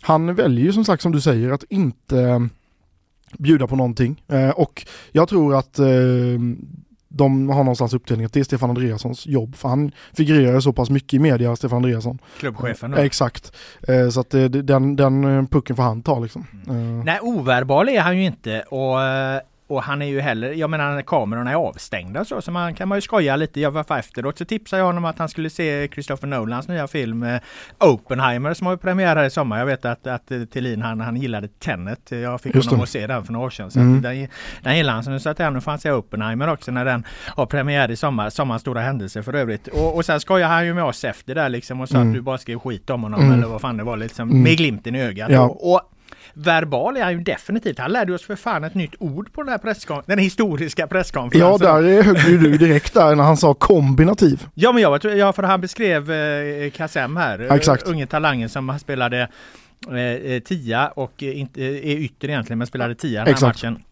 han 0.00 0.34
väljer 0.34 0.64
ju 0.64 0.72
som 0.72 0.84
sagt 0.84 1.02
som 1.02 1.12
du 1.12 1.20
säger 1.20 1.50
att 1.50 1.64
inte 1.68 2.48
bjuda 3.38 3.66
på 3.66 3.76
någonting. 3.76 4.22
Eh, 4.28 4.50
och 4.50 4.86
jag 5.12 5.28
tror 5.28 5.54
att 5.54 5.78
eh, 5.78 5.86
de 7.14 7.48
har 7.48 7.64
någonstans 7.64 7.94
uppdelning 7.94 8.26
att 8.26 8.32
det 8.32 8.40
är 8.40 8.44
Stefan 8.44 8.70
Andreassons 8.70 9.26
jobb. 9.26 9.56
För 9.56 9.68
han 9.68 9.92
figurerar 10.16 10.60
så 10.60 10.72
pass 10.72 10.90
mycket 10.90 11.14
i 11.14 11.18
media, 11.18 11.56
Stefan 11.56 11.76
Andreasson. 11.76 12.18
Klubbchefen 12.38 12.90
då. 12.90 12.98
Exakt. 12.98 13.52
Eh, 13.88 14.08
så 14.08 14.20
att 14.20 14.30
det, 14.30 14.48
den, 14.48 14.96
den 14.96 15.46
pucken 15.46 15.76
får 15.76 15.82
han 15.82 16.02
ta 16.02 16.18
liksom. 16.18 16.46
Mm. 16.68 17.00
Nej, 17.00 17.18
overbal 17.20 17.88
är 17.88 18.00
han 18.00 18.16
ju 18.18 18.24
inte. 18.24 18.60
Och 18.60 18.98
och 19.72 19.82
han 19.82 20.02
är 20.02 20.06
ju 20.06 20.20
heller, 20.20 20.52
jag 20.52 20.70
menar 20.70 21.02
kamerorna 21.02 21.50
är 21.50 21.54
avstängda 21.54 22.24
så, 22.24 22.42
så 22.42 22.50
man 22.50 22.74
kan 22.74 22.88
man 22.88 22.98
ju 22.98 23.02
skoja 23.02 23.36
lite. 23.36 23.60
Jag 23.60 23.70
var 23.70 23.98
efteråt 23.98 24.38
så 24.38 24.44
tipsade 24.44 24.80
jag 24.80 24.86
honom 24.86 25.04
att 25.04 25.18
han 25.18 25.28
skulle 25.28 25.50
se 25.50 25.88
Christopher 25.92 26.26
Nolans 26.28 26.68
nya 26.68 26.88
film 26.88 27.22
eh, 27.22 27.40
Oppenheimer 27.78 28.54
som 28.54 28.66
har 28.66 28.76
premiär 28.76 29.16
här 29.16 29.24
i 29.24 29.30
sommar. 29.30 29.58
Jag 29.58 29.66
vet 29.66 29.84
att, 29.84 30.06
att 30.06 30.32
Thelin 30.52 30.82
han, 30.82 31.00
han 31.00 31.16
gillade 31.16 31.48
Tenet. 31.48 32.10
Jag 32.10 32.40
fick 32.40 32.54
Just 32.54 32.68
honom 32.68 32.78
det. 32.78 32.82
att 32.82 32.88
se 32.88 33.06
den 33.06 33.24
för 33.24 33.32
några 33.32 33.46
år 33.46 33.50
sedan. 33.50 33.70
Så 33.70 33.80
mm. 33.80 34.02
den, 34.02 34.28
den 34.62 34.76
gillade 34.76 34.94
han. 34.94 35.04
Så 35.04 35.10
nu 35.10 35.20
sa 35.20 35.34
jag 35.38 35.52
nu 35.52 35.60
får 35.60 35.70
han 35.70 35.80
se 35.80 35.92
Oppenheimer 35.92 36.48
också 36.48 36.70
när 36.70 36.84
den 36.84 37.04
har 37.26 37.46
premiär 37.46 37.90
i 37.90 37.96
sommar. 37.96 38.30
Sommarens 38.30 38.62
stora 38.62 38.80
händelse 38.80 39.22
för 39.22 39.34
övrigt. 39.34 39.68
Och, 39.68 39.96
och 39.96 40.04
sen 40.04 40.20
skojade 40.20 40.52
han 40.52 40.66
ju 40.66 40.74
med 40.74 40.84
oss 40.84 41.04
efter 41.04 41.34
där 41.34 41.48
liksom 41.48 41.80
och 41.80 41.88
sa 41.88 41.96
mm. 41.96 42.08
att 42.08 42.14
du 42.14 42.20
bara 42.20 42.38
skrev 42.38 42.58
skit 42.58 42.90
om 42.90 43.02
honom 43.02 43.20
mm. 43.20 43.32
eller 43.32 43.46
vad 43.46 43.60
fan 43.60 43.76
det 43.76 43.84
var 43.84 43.96
liksom. 43.96 44.30
Mm. 44.30 44.42
Med 44.42 44.56
glimten 44.56 44.94
i 44.94 45.02
ögat. 45.02 45.30
Ja. 45.30 45.40
Och, 45.40 45.72
och 45.72 45.80
verbal 46.34 46.96
är 46.96 47.02
han 47.02 47.12
ju 47.12 47.20
definitivt. 47.20 47.78
Han 47.78 47.92
lärde 47.92 48.14
oss 48.14 48.22
för 48.22 48.36
fan 48.36 48.64
ett 48.64 48.74
nytt 48.74 48.94
ord 48.98 49.32
på 49.32 49.42
den 49.42 49.48
här 49.48 49.58
presskonferensen, 49.58 50.16
den 50.16 50.18
historiska 50.18 50.86
presskonferensen. 50.86 51.66
Ja, 51.66 51.80
där 51.80 52.02
högg 52.02 52.18
ju 52.28 52.38
du 52.38 52.58
direkt 52.58 52.94
där 52.94 53.14
när 53.14 53.24
han 53.24 53.36
sa 53.36 53.54
kombinativ. 53.54 54.46
Ja, 54.54 54.72
men 54.72 54.82
jag, 54.82 55.04
ja, 55.04 55.32
för 55.32 55.42
han 55.42 55.60
beskrev 55.60 56.12
eh, 56.12 56.70
Kassem 56.70 57.16
här, 57.16 57.38
ja, 57.38 57.56
exakt. 57.56 57.88
unge 57.88 58.06
talangen 58.06 58.48
som 58.48 58.78
spelade 58.78 59.28
eh, 59.88 59.96
eh 59.96 60.40
tia 60.40 60.88
och 60.88 61.22
inte, 61.22 61.62
är 61.62 61.96
ytter 61.96 62.28
egentligen, 62.28 62.58
men 62.58 62.66
spelade 62.66 62.94
tia 62.94 63.18
den 63.18 63.26
här 63.26 63.32
exakt. 63.32 63.62
matchen. 63.62 63.82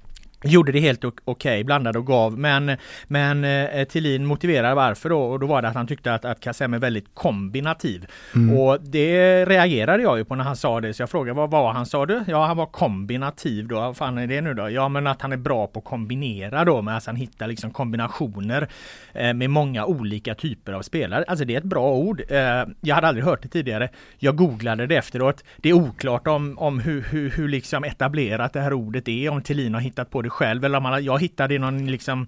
Gjorde 0.44 0.72
det 0.72 0.81
helt 0.81 1.05
okej, 1.05 1.22
okay, 1.24 1.64
blandade 1.64 1.98
och 1.98 2.07
gav 2.07 2.38
men 2.38 2.76
Men 3.07 3.44
eh, 3.44 3.85
Tillin 3.85 4.26
motiverar 4.26 4.74
varför 4.74 5.09
då 5.09 5.22
och 5.22 5.40
då 5.40 5.46
var 5.46 5.62
det 5.62 5.68
att 5.68 5.74
han 5.74 5.87
tyckte 5.87 6.14
att, 6.14 6.24
att 6.24 6.40
Kassem 6.40 6.74
är 6.74 6.79
väldigt 6.79 7.14
kombinativ. 7.14 8.07
Mm. 8.35 8.59
Och 8.59 8.81
det 8.81 9.44
reagerade 9.44 10.03
jag 10.03 10.18
ju 10.18 10.24
på 10.24 10.35
när 10.35 10.44
han 10.44 10.57
sa 10.57 10.81
det 10.81 10.94
så 10.94 11.03
jag 11.03 11.11
frågade 11.11 11.37
vad 11.37 11.50
var 11.50 11.72
han 11.72 11.87
sa 11.87 12.07
du? 12.07 12.24
Ja 12.26 12.46
han 12.46 12.57
var 12.57 12.66
kombinativ 12.66 13.68
då, 13.68 13.74
vad 13.74 13.96
fan 13.96 14.18
är 14.18 14.26
det 14.26 14.40
nu 14.40 14.55
då? 14.55 14.70
Ja 14.70 14.88
men 14.88 15.07
att 15.07 15.22
han 15.22 15.33
är 15.33 15.37
bra 15.37 15.66
på 15.66 15.79
att 15.79 15.85
kombinera 15.85 16.64
då 16.64 16.83
med 16.83 16.96
att 16.96 17.07
han 17.07 17.16
hittar 17.16 17.46
liksom 17.46 17.70
kombinationer 17.70 18.68
eh, 19.12 19.35
med 19.35 19.50
många 19.50 19.85
olika 19.85 20.35
typer 20.35 20.72
av 20.72 20.83
spelare. 20.83 21.24
Alltså 21.29 21.44
det 21.44 21.55
är 21.55 21.59
ett 21.59 21.64
bra 21.64 21.92
ord. 21.92 22.22
Eh, 22.29 22.38
jag 22.81 22.94
hade 22.94 23.09
aldrig 23.09 23.24
hört 23.24 23.42
det 23.42 23.48
tidigare. 23.48 23.88
Jag 24.18 24.37
googlade 24.37 24.87
det 24.87 24.96
efteråt. 24.96 25.44
Det 25.57 25.68
är 25.68 25.72
oklart 25.72 26.26
om, 26.26 26.59
om 26.59 26.79
hur, 26.81 27.03
hur, 27.03 27.31
hur 27.31 27.48
liksom 27.48 27.85
etablerat 27.85 28.53
det 28.53 28.61
här 28.61 28.72
ordet 28.72 29.09
är, 29.09 29.31
om 29.31 29.42
Tillin 29.42 29.74
har 29.74 29.81
hittat 29.81 30.11
på 30.11 30.22
det 30.22 30.30
själv 30.31 30.64
eller 30.64 30.77
om 30.77 30.83
man, 30.83 31.05
jag 31.05 31.21
hittade 31.21 31.59
någon 31.59 31.87
liksom 31.87 32.27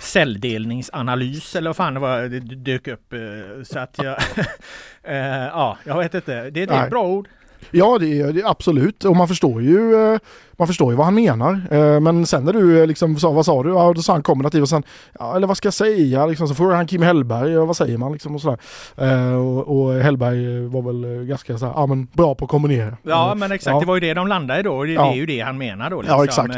celldelningsanalys 0.00 1.56
eller 1.56 1.68
vad 1.68 1.76
fan 1.76 1.94
det 1.94 2.00
var 2.00 2.22
det 2.22 2.40
dök 2.40 2.88
upp. 2.88 3.12
Eh, 3.12 3.62
så 3.64 3.78
att 3.78 3.98
jag, 4.02 4.16
eh, 5.02 5.46
ja, 5.46 5.78
jag 5.84 5.98
vet 5.98 6.14
inte. 6.14 6.42
Det, 6.42 6.50
det 6.50 6.74
är 6.74 6.84
ett 6.84 6.90
bra 6.90 7.06
ord. 7.06 7.28
Ja, 7.70 7.98
det 7.98 8.20
är, 8.20 8.32
det 8.32 8.44
absolut. 8.44 9.04
Och 9.04 9.16
man 9.16 9.28
förstår 9.28 9.62
ju 9.62 9.94
eh, 9.94 10.18
man 10.58 10.66
förstår 10.66 10.92
ju 10.92 10.96
vad 10.96 11.06
han 11.06 11.14
menar. 11.14 11.60
Eh, 11.70 12.00
men 12.00 12.26
sen 12.26 12.44
när 12.44 12.52
du 12.52 12.86
liksom 12.86 13.16
sa, 13.16 13.30
vad 13.30 13.46
sa 13.46 13.62
du? 13.62 13.70
Ja, 13.70 13.92
då 13.92 14.02
sa 14.02 14.12
han 14.12 14.22
kombinativ 14.22 14.62
och 14.62 14.68
sen, 14.68 14.82
ja, 15.18 15.36
eller 15.36 15.46
vad 15.46 15.56
ska 15.56 15.66
jag 15.66 15.74
säga? 15.74 16.26
Liksom, 16.26 16.48
så 16.48 16.54
frågade 16.54 16.76
han 16.76 16.86
Kim 16.86 17.02
Hellberg, 17.02 17.52
ja, 17.52 17.64
vad 17.64 17.76
säger 17.76 17.98
man 17.98 18.12
liksom 18.12 18.34
och 18.34 18.40
sådär. 18.40 18.58
Eh, 18.96 19.34
och, 19.34 19.80
och 19.80 19.94
Hellberg 19.94 20.66
var 20.66 20.82
väl 20.82 21.24
ganska 21.24 21.58
så 21.58 21.66
här, 21.66 21.72
ja 21.72 21.86
men 21.86 22.06
bra 22.12 22.34
på 22.34 22.44
att 22.44 22.50
kombinera. 22.50 22.96
Ja 23.02 23.34
men 23.34 23.52
exakt, 23.52 23.74
ja. 23.74 23.80
det 23.80 23.86
var 23.86 23.94
ju 23.94 24.00
det 24.00 24.14
de 24.14 24.28
landade 24.28 24.60
i 24.60 24.62
då 24.62 24.74
och 24.74 24.86
det, 24.86 24.92
ja. 24.92 25.02
det 25.02 25.08
är 25.08 25.16
ju 25.16 25.26
det 25.26 25.40
han 25.40 25.58
menar 25.58 25.90
då. 25.90 26.02
Liksom. 26.02 26.18
Ja 26.18 26.24
exakt. 26.24 26.54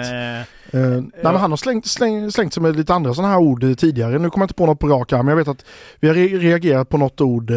Eh, 0.73 0.81
nej, 0.81 1.03
men 1.23 1.37
han 1.37 1.51
har 1.51 1.57
slängt, 1.57 1.87
släng, 1.87 2.31
slängt 2.31 2.55
sig 2.55 2.63
med 2.63 2.77
lite 2.77 2.95
andra 2.95 3.15
sådana 3.15 3.33
här 3.33 3.41
ord 3.41 3.79
tidigare. 3.79 4.19
Nu 4.19 4.31
kommer 4.31 4.43
jag 4.43 4.45
inte 4.45 4.55
på 4.55 4.67
något 4.67 4.79
på 4.79 4.89
rak 4.89 5.13
men 5.13 5.29
jag 5.29 5.37
vet 5.37 5.49
att 5.49 5.65
vi 6.01 6.09
har 6.09 6.15
re 6.15 6.27
reagerat 6.27 6.89
på 6.89 6.99
något 6.99 7.21
ord 7.21 7.53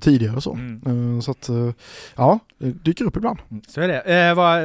tidigare 0.00 0.40
så. 0.40 0.52
Mm. 0.52 1.22
Så 1.22 1.30
att, 1.30 1.48
ja, 2.16 2.38
det 2.62 2.84
dyker 2.84 3.04
upp 3.04 3.16
ibland. 3.16 3.38
Mm, 3.50 3.62
så 3.68 3.80
är 3.80 3.88
det. 3.88 4.00
Eh, 4.00 4.34
vad, 4.34 4.58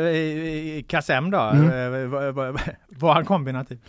Kassem 1.18 1.32
då? 1.32 1.40
Mm. 1.40 2.12
Var, 2.12 2.32
var, 2.32 2.62
var 2.90 3.14
han 3.14 3.26
kombinativ? 3.26 3.80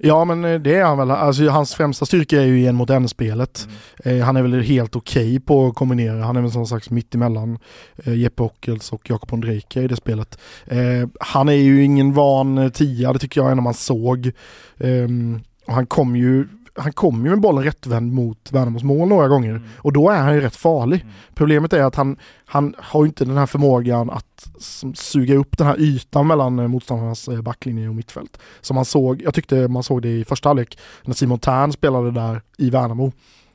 Ja 0.00 0.24
men 0.24 0.44
eh, 0.44 0.60
det 0.60 0.74
är 0.74 0.84
han 0.84 0.98
väl. 0.98 1.10
Alltså, 1.10 1.48
hans 1.48 1.74
främsta 1.74 2.06
styrka 2.06 2.42
är 2.42 2.46
ju 2.46 2.66
en 2.66 2.74
mot 2.74 2.90
en-spelet. 2.90 3.68
Mm. 4.04 4.18
Eh, 4.18 4.26
han 4.26 4.36
är 4.36 4.42
väl 4.42 4.62
helt 4.62 4.96
okej 4.96 5.22
okay 5.22 5.40
på 5.40 5.66
att 5.66 5.74
kombinera. 5.74 6.24
Han 6.24 6.36
är 6.36 6.40
väl 6.40 6.50
som 6.50 6.66
sagt 6.66 6.90
mittemellan 6.90 7.58
eh, 8.04 8.14
Jeppe 8.14 8.42
Ockels 8.42 8.92
och 8.92 9.10
Jakob 9.10 9.32
Ondrejka 9.32 9.82
i 9.82 9.88
det 9.88 9.96
spelet. 9.96 10.38
Eh, 10.66 11.08
han 11.20 11.48
är 11.48 11.52
ju 11.52 11.84
ingen 11.84 12.12
van 12.12 12.58
eh, 12.58 12.68
tia, 12.68 13.12
det 13.12 13.18
tycker 13.18 13.40
jag 13.40 13.56
när 13.56 13.62
man 13.62 13.74
såg. 13.74 14.32
Och 15.66 15.74
han 15.74 15.86
kom 15.86 16.16
ju 16.16 16.48
han 16.78 16.92
kommer 16.92 17.24
ju 17.24 17.30
med 17.30 17.40
bollen 17.40 17.64
rättvänd 17.64 18.12
mot 18.12 18.52
Värnamos 18.52 18.82
mål 18.82 19.08
några 19.08 19.28
gånger 19.28 19.50
mm. 19.50 19.62
och 19.76 19.92
då 19.92 20.10
är 20.10 20.18
han 20.18 20.34
ju 20.34 20.40
rätt 20.40 20.56
farlig. 20.56 21.00
Mm. 21.00 21.14
Problemet 21.34 21.72
är 21.72 21.82
att 21.82 21.94
han, 21.94 22.16
han 22.44 22.74
har 22.78 23.06
inte 23.06 23.24
den 23.24 23.36
här 23.36 23.46
förmågan 23.46 24.10
att 24.10 24.48
suga 24.94 25.34
upp 25.34 25.58
den 25.58 25.66
här 25.66 25.80
ytan 25.80 26.26
mellan 26.26 26.58
eh, 26.58 26.68
motståndarnas 26.68 27.28
eh, 27.28 27.42
backlinje 27.42 27.88
och 27.88 27.94
mittfält. 27.94 28.38
Som 28.60 28.74
man 28.74 28.84
såg, 28.84 29.22
jag 29.22 29.34
tyckte 29.34 29.68
man 29.68 29.82
såg 29.82 30.02
det 30.02 30.08
i 30.08 30.24
första 30.24 30.48
halvlek 30.48 30.78
när 31.04 31.14
Simon 31.14 31.38
Tern 31.38 31.72
spelade 31.72 32.10
där 32.10 32.42
i 32.58 32.70
Värnamo. 32.70 33.12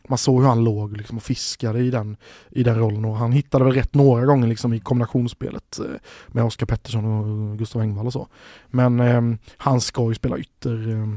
Man 0.10 0.18
såg 0.18 0.42
hur 0.42 0.48
han 0.48 0.64
låg 0.64 0.98
liksom 0.98 1.18
och 1.18 1.24
fiskade 1.24 1.80
i 1.80 1.92
den, 1.92 2.18
i 2.50 2.64
den 2.64 2.80
rollen 2.80 3.06
och 3.06 3.16
han 3.16 3.32
hittade 3.32 3.64
väl 3.64 3.74
rätt 3.74 3.94
några 3.94 4.26
gånger 4.26 4.48
liksom 4.48 4.74
i 4.74 4.80
kombinationsspelet 4.80 5.80
eh, 5.80 5.86
med 6.28 6.44
Oskar 6.44 6.66
Pettersson 6.66 7.06
och 7.06 7.58
Gustav 7.58 7.82
Engvall 7.82 8.06
och 8.06 8.14
så. 8.14 8.28
Men 8.68 9.00
eh, 9.00 9.22
han 9.58 9.82
ska 9.82 10.10
ju 10.10 10.16
spela 10.16 10.38
ytter 10.38 10.92
eh, 10.92 11.08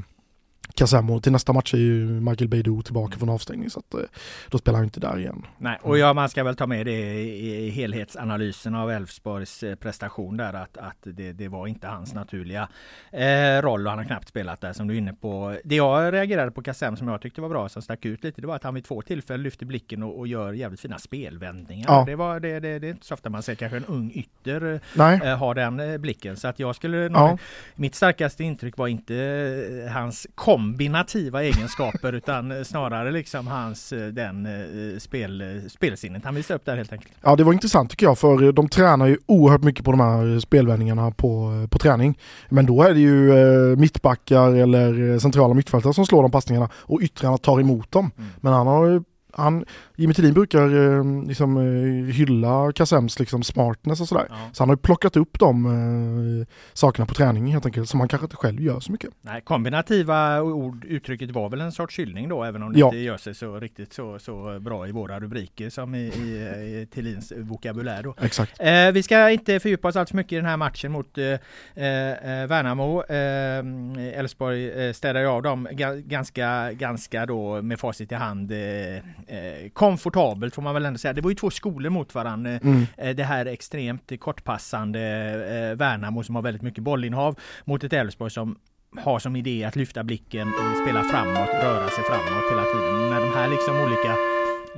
Casamo. 0.75 1.21
Till 1.21 1.33
nästa 1.33 1.53
match 1.53 1.75
är 1.75 1.79
ju 1.79 2.07
Michael 2.07 2.49
Beidou 2.49 2.83
tillbaka 2.83 3.19
från 3.19 3.29
avstängning 3.29 3.71
så 3.71 3.79
att 3.79 3.95
eh, 3.95 4.01
då 4.49 4.59
spelar 4.59 4.79
han 4.79 4.85
inte 4.85 5.01
där 5.01 5.19
igen. 5.19 5.47
Nej, 5.59 5.79
och 5.83 5.99
ja, 5.99 6.13
man 6.13 6.29
ska 6.29 6.45
väl 6.45 6.57
ta 6.57 6.67
med 6.67 6.87
det 6.87 7.21
i 7.23 7.71
helhetsanalysen 7.71 8.75
av 8.75 8.91
Elfsborgs 8.91 9.63
eh, 9.63 9.75
prestation 9.75 10.37
där 10.37 10.53
att, 10.53 10.77
att 10.77 10.97
det, 11.03 11.33
det 11.33 11.49
var 11.49 11.67
inte 11.67 11.87
hans 11.87 12.15
naturliga 12.15 12.69
eh, 13.13 13.63
roll 13.63 13.87
och 13.87 13.91
han 13.91 13.99
har 13.99 14.05
knappt 14.05 14.29
spelat 14.29 14.61
där 14.61 14.73
som 14.73 14.89
du 14.89 14.95
är 14.95 14.99
inne 14.99 15.15
på. 15.15 15.57
Det 15.65 15.77
jag 15.77 16.13
reagerade 16.13 16.51
på 16.51 16.63
Kassem 16.63 16.97
som 16.97 17.09
jag 17.09 17.21
tyckte 17.21 17.41
var 17.41 17.49
bra 17.49 17.69
som 17.69 17.83
stack 17.83 18.05
ut 18.05 18.25
lite 18.25 18.41
det 18.41 18.47
var 18.47 18.57
att 18.57 18.65
han 18.65 18.75
vid 18.75 18.85
två 18.85 19.03
tillfällen 19.03 19.43
lyfter 19.43 19.67
blicken 19.67 20.03
och, 20.03 20.19
och 20.19 20.27
gör 20.27 20.53
jävligt 20.53 20.81
fina 20.81 20.99
spelvändningar. 20.99 21.87
Ja. 21.89 22.05
Det, 22.07 22.17
var, 22.17 22.41
det, 22.41 22.61
det, 22.61 22.79
det 22.79 22.87
är 22.87 22.91
inte 22.91 23.07
så 23.07 23.15
ofta 23.15 23.31
man 23.31 23.43
ser 23.43 23.55
kanske 23.55 23.77
en 23.77 23.85
ung 23.85 24.13
ytter 24.15 24.81
eh, 24.99 25.39
ha 25.39 25.55
den 25.55 25.81
eh, 25.81 25.99
blicken 25.99 26.37
så 26.37 26.49
att 26.49 26.59
jag 26.59 26.77
skulle 26.77 26.97
ja. 26.97 27.39
mitt 27.75 27.95
starkaste 27.95 28.45
intryck 28.45 28.77
var 28.77 28.89
inte 28.89 29.91
hans 29.93 30.27
kom 30.35 30.56
kombinativa 30.57 31.43
egenskaper 31.43 32.13
utan 32.13 32.65
snarare 32.65 33.11
liksom 33.11 33.47
hans 33.47 33.93
eh, 33.93 34.07
den 34.07 34.47
eh, 34.47 34.99
spel, 34.99 35.63
spelsinnet 35.69 36.25
han 36.25 36.35
visar 36.35 36.55
upp 36.55 36.65
där 36.65 36.77
helt 36.77 36.93
enkelt. 36.93 37.13
Ja 37.23 37.37
det 37.37 37.45
var 37.45 37.53
intressant 37.53 37.91
tycker 37.91 38.07
jag 38.07 38.19
för 38.19 38.53
de 38.53 38.69
tränar 38.69 39.07
ju 39.07 39.19
oerhört 39.27 39.63
mycket 39.63 39.85
på 39.85 39.91
de 39.91 40.01
här 40.01 40.41
spelvändningarna 40.41 41.11
på, 41.11 41.53
på 41.71 41.79
träning. 41.79 42.19
Men 42.49 42.67
då 42.67 42.83
är 42.83 42.95
det 42.95 43.01
ju 43.01 43.33
eh, 43.33 43.77
mittbackar 43.77 44.55
eller 44.55 45.19
centrala 45.19 45.55
mittfältare 45.55 45.95
som 45.95 46.07
slår 46.07 46.23
de 46.23 46.31
passningarna 46.31 46.69
och 46.75 47.01
yttrarna 47.03 47.39
tar 47.39 47.61
emot 47.61 47.93
dem. 47.93 48.11
Mm. 48.17 48.31
Men 48.41 48.53
han 48.53 48.67
har 48.67 49.03
han, 49.37 49.65
Jimmy 49.97 50.15
Tillin 50.15 50.35
brukar 50.35 50.97
eh, 50.99 51.27
liksom, 51.27 51.57
eh, 51.57 52.15
hylla 52.15 52.73
Kassems 52.73 53.19
liksom, 53.19 53.43
smartness 53.43 54.01
och 54.01 54.09
sådär. 54.09 54.27
Ja. 54.29 54.37
Så 54.53 54.63
han 54.63 54.69
har 54.69 54.77
plockat 54.77 55.17
upp 55.17 55.39
de 55.39 55.67
eh, 55.67 56.47
sakerna 56.73 57.07
på 57.07 57.15
träning 57.15 57.47
helt 57.47 57.67
enkelt 57.67 57.89
som 57.89 58.01
han 58.01 58.09
kanske 58.09 58.25
inte 58.25 58.37
själv 58.37 58.61
gör 58.61 58.81
så 58.81 58.93
mycket. 58.93 59.11
Nej, 59.21 59.41
kombinativa 59.41 60.43
ord, 60.43 60.85
uttrycket 60.85 61.31
var 61.31 61.49
väl 61.49 61.61
en 61.61 61.73
sorts 61.73 61.99
hyllning 61.99 62.29
då 62.29 62.45
även 62.45 62.63
om 62.63 62.73
det 62.73 62.79
ja. 62.79 62.87
inte 62.87 62.97
gör 62.97 63.17
sig 63.17 63.35
så 63.35 63.61
riktigt 63.61 63.93
så, 63.93 64.19
så 64.19 64.61
bra 64.61 64.89
i 64.89 64.93
våra 64.93 65.21
rubriker 65.21 65.71
som 65.71 65.95
i, 65.95 65.99
i, 65.99 66.81
i 66.83 66.89
Tillins 66.91 67.33
vokabulär 67.37 68.03
då. 68.03 68.15
Exakt. 68.21 68.61
Eh, 68.61 68.93
vi 68.93 69.03
ska 69.03 69.31
inte 69.31 69.61
fördjupa 69.61 69.89
oss 69.89 69.97
allt 69.97 70.09
för 70.09 70.17
mycket 70.17 70.33
i 70.33 70.37
den 70.37 70.47
här 70.47 70.57
matchen 70.57 70.93
mot 70.93 71.19
eh, 71.19 71.25
eh 71.25 72.47
Värnamo. 72.47 73.03
Elfsborg 74.17 74.71
eh, 74.71 74.93
städade 74.93 75.29
av 75.29 75.43
dem 75.43 75.69
ganska, 76.05 76.73
ganska 76.73 77.27
då 77.27 77.63
med 77.63 77.81
facit 77.81 78.13
i 78.13 78.15
hand 78.15 78.53
eh, 78.53 78.59
komfortabelt 79.87 80.55
får 80.55 80.63
man 80.63 80.75
väl 80.75 80.87
ändå 80.87 80.99
säga. 80.99 81.13
Det 81.13 81.21
var 81.21 81.31
ju 81.31 81.37
två 81.37 81.51
skolor 81.51 81.91
mot 81.91 82.15
varandra. 82.15 82.51
Mm. 82.51 82.87
Eh, 82.97 83.17
det 83.17 83.25
här 83.25 83.47
extremt 83.47 84.21
kortpassande 84.21 85.01
eh, 85.01 85.77
Värnamo 85.77 86.23
som 86.23 86.35
har 86.35 86.43
väldigt 86.43 86.63
mycket 86.63 86.85
bollinnehav 86.85 87.39
mot 87.65 87.85
ett 87.85 87.93
Elfsborg 87.93 88.31
som 88.31 88.57
har 88.97 89.19
som 89.19 89.37
idé 89.37 89.65
att 89.65 89.77
lyfta 89.77 90.05
blicken, 90.05 90.53
spela 90.83 91.03
framåt, 91.03 91.49
röra 91.63 91.89
sig 91.89 92.05
framåt 92.05 92.51
hela 92.51 92.63
tiden. 92.63 93.11
När 93.11 93.21
de 93.21 93.31
här 93.39 93.49
liksom 93.49 93.75
olika 93.77 94.13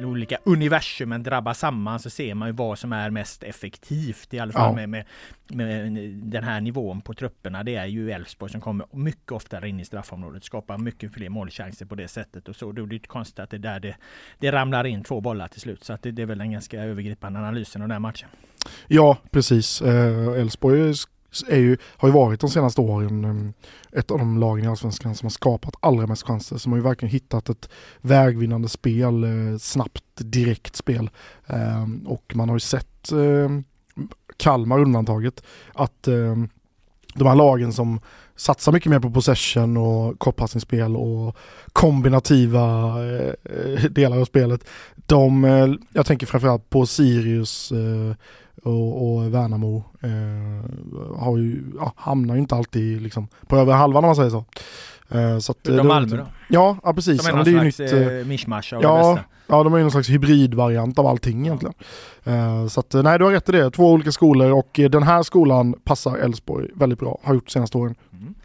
olika 0.05 0.39
universumen 0.45 1.23
drabbar 1.23 1.55
samman 1.55 1.99
så 2.01 2.11
ser 2.11 2.35
man 2.35 2.49
ju 2.49 2.53
vad 2.53 2.79
som 2.79 2.93
är 2.93 3.11
mest 3.11 3.43
effektivt 3.43 4.35
i 4.35 4.39
alla 4.39 4.53
fall 4.53 4.71
Ja. 4.81 4.87
med, 4.87 4.89
med, 4.89 5.05
med 5.49 5.95
den 6.13 6.45
här 6.45 6.61
nivån 6.61 7.01
på 7.01 7.15
trupperna. 7.15 7.65
Det 7.65 7.75
är 7.75 7.87
ju 7.87 8.11
Elfsborg 8.11 8.53
som 8.53 8.61
kommer 8.61 8.87
mycket 8.93 9.33
oftare 9.33 9.69
in 9.69 9.81
i 9.81 9.85
straffområdet, 9.85 10.45
skapar 10.45 10.79
mycket 10.79 11.13
fler 11.15 11.29
målchanser 11.29 11.87
på 11.87 11.95
det 11.95 12.09
sättet 12.09 12.49
och 12.49 12.57
så. 12.57 12.73
Då 12.73 12.83
är 12.83 12.87
det 12.87 12.95
inte 12.95 13.09
konstigt 13.09 13.39
att 13.39 13.51
det 13.51 13.59
där 13.59 13.81
det, 13.81 13.97
det 14.39 14.53
ramlar 14.53 14.85
in 14.87 15.05
två 15.05 15.21
bollar 15.21 15.49
till 15.49 15.61
slut. 15.61 15.85
Så 15.85 15.93
att 15.93 16.03
det, 16.03 16.11
det 16.11 16.23
är 16.23 16.27
väl 16.27 16.41
en 16.41 16.53
ganska 16.53 16.81
övergripande 16.83 17.39
analys 17.39 17.77
av 17.77 17.81
den 17.83 17.91
här 17.91 17.99
matchen. 17.99 18.29
Ja, 18.87 19.17
precis. 19.31 19.83
Eh, 19.83 20.41
Elfsborg 20.41 20.81
är 20.81 20.95
är 21.49 21.59
ju, 21.59 21.77
har 21.83 22.09
ju 22.09 22.13
varit 22.13 22.41
de 22.41 22.51
senaste 22.51 22.81
åren 22.81 23.25
ehm, 23.25 23.53
ett 23.93 24.11
av 24.11 24.19
de 24.19 24.39
lagen 24.39 24.65
i 24.65 24.69
Allsvenskan 24.69 25.15
som 25.15 25.27
har 25.27 25.31
skapat 25.31 25.75
allra 25.81 26.07
mest 26.07 26.23
chanser. 26.23 26.59
Som 26.59 26.73
har 26.73 26.79
ju 26.79 26.85
verkligen 26.85 27.13
hittat 27.13 27.49
ett 27.49 27.69
vägvinnande 28.01 28.69
spel, 28.69 29.25
eh, 29.25 29.59
snabbt, 29.59 30.05
direkt 30.17 30.77
spel. 30.77 31.11
Ehm, 31.47 32.07
och 32.07 32.33
man 32.35 32.49
har 32.49 32.57
ju 32.57 32.61
sett 32.61 33.13
ehm, 33.13 33.65
Kalmar 34.37 34.79
undantaget 34.79 35.43
att 35.75 36.09
de 37.15 37.27
här 37.27 37.35
lagen 37.35 37.73
som 37.73 38.01
satsar 38.37 38.73
mycket 38.73 38.91
mer 38.91 39.01
på 39.01 39.11
possession 39.11 39.77
och 39.77 40.19
kortpassningsspel 40.19 40.97
och 40.97 41.37
kombinativa 41.73 42.95
eh, 43.07 43.33
eh, 43.45 43.85
delar 43.91 44.19
av 44.19 44.25
spelet. 44.25 44.69
De, 45.07 45.45
jag 45.93 46.07
tänker 46.07 46.27
framförallt 46.27 46.71
på 46.71 46.87
Sirius 46.87 47.73
och, 48.65 49.15
och 49.17 49.35
Värnamo 49.35 49.85
eh, 50.01 51.19
har 51.19 51.37
ju, 51.37 51.65
ja, 51.79 51.93
hamnar 51.97 52.35
ju 52.35 52.41
inte 52.41 52.55
alltid 52.55 53.03
liksom 53.03 53.29
på 53.47 53.57
över 53.57 53.73
halvan 53.73 54.05
om 54.05 54.09
man 54.09 54.17
säger 54.17 54.31
så. 54.31 54.45
Eh, 55.11 55.39
så 55.39 55.53
att, 55.53 55.59
Utom 55.63 55.77
det- 55.77 55.83
Malmö 55.83 56.17
då? 56.17 56.27
Ja, 56.49 56.77
ja 56.85 56.93
precis. 56.93 57.23
Som 57.23 57.31
är 57.31 57.37
någon 57.37 57.53
men 57.55 57.63
det 57.63 57.69
är 57.69 57.71
slags 57.71 57.93
nytt, 57.93 58.09
eh, 58.09 58.19
eh, 58.19 58.27
mischmasch 58.27 58.73
av 58.73 58.81
det 58.83 58.89
ja, 58.89 59.15
bästa. 59.15 59.29
ja, 59.47 59.63
de 59.63 59.73
är 59.75 59.79
ju 59.79 59.83
någon 59.85 59.91
slags 59.91 60.09
hybridvariant 60.11 60.99
av 60.99 61.07
allting 61.07 61.41
egentligen. 61.47 61.75
Eh, 62.25 62.67
så 62.67 62.81
att, 62.81 62.95
eh, 62.95 63.03
nej, 63.03 63.19
du 63.19 63.25
har 63.25 63.33
rätt 63.33 63.49
i 63.49 63.53
det. 63.53 63.71
Två 63.71 63.93
olika 63.93 64.13
skolor 64.13 64.53
och 64.53 64.79
eh, 64.79 64.91
den 64.91 65.03
här 65.03 65.23
skolan 65.23 65.75
passar 65.85 66.17
Elfsborg 66.17 66.69
väldigt 66.75 66.99
bra, 66.99 67.19
har 67.23 67.35
gjort 67.35 67.47
de 67.47 67.51
senaste 67.51 67.79
åren. 67.79 67.95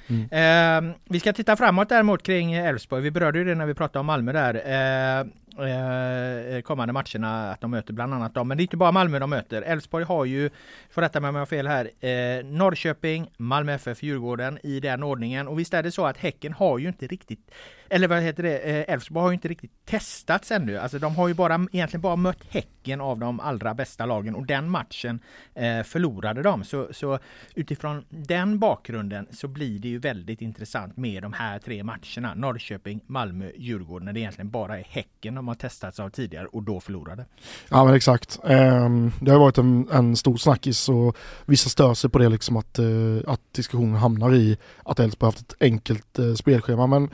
Mm. 0.07 0.89
Eh, 0.89 0.95
vi 1.09 1.19
ska 1.19 1.33
titta 1.33 1.55
framåt 1.55 1.89
däremot 1.89 2.23
kring 2.23 2.53
Elfsborg. 2.53 3.01
Vi 3.01 3.11
berörde 3.11 3.39
ju 3.39 3.45
det 3.45 3.55
när 3.55 3.65
vi 3.65 3.73
pratade 3.73 3.99
om 3.99 4.05
Malmö 4.05 4.31
där. 4.31 4.55
Eh, 4.65 5.25
eh, 5.57 6.61
kommande 6.61 6.93
matcherna 6.93 7.51
att 7.51 7.61
de 7.61 7.71
möter 7.71 7.93
bland 7.93 8.13
annat 8.13 8.33
dem. 8.33 8.47
Men 8.47 8.57
det 8.57 8.61
är 8.61 8.65
inte 8.65 8.77
bara 8.77 8.91
Malmö 8.91 9.19
de 9.19 9.29
möter. 9.29 9.61
Elfsborg 9.61 10.05
har 10.05 10.25
ju, 10.25 10.49
får 10.89 11.01
rätta 11.01 11.19
mig 11.19 11.29
om 11.29 11.35
jag 11.35 11.41
har 11.41 11.45
fel 11.45 11.67
här, 11.67 11.89
eh, 11.99 12.45
Norrköping, 12.45 13.27
Malmö 13.37 13.73
FF, 13.73 14.03
Djurgården 14.03 14.59
i 14.63 14.79
den 14.79 15.03
ordningen. 15.03 15.47
Och 15.47 15.59
visst 15.59 15.73
är 15.73 15.83
det 15.83 15.91
så 15.91 16.05
att 16.05 16.17
Häcken 16.17 16.53
har 16.53 16.77
ju 16.77 16.87
inte 16.87 17.07
riktigt, 17.07 17.51
eller 17.93 18.07
vad 18.07 18.21
heter 18.21 18.43
det, 18.43 18.57
eh, 18.57 18.93
Elfsborg 18.93 19.23
har 19.23 19.29
ju 19.29 19.33
inte 19.33 19.47
riktigt 19.47 19.85
testats 19.85 20.51
ännu. 20.51 20.77
Alltså 20.77 20.99
de 20.99 21.15
har 21.15 21.27
ju 21.27 21.33
bara, 21.33 21.67
egentligen 21.71 22.01
bara 22.01 22.15
mött 22.15 22.43
Häcken 22.49 23.01
av 23.01 23.19
de 23.19 23.39
allra 23.39 23.73
bästa 23.73 24.05
lagen 24.05 24.35
och 24.35 24.45
den 24.45 24.69
matchen 24.69 25.19
eh, 25.53 25.83
förlorade 25.83 26.41
de. 26.41 26.63
Så, 26.63 26.87
så 26.91 27.19
utifrån 27.55 28.05
den 28.09 28.59
bakgrunden 28.59 29.27
så 29.31 29.47
blir 29.47 29.79
det 29.79 29.87
ju 29.87 29.99
väldigt 29.99 30.41
intressant 30.41 30.97
med 30.97 31.23
de 31.23 31.33
här 31.33 31.59
tre 31.59 31.83
matcherna. 31.83 32.33
Norrköping, 32.35 32.99
Malmö, 33.07 33.51
Djurgården 33.55 34.05
när 34.05 34.13
det 34.13 34.19
egentligen 34.19 34.49
bara 34.49 34.79
är 34.79 34.83
Häcken 34.83 35.35
de 35.35 35.47
har 35.47 35.55
testats 35.55 35.99
av 35.99 36.09
tidigare 36.09 36.45
och 36.45 36.63
då 36.63 36.79
förlorade. 36.79 37.25
Ja 37.69 37.85
men 37.85 37.93
exakt. 37.93 38.39
Ehm, 38.43 39.11
det 39.21 39.31
har 39.31 39.39
varit 39.39 39.57
en, 39.57 39.89
en 39.91 40.15
stor 40.15 40.37
snackis 40.37 40.89
och 40.89 41.17
vissa 41.45 41.69
stör 41.69 41.93
sig 41.93 42.09
på 42.09 42.19
det 42.19 42.29
liksom 42.29 42.57
att, 42.57 42.79
eh, 42.79 42.85
att 43.27 43.41
diskussionen 43.51 43.95
hamnar 43.95 44.33
i 44.33 44.57
att 44.85 44.99
Elfsborg 44.99 45.27
har 45.27 45.31
haft 45.31 45.51
ett 45.51 45.61
enkelt 45.61 46.19
eh, 46.19 46.33
spelschema. 46.33 46.87
Men 46.87 47.09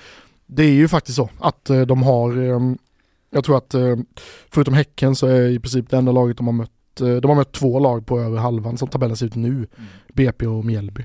det 0.51 0.63
är 0.63 0.71
ju 0.71 0.87
faktiskt 0.87 1.15
så 1.15 1.29
att 1.39 1.69
eh, 1.69 1.81
de 1.81 2.03
har, 2.03 2.37
ehm, 2.37 2.77
jag 3.29 3.43
tror 3.43 3.57
att 3.57 3.73
eh, 3.73 3.95
förutom 4.51 4.73
Häcken 4.73 5.15
så 5.15 5.27
är 5.27 5.49
i 5.49 5.59
princip 5.59 5.89
det 5.89 5.97
enda 5.97 6.11
laget 6.11 6.37
de 6.37 6.47
har 6.47 6.53
mött, 6.53 7.01
eh, 7.01 7.15
de 7.15 7.27
har 7.27 7.35
mött 7.35 7.51
två 7.51 7.79
lag 7.79 8.05
på 8.05 8.19
över 8.19 8.37
halvan 8.37 8.77
som 8.77 8.87
tabellen 8.87 9.17
ser 9.17 9.25
ut 9.25 9.35
nu. 9.35 9.67
BP 10.13 10.47
och 10.47 10.65
Mjällby. 10.65 11.03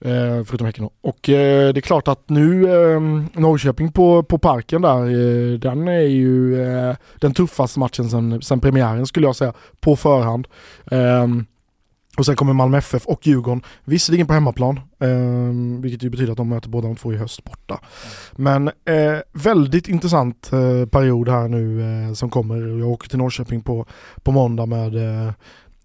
Eh, 0.00 0.44
förutom 0.44 0.66
Häcken 0.66 0.84
då. 0.84 0.90
Och 1.00 1.28
eh, 1.28 1.72
det 1.72 1.78
är 1.78 1.82
klart 1.82 2.08
att 2.08 2.28
nu 2.28 2.64
eh, 2.64 3.00
Norrköping 3.40 3.92
på, 3.92 4.22
på 4.22 4.38
parken 4.38 4.82
där, 4.82 5.00
eh, 5.00 5.58
den 5.58 5.88
är 5.88 6.00
ju 6.00 6.56
den 7.20 7.34
tuffaste 7.34 7.78
matchen 7.78 8.10
sen, 8.10 8.42
sen 8.42 8.60
premiären 8.60 9.06
skulle 9.06 9.26
jag 9.26 9.36
säga, 9.36 9.52
på 9.80 9.96
förhand. 9.96 10.48
Och 12.16 12.26
sen 12.26 12.36
kommer 12.36 12.52
Malmö 12.52 12.78
FF 12.78 13.06
och 13.06 13.26
Djurgården, 13.26 13.62
visserligen 13.84 14.26
på 14.26 14.32
hemmaplan, 14.32 14.80
eh, 15.00 15.80
vilket 15.82 16.02
ju 16.02 16.10
betyder 16.10 16.32
att 16.32 16.36
de 16.36 16.48
möter 16.48 16.68
båda 16.68 16.88
de 16.88 16.96
två 16.96 17.12
i 17.12 17.16
höst 17.16 17.44
borta. 17.44 17.80
Men 18.32 18.68
eh, 18.68 19.18
väldigt 19.32 19.88
intressant 19.88 20.50
eh, 20.52 20.86
period 20.88 21.28
här 21.28 21.48
nu 21.48 21.80
eh, 22.08 22.12
som 22.14 22.30
kommer. 22.30 22.78
Jag 22.78 22.88
åker 22.88 23.08
till 23.08 23.18
Norrköping 23.18 23.62
på, 23.62 23.86
på 24.22 24.32
måndag 24.32 24.66
med 24.66 24.96
eh, 25.26 25.32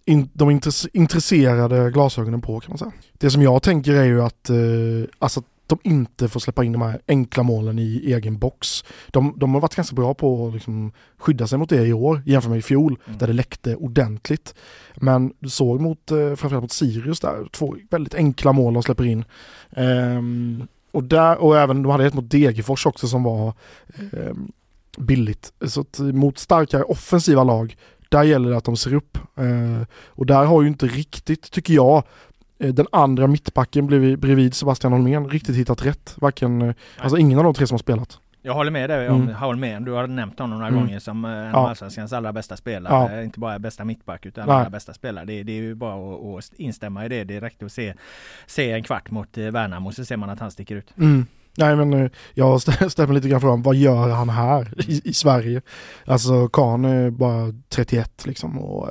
in, 0.05 0.29
de 0.33 0.49
intress- 0.49 0.87
intresserade 0.93 1.91
glasögonen 1.91 2.41
på 2.41 2.59
kan 2.59 2.69
man 2.71 2.77
säga. 2.77 2.91
Det 3.13 3.29
som 3.29 3.41
jag 3.41 3.63
tänker 3.63 3.93
är 3.93 4.05
ju 4.05 4.21
att, 4.21 4.49
eh, 4.49 4.55
alltså 5.19 5.39
att 5.39 5.45
de 5.71 5.89
inte 5.89 6.29
får 6.29 6.39
släppa 6.39 6.63
in 6.63 6.71
de 6.71 6.81
här 6.81 7.01
enkla 7.07 7.43
målen 7.43 7.79
i 7.79 8.01
egen 8.05 8.37
box. 8.37 8.83
De, 9.07 9.33
de 9.37 9.53
har 9.53 9.61
varit 9.61 9.75
ganska 9.75 9.95
bra 9.95 10.13
på 10.13 10.47
att 10.47 10.53
liksom 10.53 10.91
skydda 11.17 11.47
sig 11.47 11.57
mot 11.57 11.69
det 11.69 11.85
i 11.85 11.93
år 11.93 12.21
jämfört 12.25 12.49
med 12.49 12.59
i 12.59 12.61
fjol 12.61 12.97
där 13.05 13.27
det 13.27 13.33
läckte 13.33 13.75
ordentligt. 13.75 14.55
Men 14.95 15.33
du 15.39 15.49
såg 15.49 15.81
mot, 15.81 16.11
eh, 16.11 16.17
framförallt 16.17 16.63
mot 16.63 16.71
Sirius 16.71 17.19
där, 17.19 17.47
två 17.51 17.75
väldigt 17.89 18.15
enkla 18.15 18.51
mål 18.51 18.73
de 18.73 18.83
släpper 18.83 19.05
in. 19.05 19.25
Ehm, 19.71 20.67
och, 20.91 21.03
där, 21.03 21.37
och 21.37 21.59
även, 21.59 21.83
de 21.83 21.91
hade 21.91 22.05
ett 22.05 22.13
mot 22.13 22.31
Degerfors 22.31 22.85
också 22.85 23.07
som 23.07 23.23
var 23.23 23.53
ehm, 24.13 24.51
billigt. 24.97 25.53
Så 25.65 25.81
att 25.81 25.99
mot 25.99 26.37
starkare 26.37 26.83
offensiva 26.83 27.43
lag, 27.43 27.75
där 28.11 28.23
gäller 28.23 28.49
det 28.49 28.57
att 28.57 28.63
de 28.63 28.77
ser 28.77 28.93
upp. 28.93 29.17
Eh, 29.37 29.87
och 30.05 30.25
där 30.25 30.45
har 30.45 30.61
ju 30.61 30.67
inte 30.67 30.87
riktigt, 30.87 31.51
tycker 31.51 31.73
jag, 31.73 31.97
eh, 31.97 32.03
den 32.67 32.85
andra 32.91 33.27
mittbacken 33.27 33.87
bredvid, 33.87 34.53
Sebastian 34.53 34.93
Holmén 34.93 35.29
riktigt 35.29 35.55
hittat 35.55 35.85
rätt. 35.85 36.15
Varken, 36.17 36.61
eh, 36.61 36.73
alltså 36.97 37.17
ingen 37.17 37.37
av 37.37 37.43
de 37.43 37.53
tre 37.53 37.67
som 37.67 37.73
har 37.75 37.79
spelat. 37.79 38.19
Jag 38.43 38.53
håller 38.53 38.71
med 38.71 38.89
dig 38.89 39.09
om 39.09 39.21
Mm. 39.21 39.35
Holmén. 39.35 39.83
Du 39.85 39.91
har 39.91 40.07
nämnt 40.07 40.39
honom 40.39 40.59
några 40.59 40.67
Mm. 40.67 40.79
gånger 40.79 40.99
som 40.99 41.25
eh, 41.25 41.31
en 41.31 41.37
Ja. 41.45 41.53
av 41.57 41.65
Allsvenskans 41.65 42.13
allra 42.13 42.33
bästa 42.33 42.57
spelare. 42.57 43.15
Ja. 43.15 43.21
Inte 43.23 43.39
bara 43.39 43.59
bästa 43.59 43.83
mittback 43.85 44.25
utan 44.25 44.47
Nej. 44.47 44.55
allra 44.55 44.69
bästa 44.69 44.93
spelare. 44.93 45.25
Det, 45.25 45.43
det 45.43 45.51
är 45.51 45.55
ju 45.61 45.75
bara 45.75 45.93
att, 45.93 46.37
att 46.51 46.53
instämma 46.59 47.05
i 47.05 47.09
det. 47.09 47.39
Räckte 47.41 47.65
att 47.65 47.71
se, 47.71 47.93
se 48.47 48.71
en 48.71 48.83
kvart 48.83 49.11
mot 49.11 49.37
eh, 49.37 49.45
Värnamo 49.45 49.91
så 49.91 50.05
ser 50.05 50.17
man 50.17 50.29
att 50.29 50.39
han 50.39 50.51
sticker 50.51 50.75
ut. 50.75 50.93
Mm. 50.97 51.25
Nej 51.57 51.75
men 51.75 51.93
eh, 51.93 52.11
jag 52.33 52.45
har 52.45 52.57
stä- 52.57 52.89
ställt 52.89 53.09
mig 53.09 53.15
lite 53.15 53.29
grann 53.29 53.41
frågan, 53.41 53.61
vad 53.61 53.75
gör 53.75 54.09
han 54.09 54.29
här 54.29 54.73
i, 54.87 55.01
i 55.09 55.13
Sverige? 55.13 55.61
Alltså 56.05 56.47
Kahn 56.47 56.85
är 56.85 57.09
bara 57.09 57.53
31 57.69 58.25
liksom 58.25 58.59
och 58.59 58.89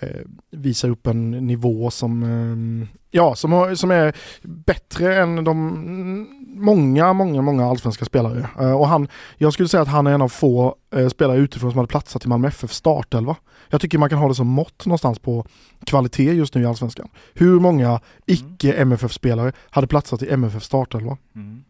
eh, 0.00 0.20
visar 0.50 0.88
upp 0.88 1.06
en 1.06 1.30
nivå 1.30 1.90
som, 1.90 2.22
ehm, 2.22 2.86
ja, 3.10 3.34
som, 3.34 3.52
har, 3.52 3.74
som 3.74 3.90
är 3.90 4.16
bättre 4.42 5.16
än 5.16 5.44
de 5.44 5.68
mm, 5.68 6.26
många, 6.56 7.12
många, 7.12 7.42
många 7.42 7.66
allsvenska 7.66 8.04
spelare. 8.04 8.46
Eh, 8.60 8.72
och 8.72 8.88
han, 8.88 9.08
jag 9.36 9.52
skulle 9.52 9.68
säga 9.68 9.82
att 9.82 9.88
han 9.88 10.06
är 10.06 10.12
en 10.12 10.22
av 10.22 10.28
få 10.28 10.76
eh, 10.94 11.08
spelare 11.08 11.38
utifrån 11.38 11.70
som 11.70 11.78
hade 11.78 11.88
platsat 11.88 12.24
i 12.24 12.28
Malmö 12.28 12.48
FF 12.48 12.72
startelva. 12.72 13.36
Jag 13.68 13.80
tycker 13.80 13.98
man 13.98 14.08
kan 14.08 14.18
ha 14.18 14.28
det 14.28 14.34
som 14.34 14.46
mått 14.46 14.86
någonstans 14.86 15.18
på 15.18 15.46
kvalitet 15.86 16.32
just 16.32 16.54
nu 16.54 16.62
i 16.62 16.66
allsvenskan. 16.66 17.08
Hur 17.34 17.60
många 17.60 18.00
icke 18.26 18.72
MFF-spelare 18.72 19.52
hade 19.70 19.86
platsat 19.86 20.22
i 20.22 20.32
MFF 20.32 20.62
startelva? 20.62 21.16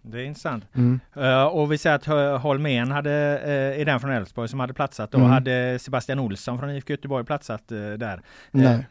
Det 0.02 0.18
är 0.20 0.24
intressant. 0.24 0.64
Mm. 0.74 1.00
Eh, 1.16 1.44
och 1.44 1.72
vi 1.72 1.78
säger 1.78 1.96
att 1.96 2.42
Holmén 2.42 2.90
hade, 2.90 3.40
uh, 3.44 3.80
är 3.80 3.84
den 3.84 4.00
från 4.00 4.10
Elfsborg 4.10 4.48
som 4.48 4.60
hade 4.60 4.74
platsat. 4.74 5.10
Då 5.12 5.18
Mm. 5.18 5.30
hade 5.30 5.78
Sebastian 5.78 6.18
Olsson 6.18 6.58
från 6.58 6.70
IFK 6.70 6.92
Göteborg 6.92 7.24
platsat 7.24 7.68
där. 7.68 8.22
Nej. 8.50 8.86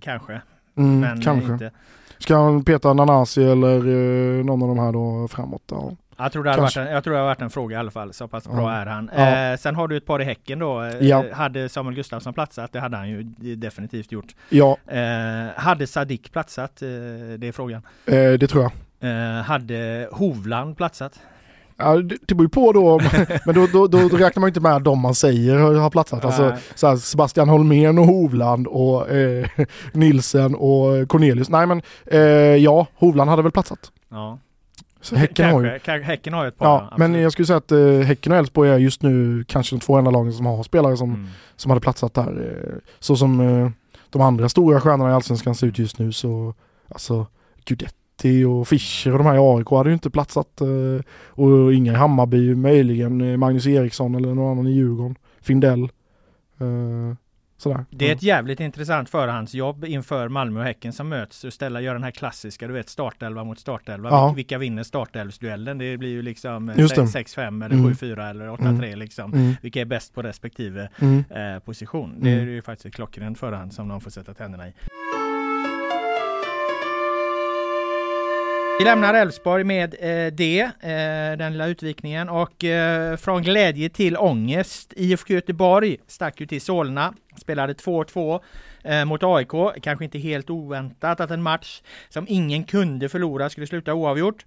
Kanske, 0.00 0.40
Mm, 0.76 1.00
men 1.00 1.20
kanske. 1.20 1.52
inte. 1.52 1.70
Ska 2.18 2.36
han 2.36 2.64
peta 2.64 2.92
Nanasi 2.94 3.44
eller 3.44 3.76
eh, 3.76 4.44
någon 4.44 4.62
av 4.62 4.68
de 4.68 4.78
här 4.78 4.92
då 4.92 5.28
framåt? 5.28 5.62
Ja. 5.70 5.90
Jag 6.16 6.32
tror, 6.32 6.44
det 6.44 6.50
hade 6.50 6.62
varit 6.62 6.76
en, 6.76 6.86
jag 6.86 7.04
tror 7.04 7.14
det 7.14 7.20
har 7.20 7.26
varit 7.26 7.40
en 7.40 7.50
fråga 7.50 7.76
i 7.76 7.80
alla 7.80 7.90
fall, 7.90 8.12
så 8.12 8.28
pass 8.28 8.44
Ja. 8.48 8.54
bra 8.56 8.72
är 8.72 8.86
han. 8.86 9.10
Ja. 9.16 9.50
Eh, 9.52 9.56
sen 9.56 9.76
har 9.76 9.88
du 9.88 9.96
ett 9.96 10.06
par 10.06 10.20
i 10.22 10.24
Häcken 10.24 10.58
då. 10.58 10.82
Eh, 10.82 10.96
Ja. 11.06 11.24
Hade 11.32 11.68
Samuel 11.68 11.94
Gustafsson 11.96 12.34
platsat? 12.34 12.72
Det 12.72 12.80
hade 12.80 12.96
han 12.96 13.08
ju 13.08 13.22
definitivt 13.56 14.12
gjort. 14.12 14.34
ja, 14.48 14.76
Eh, 14.86 15.46
hade 15.56 15.86
Sadik 15.86 16.32
platsat? 16.32 16.82
Eh, 16.82 16.88
det 17.38 17.48
är 17.48 17.52
frågan. 17.52 17.82
eh, 18.06 18.14
det 18.32 18.46
tror 18.46 18.62
jag. 18.62 18.72
Hade 19.42 20.08
Hovland 20.12 20.76
platsat? 20.76 21.20
Ja, 21.82 21.96
det, 22.26 22.34
beror 22.34 22.42
ju 22.44 22.48
på 22.48 22.72
då, 22.72 23.00
men 23.46 23.54
då, 23.54 23.66
då, 23.66 23.86
då, 23.86 23.98
räknar 24.16 24.40
man 24.40 24.48
inte 24.48 24.60
med 24.60 24.82
de 24.82 24.98
man 25.00 25.14
säger 25.14 25.58
har, 25.58 25.90
platsat. 25.90 26.24
Alltså, 26.24 26.56
så 26.74 26.86
här, 26.88 26.96
Sebastian 26.96 27.48
Holmén 27.48 27.98
och 27.98 28.06
Hovland 28.06 28.66
och 28.66 29.10
eh, 29.10 29.46
Nilsen 29.92 30.54
och 30.54 31.08
Cornelius. 31.08 31.48
Nej 31.48 31.66
men 31.66 31.82
eh, 32.06 32.20
ja, 32.56 32.86
Hovland 32.94 33.30
hade 33.30 33.42
väl 33.42 33.52
platsat. 33.52 33.92
Ja. 34.10 34.38
Så 35.00 35.16
häcken 35.16 35.50
har 35.50 35.60
ju. 35.62 35.68
Kanske, 35.68 35.84
kanske- 35.86 36.06
häcken 36.06 36.32
har 36.32 36.42
ju 36.44 36.48
ett 36.48 36.58
par. 36.58 36.66
Ja, 36.66 36.94
men 36.98 37.14
jag 37.14 37.32
skulle 37.32 37.46
säga 37.46 37.56
att 37.56 37.72
eh, 37.72 37.98
Häcken 37.98 38.32
och 38.32 38.38
Elfsborg 38.38 38.70
är 38.70 38.78
just 38.78 39.02
nu 39.02 39.44
kanske 39.48 39.76
de 39.76 39.80
två 39.80 39.96
enda 39.96 40.10
lagen 40.10 40.32
som 40.32 40.46
har 40.46 40.62
spelare 40.62 40.96
som, 40.96 41.10
Mm. 41.14 41.26
som 41.56 41.70
hade 41.70 41.80
platsat 41.80 42.14
där. 42.14 42.22
Eh, 42.62 42.78
så 42.98 43.16
som 43.16 43.40
eh, 43.40 43.70
de 44.10 44.22
andra 44.22 44.48
stora 44.48 44.80
stjärnorna 44.80 45.10
i 45.10 45.12
Allsvenskan 45.14 45.54
ser 45.54 45.66
ut 45.66 45.78
just 45.78 45.98
nu 45.98 46.12
så, 46.12 46.54
alltså 46.88 47.26
Guidetti 47.64 47.96
City 48.22 48.44
och 48.44 48.68
Fischer 48.68 49.12
och 49.12 49.18
de 49.18 49.26
här 49.26 49.34
i 49.34 49.38
AIK 49.38 49.68
hade 49.70 49.88
ju 49.90 49.94
inte 49.94 50.10
platsat. 50.10 50.60
Eh, 50.60 50.66
och 51.28 51.74
inga 51.74 51.92
i 51.92 51.94
Hammarby, 51.94 52.54
möjligen 52.54 53.20
eh, 53.20 53.36
Magnus 53.36 53.66
Eriksson 53.66 54.14
eller 54.14 54.34
någon 54.34 54.52
annan 54.52 54.66
i 54.66 54.72
Djurgården. 54.72 55.16
Findell. 55.40 55.82
Eh, 56.60 57.16
sådär. 57.58 57.84
Det 57.90 58.08
är 58.08 58.12
ett 58.14 58.22
jävligt 58.22 58.60
intressant 58.60 59.08
förhandsjobb 59.10 59.84
inför 59.84 60.28
Malmö 60.28 60.60
och 60.60 60.66
Häcken 60.66 60.92
som 60.92 61.08
möts 61.08 61.44
och 61.44 61.52
ställa, 61.52 61.80
göra 61.80 61.94
den 61.94 62.04
här 62.04 62.10
klassiska, 62.10 62.66
du 62.66 62.72
vet 62.72 62.88
startelva 62.88 63.44
mot 63.44 63.58
startelva. 63.58 64.08
Ja. 64.10 64.32
Vilka 64.36 64.58
vinner 64.58 64.82
startelvsduellen? 64.82 65.78
Det 65.78 65.96
blir 65.96 66.08
ju 66.10 66.22
liksom 66.22 66.68
eh, 66.68 66.78
Just 66.80 66.94
det. 66.96 67.02
6-5 67.02 67.64
eller 67.64 67.74
Mm. 67.76 67.92
7-4 67.92 68.30
eller 68.30 68.48
8-3 68.48 68.96
liksom. 68.96 69.32
Mm. 69.34 69.54
Vilka 69.62 69.80
är 69.80 69.84
bäst 69.84 70.14
på 70.14 70.22
respektive 70.22 70.88
Mm. 71.00 71.24
eh, 71.30 71.58
position? 71.58 72.14
Det 72.20 72.30
är 72.30 72.36
Mm. 72.42 72.48
ju 72.48 72.62
faktiskt 72.62 72.86
ett 72.86 72.94
klockrent 72.94 73.38
förhand 73.38 73.72
som 73.72 73.88
de 73.88 74.00
får 74.00 74.10
sätta 74.10 74.34
tänderna 74.34 74.68
i. 74.68 74.72
Vi 78.82 78.86
lämnar 78.86 79.14
Elfsborg 79.14 79.64
med 79.64 79.94
eh, 79.94 80.32
det, 80.32 80.60
eh, 80.60 81.38
den 81.38 81.52
lilla 81.52 81.66
utvikningen 81.66 82.28
och 82.28 82.64
eh, 82.64 83.16
från 83.16 83.42
glädje 83.42 83.88
till 83.88 84.16
ångest. 84.16 84.92
IFK 84.96 85.34
Göteborg 85.34 85.96
stack 86.06 86.40
ju 86.40 86.46
till 86.46 86.60
Solna, 86.60 87.14
spelade 87.36 87.72
2-2 87.72 88.40
eh, 88.84 89.04
mot 89.04 89.22
AIK. 89.22 89.82
Kanske 89.82 90.04
inte 90.04 90.18
helt 90.18 90.50
oväntat 90.50 91.20
att 91.20 91.30
en 91.30 91.42
match 91.42 91.82
som 92.08 92.26
ingen 92.28 92.64
kunde 92.64 93.08
förlora 93.08 93.50
skulle 93.50 93.66
sluta 93.66 93.94
oavgjort. 93.94 94.44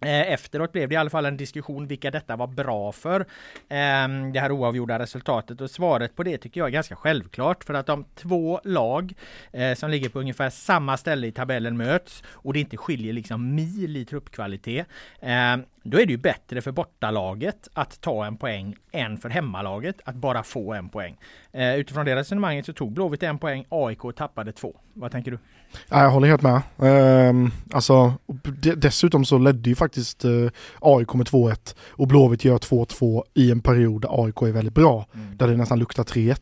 Eh, 0.00 0.32
efteråt 0.32 0.72
blev 0.72 0.88
det 0.88 0.92
i 0.92 0.96
alla 0.96 1.10
fall 1.10 1.26
en 1.26 1.36
diskussion 1.36 1.86
vilka 1.86 2.10
detta 2.10 2.36
var 2.36 2.46
bra 2.46 2.92
för. 2.92 3.26
Ehm, 3.68 4.32
det 4.32 4.40
här 4.40 4.52
oavgjorda 4.52 4.98
resultatet 4.98 5.60
och 5.60 5.70
svaret 5.70 6.16
på 6.16 6.22
det 6.22 6.38
tycker 6.38 6.60
jag 6.60 6.66
är 6.66 6.72
ganska 6.72 6.96
självklart 6.96 7.64
för 7.64 7.74
att 7.74 7.86
de 7.86 8.04
två 8.14 8.60
lag 8.64 9.14
eh, 9.52 9.74
som 9.74 9.90
ligger 9.90 10.08
på 10.08 10.20
ungefär 10.20 10.50
samma 10.50 10.96
ställe 10.96 11.26
i 11.26 11.32
tabellen 11.32 11.76
möts 11.76 12.22
och 12.30 12.52
det 12.52 12.60
inte 12.60 12.76
skiljer 12.76 13.12
liksom 13.12 13.54
mil 13.54 13.96
i 13.96 14.04
truppkvalitet. 14.04 14.86
Ehm, 15.20 15.64
då 15.82 16.00
är 16.00 16.06
det 16.06 16.12
ju 16.12 16.18
bättre 16.18 16.60
för 16.60 16.72
bortalaget 16.72 17.68
att 17.72 18.00
ta 18.00 18.26
en 18.26 18.36
poäng 18.36 18.76
än 18.92 19.18
för 19.18 19.28
hemmalaget 19.28 20.00
att 20.04 20.14
bara 20.14 20.42
få 20.42 20.74
en 20.74 20.88
poäng. 20.88 21.16
Eh, 21.52 21.74
utifrån 21.76 22.06
det 22.06 22.16
resonemanget 22.16 22.66
så 22.66 22.72
tog 22.72 22.92
Blåvitt 22.92 23.22
en 23.22 23.38
poäng, 23.38 23.64
AIK 23.68 24.00
tappade 24.16 24.52
två. 24.52 24.76
Vad 24.92 25.12
tänker 25.12 25.30
du? 25.30 25.38
Ja, 25.88 26.02
jag 26.02 26.10
håller 26.10 26.28
helt 26.28 26.42
med. 26.42 26.60
Ehm, 26.82 27.50
alltså, 27.72 28.12
dessutom 28.76 29.24
så 29.24 29.38
ledde 29.38 29.68
ju 29.70 29.76
faktiskt 29.76 30.24
eh, 30.24 30.30
AIK 30.80 31.14
med 31.14 31.26
2-1 31.26 31.76
och 31.88 32.08
Blåvitt 32.08 32.44
gör 32.44 32.58
2-2 32.58 33.22
i 33.34 33.50
en 33.50 33.60
period 33.60 34.02
där 34.02 34.24
AIK 34.24 34.42
är 34.42 34.52
väldigt 34.52 34.74
bra. 34.74 35.06
Där 35.36 35.48
det 35.48 35.56
nästan 35.56 35.78
luktar 35.78 36.04
3-1. 36.04 36.36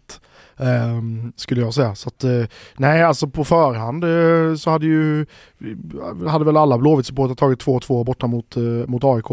ehm, 0.58 1.32
skulle 1.36 1.60
jag 1.60 1.74
säga. 1.74 1.94
Så 1.94 2.08
att, 2.08 2.24
eh, 2.24 2.42
nej, 2.76 3.02
alltså 3.02 3.26
på 3.28 3.44
förhand 3.44 4.04
eh, 4.04 4.56
så 4.56 4.70
hade 4.70 4.86
ju 4.86 5.26
hade 6.28 6.44
väl 6.44 6.56
alla 6.56 6.78
Blåvitt-supportrar 6.78 7.34
tagit 7.34 7.64
2-2 7.64 8.04
borta 8.04 8.26
mot, 8.26 8.56
eh, 8.56 8.62
mot 8.62 9.04
AIK. 9.04 9.30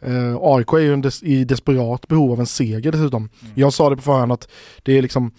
Eh, 0.00 0.36
AIK 0.40 0.72
är 0.72 0.78
ju 0.78 0.96
des, 0.96 1.22
i 1.22 1.44
desperat 1.44 2.08
behov 2.08 2.32
av 2.32 2.40
en 2.40 2.46
seger 2.46 2.92
dessutom. 2.92 3.28
Jag 3.54 3.72
sa 3.72 3.90
det 3.90 3.96
på 3.96 4.02
förhand 4.02 4.32
att 4.32 4.48
det 4.82 4.98
är 4.98 5.02
liksom 5.02 5.32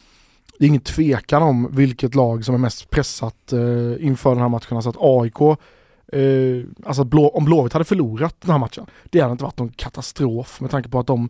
det 0.59 0.65
är 0.65 0.67
ingen 0.67 0.81
tvekan 0.81 1.43
om 1.43 1.69
vilket 1.71 2.15
lag 2.15 2.45
som 2.45 2.55
är 2.55 2.59
mest 2.59 2.89
pressat 2.89 3.53
eh, 3.53 4.05
inför 4.07 4.29
den 4.29 4.41
här 4.41 4.49
matchen. 4.49 4.75
Alltså 4.77 4.89
att 4.89 4.97
AIK, 4.99 5.41
eh, 6.13 6.65
alltså 6.85 7.03
Blå, 7.03 7.29
om 7.29 7.45
Blåvitt 7.45 7.73
hade 7.73 7.85
förlorat 7.85 8.35
den 8.41 8.51
här 8.51 8.57
matchen, 8.57 8.85
det 9.09 9.19
hade 9.19 9.31
inte 9.31 9.43
varit 9.43 9.59
någon 9.59 9.69
katastrof 9.69 10.61
med 10.61 10.71
tanke 10.71 10.89
på 10.89 10.99
att 10.99 11.07
de 11.07 11.29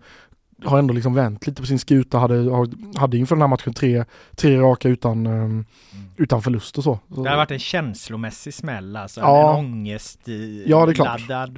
har 0.65 0.79
ändå 0.79 0.93
liksom 0.93 1.13
vänt 1.13 1.47
lite 1.47 1.61
på 1.61 1.67
sin 1.67 1.79
skuta, 1.79 2.17
hade, 2.17 2.67
hade 2.95 3.17
inför 3.17 3.35
den 3.35 3.41
här 3.41 3.47
matchen 3.47 3.73
tre, 3.73 4.05
tre 4.35 4.57
raka 4.57 4.89
utan, 4.89 5.25
eh, 5.25 5.65
utan 6.17 6.41
förlust 6.41 6.77
och 6.77 6.83
så. 6.83 6.99
Det 7.07 7.29
har 7.29 7.37
varit 7.37 7.51
en 7.51 7.59
känslomässig 7.59 8.53
smäll 8.53 8.95
alltså. 8.95 9.19
Ja. 9.21 9.51
En 9.53 9.65
ångest 9.65 10.27
i, 10.27 10.63
Ja, 10.67 10.87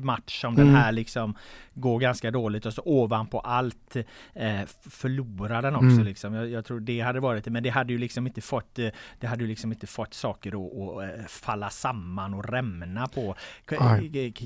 match 0.01 0.41
som 0.41 0.53
Mm. 0.53 0.67
den 0.67 0.75
här 0.75 0.91
liksom 0.91 1.36
går 1.80 2.00
ganska 2.00 2.32
dåligt 2.32 2.65
och 2.65 2.74
så 2.74 2.82
ovanpå 2.86 3.39
allt 3.39 3.96
eh, 4.34 4.62
förlorar 4.89 5.62
den 5.62 5.76
också 5.76 5.86
Mm. 5.88 6.06
liksom. 6.06 6.34
Jag, 6.34 6.50
jag 6.50 6.65
tror 6.65 6.80
det 6.80 7.00
hade 7.00 7.20
varit 7.20 7.44
det, 7.46 7.52
men 7.52 7.63
det 7.63 7.70
hade 7.70 7.94
ju 7.94 8.00
liksom 8.00 8.28
inte 8.28 8.42
fått 8.42 8.80
eh, 8.80 8.88
det 9.20 9.28
hade 9.28 9.42
ju 9.44 9.48
liksom 9.48 9.72
inte 9.72 9.88
fått 9.88 10.13
saker 10.13 10.50
att, 10.52 10.78
att 11.04 11.20
eh, 11.20 11.26
falla 11.28 11.70
samman 11.70 12.34
och 12.34 12.50
rämna 12.50 13.08
på 13.08 13.36
k- 13.70 13.76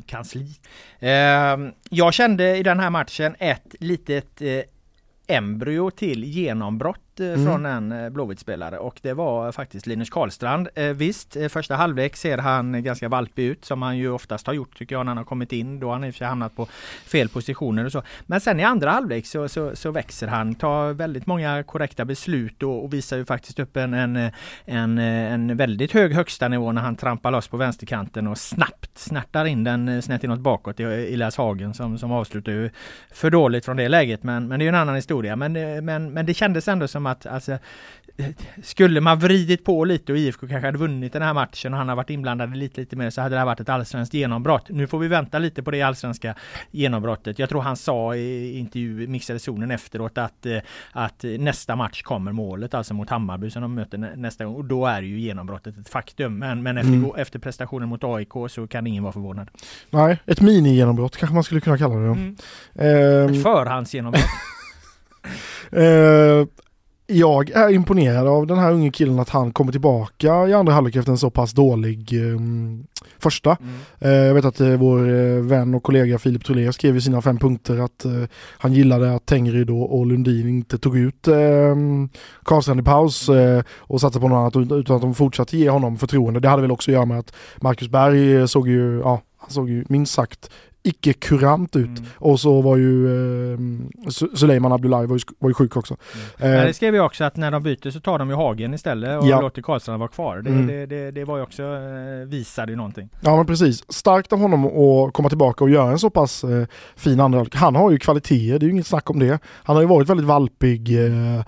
kansli. 0.08 0.48
Eh, 1.00 1.58
jag 1.90 2.14
kände 2.14 2.58
i 2.58 2.64
den 2.64 2.80
här 2.80 2.90
matchen 2.90 3.36
ett 3.40 3.76
litet 3.80 4.42
eh, 4.42 4.62
embryo 5.28 5.92
till 5.92 6.24
genombrott 6.24 7.13
eh, 7.13 7.13
Mm. 7.20 7.46
från 7.46 7.66
en 7.66 7.92
eh, 7.92 8.10
Blåvitt-spelare 8.10 8.78
och 8.78 9.00
det 9.02 9.14
var 9.14 9.52
faktiskt 9.52 9.88
Linus 9.88 10.10
Karlstrand. 10.10 10.68
Eh, 10.76 10.86
visst, 10.86 11.36
eh, 11.36 11.48
första 11.48 11.76
halvlek 11.76 12.16
ser 12.16 12.38
han 12.38 12.84
ganska 12.84 13.10
valpig 13.10 13.46
ut 13.46 13.66
som 13.66 13.82
han 13.82 13.98
ju 13.98 14.10
oftast 14.10 14.48
har 14.48 14.54
gjort 14.54 14.78
tycker 14.78 14.96
jag 14.96 15.06
när 15.06 15.10
han 15.10 15.18
har 15.18 15.24
kommit 15.24 15.52
in. 15.52 15.80
Då 15.80 15.88
har 15.88 15.94
han 15.94 16.04
i 16.04 16.10
och 16.10 16.14
för 16.14 16.18
sig 16.18 16.28
hamnat 16.28 16.56
på 16.56 16.68
fel 17.06 17.30
positioner 17.30 17.86
och 17.86 17.92
så. 17.92 18.04
Men 18.26 18.42
sen 18.42 18.60
i 18.60 18.64
andra 18.64 18.92
halvlek 18.92 19.26
så, 19.26 19.50
så, 19.50 19.76
så 19.76 19.92
växer 19.92 20.28
han, 20.28 20.56
tar 20.56 20.94
väldigt 20.94 21.26
många 21.26 21.64
korrekta 21.64 22.06
beslut 22.06 22.64
och, 22.64 22.84
och 22.84 22.94
visar 22.94 23.18
ju 23.18 23.26
faktiskt 23.26 23.60
upp 23.60 23.78
en, 23.78 23.94
en, 23.94 24.16
eh, 24.16 24.32
en, 24.66 24.98
eh, 24.98 25.34
en 25.34 25.58
väldigt 25.58 25.92
hög 25.92 26.14
högsta 26.14 26.48
nivå 26.48 26.72
när 26.72 26.82
han 26.82 26.96
trampar 26.96 27.32
loss 27.32 27.48
på 27.48 27.58
vänsterkanten 27.58 28.28
och 28.28 28.38
snabbt 28.38 28.98
snärtar 28.98 29.46
in 29.46 29.64
den 29.64 29.90
eh, 29.90 30.02
snett 30.02 30.24
inåt 30.24 30.40
bakåt 30.40 30.80
i 30.80 30.84
Elias 30.84 31.38
Hagen 31.38 31.74
som, 31.74 31.98
som 31.98 32.12
avslutar 32.12 32.52
ju 32.52 32.70
för 33.14 33.30
dåligt 33.30 33.66
från 33.66 33.78
det 33.78 33.90
läget. 33.90 34.24
Men, 34.24 34.48
men 34.48 34.60
det 34.60 34.64
är 34.64 34.66
ju 34.66 34.70
en 34.70 34.76
annan 34.76 34.96
historia. 34.96 35.36
Men, 35.36 35.56
eh, 35.56 35.82
men, 35.82 36.14
men 36.14 36.26
det 36.26 36.34
kändes 36.34 36.68
ändå 36.68 36.88
som 36.88 37.03
att 37.06 37.26
alltså, 37.26 37.52
eh, 38.18 38.26
skulle 38.64 39.02
man 39.02 39.20
vridit 39.20 39.66
på 39.66 39.86
lite 39.86 40.12
och 40.12 40.18
IFK 40.18 40.48
kanske 40.48 40.68
hade 40.68 40.78
vunnit 40.78 41.14
den 41.14 41.22
här 41.22 41.34
matchen 41.34 41.74
och 41.74 41.80
han 41.80 41.90
har 41.90 41.96
varit 41.96 42.10
inblandad 42.10 42.58
lite, 42.58 42.82
lite 42.82 42.96
mer 42.96 43.10
så 43.10 43.22
hade 43.22 43.36
det 43.36 43.40
här 43.40 43.46
varit 43.46 43.60
ett 43.60 43.70
allsvenskt 43.70 44.14
genombrott. 44.14 44.70
Nu 44.70 44.88
får 44.88 45.00
vi 45.00 45.08
vänta 45.08 45.40
lite 45.40 45.64
på 45.64 45.72
det 45.72 45.82
allsvenska 45.82 46.36
genombrottet. 46.72 47.40
Jag 47.40 47.50
tror 47.50 47.62
han 47.62 47.76
sa 47.78 48.16
i 48.16 48.58
intervju 48.60 49.08
mixade 49.08 49.40
zonen 49.40 49.72
efteråt 49.72 50.18
att, 50.18 50.46
eh, 50.46 50.58
att 50.92 51.24
nästa 51.40 51.76
match 51.76 52.02
kommer 52.02 52.32
målet, 52.32 52.74
alltså 52.74 52.94
mot 52.94 53.10
Hammarby 53.10 53.50
som 53.50 53.62
de 53.62 53.76
möter 53.76 53.98
nä- 53.98 54.16
nästa 54.16 54.46
gång. 54.46 54.56
Och 54.56 54.66
då 54.66 54.86
är 54.86 55.02
ju 55.02 55.20
genombrottet 55.20 55.78
ett 55.78 55.90
faktum. 55.90 56.38
Men, 56.40 56.64
men 56.64 56.78
efter, 56.78 56.94
Mm. 56.94 57.12
efter 57.18 57.40
prestationen 57.40 57.90
mot 57.90 58.04
AIK 58.04 58.32
så 58.50 58.68
kan 58.68 58.88
ingen 58.88 59.04
vara 59.04 59.14
förvånad. 59.14 59.48
Nej, 59.90 60.20
ett 60.26 60.42
mini-genombrott 60.42 61.18
kanske 61.18 61.34
man 61.34 61.44
skulle 61.44 61.62
kunna 61.62 61.78
kalla 61.78 61.96
det. 61.96 62.02
Mm. 62.06 62.36
Ehm, 62.76 63.34
Ett 63.36 63.44
förhandsgenombrott. 63.44 64.24
Eh, 65.72 66.46
jag 67.08 67.50
är 67.50 67.70
imponerad 67.70 68.28
av 68.28 68.48
den 68.48 68.58
här 68.58 68.72
unge 68.72 68.92
killen 68.92 69.20
att 69.20 69.30
han 69.30 69.52
kommer 69.52 69.72
tillbaka 69.72 70.48
i 70.48 70.54
andra 70.54 70.74
halvlek 70.74 70.96
efter 70.96 71.12
en 71.12 71.18
så 71.18 71.30
pass 71.30 71.52
dålig 71.52 72.14
eh, 72.14 72.40
första. 73.20 73.58
Mm. 73.62 73.74
Eh, 74.00 74.28
jag 74.28 74.34
vet 74.34 74.46
att 74.46 74.60
eh, 74.60 74.70
vår 74.70 75.10
eh, 75.10 75.42
vän 75.42 75.76
och 75.76 75.84
kollega 75.84 76.20
Filip 76.20 76.46
Trolé 76.46 76.74
skrev 76.74 76.98
i 76.98 77.02
sina 77.02 77.22
fem 77.22 77.38
punkter 77.38 77.80
att 77.80 78.06
han 78.58 78.74
gillade 78.74 79.16
att 79.16 79.26
Tengryd 79.26 79.70
och, 79.70 80.00
och 80.00 80.06
Lundin 80.06 80.50
inte 80.50 80.78
tog 80.78 80.98
ut 80.98 81.28
eh, 81.28 81.76
Karlstrand 82.44 82.80
i 82.80 82.84
paus 82.84 83.30
eh, 83.30 83.64
och 83.78 84.02
satsade 84.02 84.22
på 84.22 84.28
något 84.28 84.38
annat 84.38 84.56
ut- 84.56 84.72
utan 84.72 84.96
att 84.96 85.02
de 85.02 85.16
fortsatte 85.16 85.58
ge 85.58 85.70
honom 85.70 85.98
förtroende. 85.98 86.40
Det 86.40 86.50
hade 86.50 86.62
väl 86.62 86.72
också 86.72 86.92
att 86.92 86.94
göra 86.94 87.06
med 87.06 87.20
att 87.20 87.34
Marcus 87.62 87.88
Berg 87.88 88.48
såg 88.48 88.68
ju, 88.68 89.00
ja, 89.00 89.22
han 89.38 89.50
såg 89.50 89.70
ju 89.70 89.86
minst 89.90 90.14
sagt 90.14 90.50
icke 90.84 91.14
kurant 91.14 91.76
ut. 91.76 91.86
Mm. 91.86 92.04
Och 92.16 92.40
så 92.40 92.62
var 92.62 92.78
ju 92.78 93.06
eh, 93.08 93.58
Su- 94.08 94.36
Suleiman 94.36 94.72
Abdullahi 94.72 95.06
var 95.06 95.16
ju, 95.16 95.22
var 95.40 95.50
ju 95.50 95.54
sjuk 95.54 95.78
också. 95.78 95.96
Ja, 96.38 96.46
Eh, 96.46 96.66
det 96.66 96.74
skrev 96.74 96.96
jag 96.96 97.06
också 97.06 97.24
att 97.24 97.36
när 97.38 97.52
de 97.52 97.64
byter 97.64 97.90
så 97.92 98.00
tar 98.00 98.20
de 98.20 98.30
ju 98.30 98.36
Hagen 98.36 98.74
istället 98.74 99.22
och 99.22 99.28
Ja. 99.28 99.42
låter 99.42 99.62
Karlstrand 99.62 100.00
vara 100.00 100.10
kvar. 100.10 100.38
Det, 100.42 100.50
Mm. 100.50 100.68
det, 100.68 100.86
det, 100.86 101.12
det 101.12 101.24
var 101.26 101.38
ju 101.38 101.44
också, 101.44 101.64
eh, 101.64 102.28
visade 102.28 102.72
ju 102.72 102.76
någonting. 102.76 103.10
Ja 103.22 103.36
men 103.38 103.46
precis. 103.46 103.84
Starkt 103.94 104.34
av 104.34 104.40
honom 104.40 104.66
att 104.66 105.14
komma 105.14 105.30
tillbaka 105.30 105.64
och 105.64 105.70
göra 105.70 105.92
en 105.92 106.00
så 106.00 106.10
pass 106.10 106.44
eh, 106.44 106.66
fin 106.96 107.20
andra. 107.20 107.46
Han 107.54 107.76
har 107.76 107.92
ju 107.92 107.98
kvaliteter, 108.00 108.60
det 108.60 108.64
är 108.64 108.68
ju 108.68 108.72
inget 108.72 108.88
snack 108.88 109.10
om 109.10 109.20
det. 109.20 109.40
Han 109.64 109.76
har 109.76 109.84
ju 109.84 109.88
varit 109.90 110.10
väldigt 110.10 110.26
valpig 110.28 111.06
eh, 111.06 111.38
eh, 111.40 111.44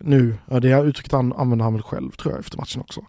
nu. 0.00 0.34
Det 0.46 0.68
uttrycket 0.80 1.12
han, 1.12 1.32
använder 1.32 1.64
han 1.64 1.72
väl 1.72 1.82
själv 1.82 2.10
tror 2.10 2.32
jag 2.32 2.40
efter 2.40 2.58
matchen 2.58 2.80
också. 2.80 3.00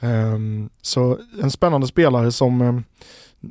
Ehm, 0.00 0.68
så 0.82 1.18
en 1.42 1.50
spännande 1.50 1.86
spelare 1.86 2.32
som 2.32 2.60
eh, 2.60 2.74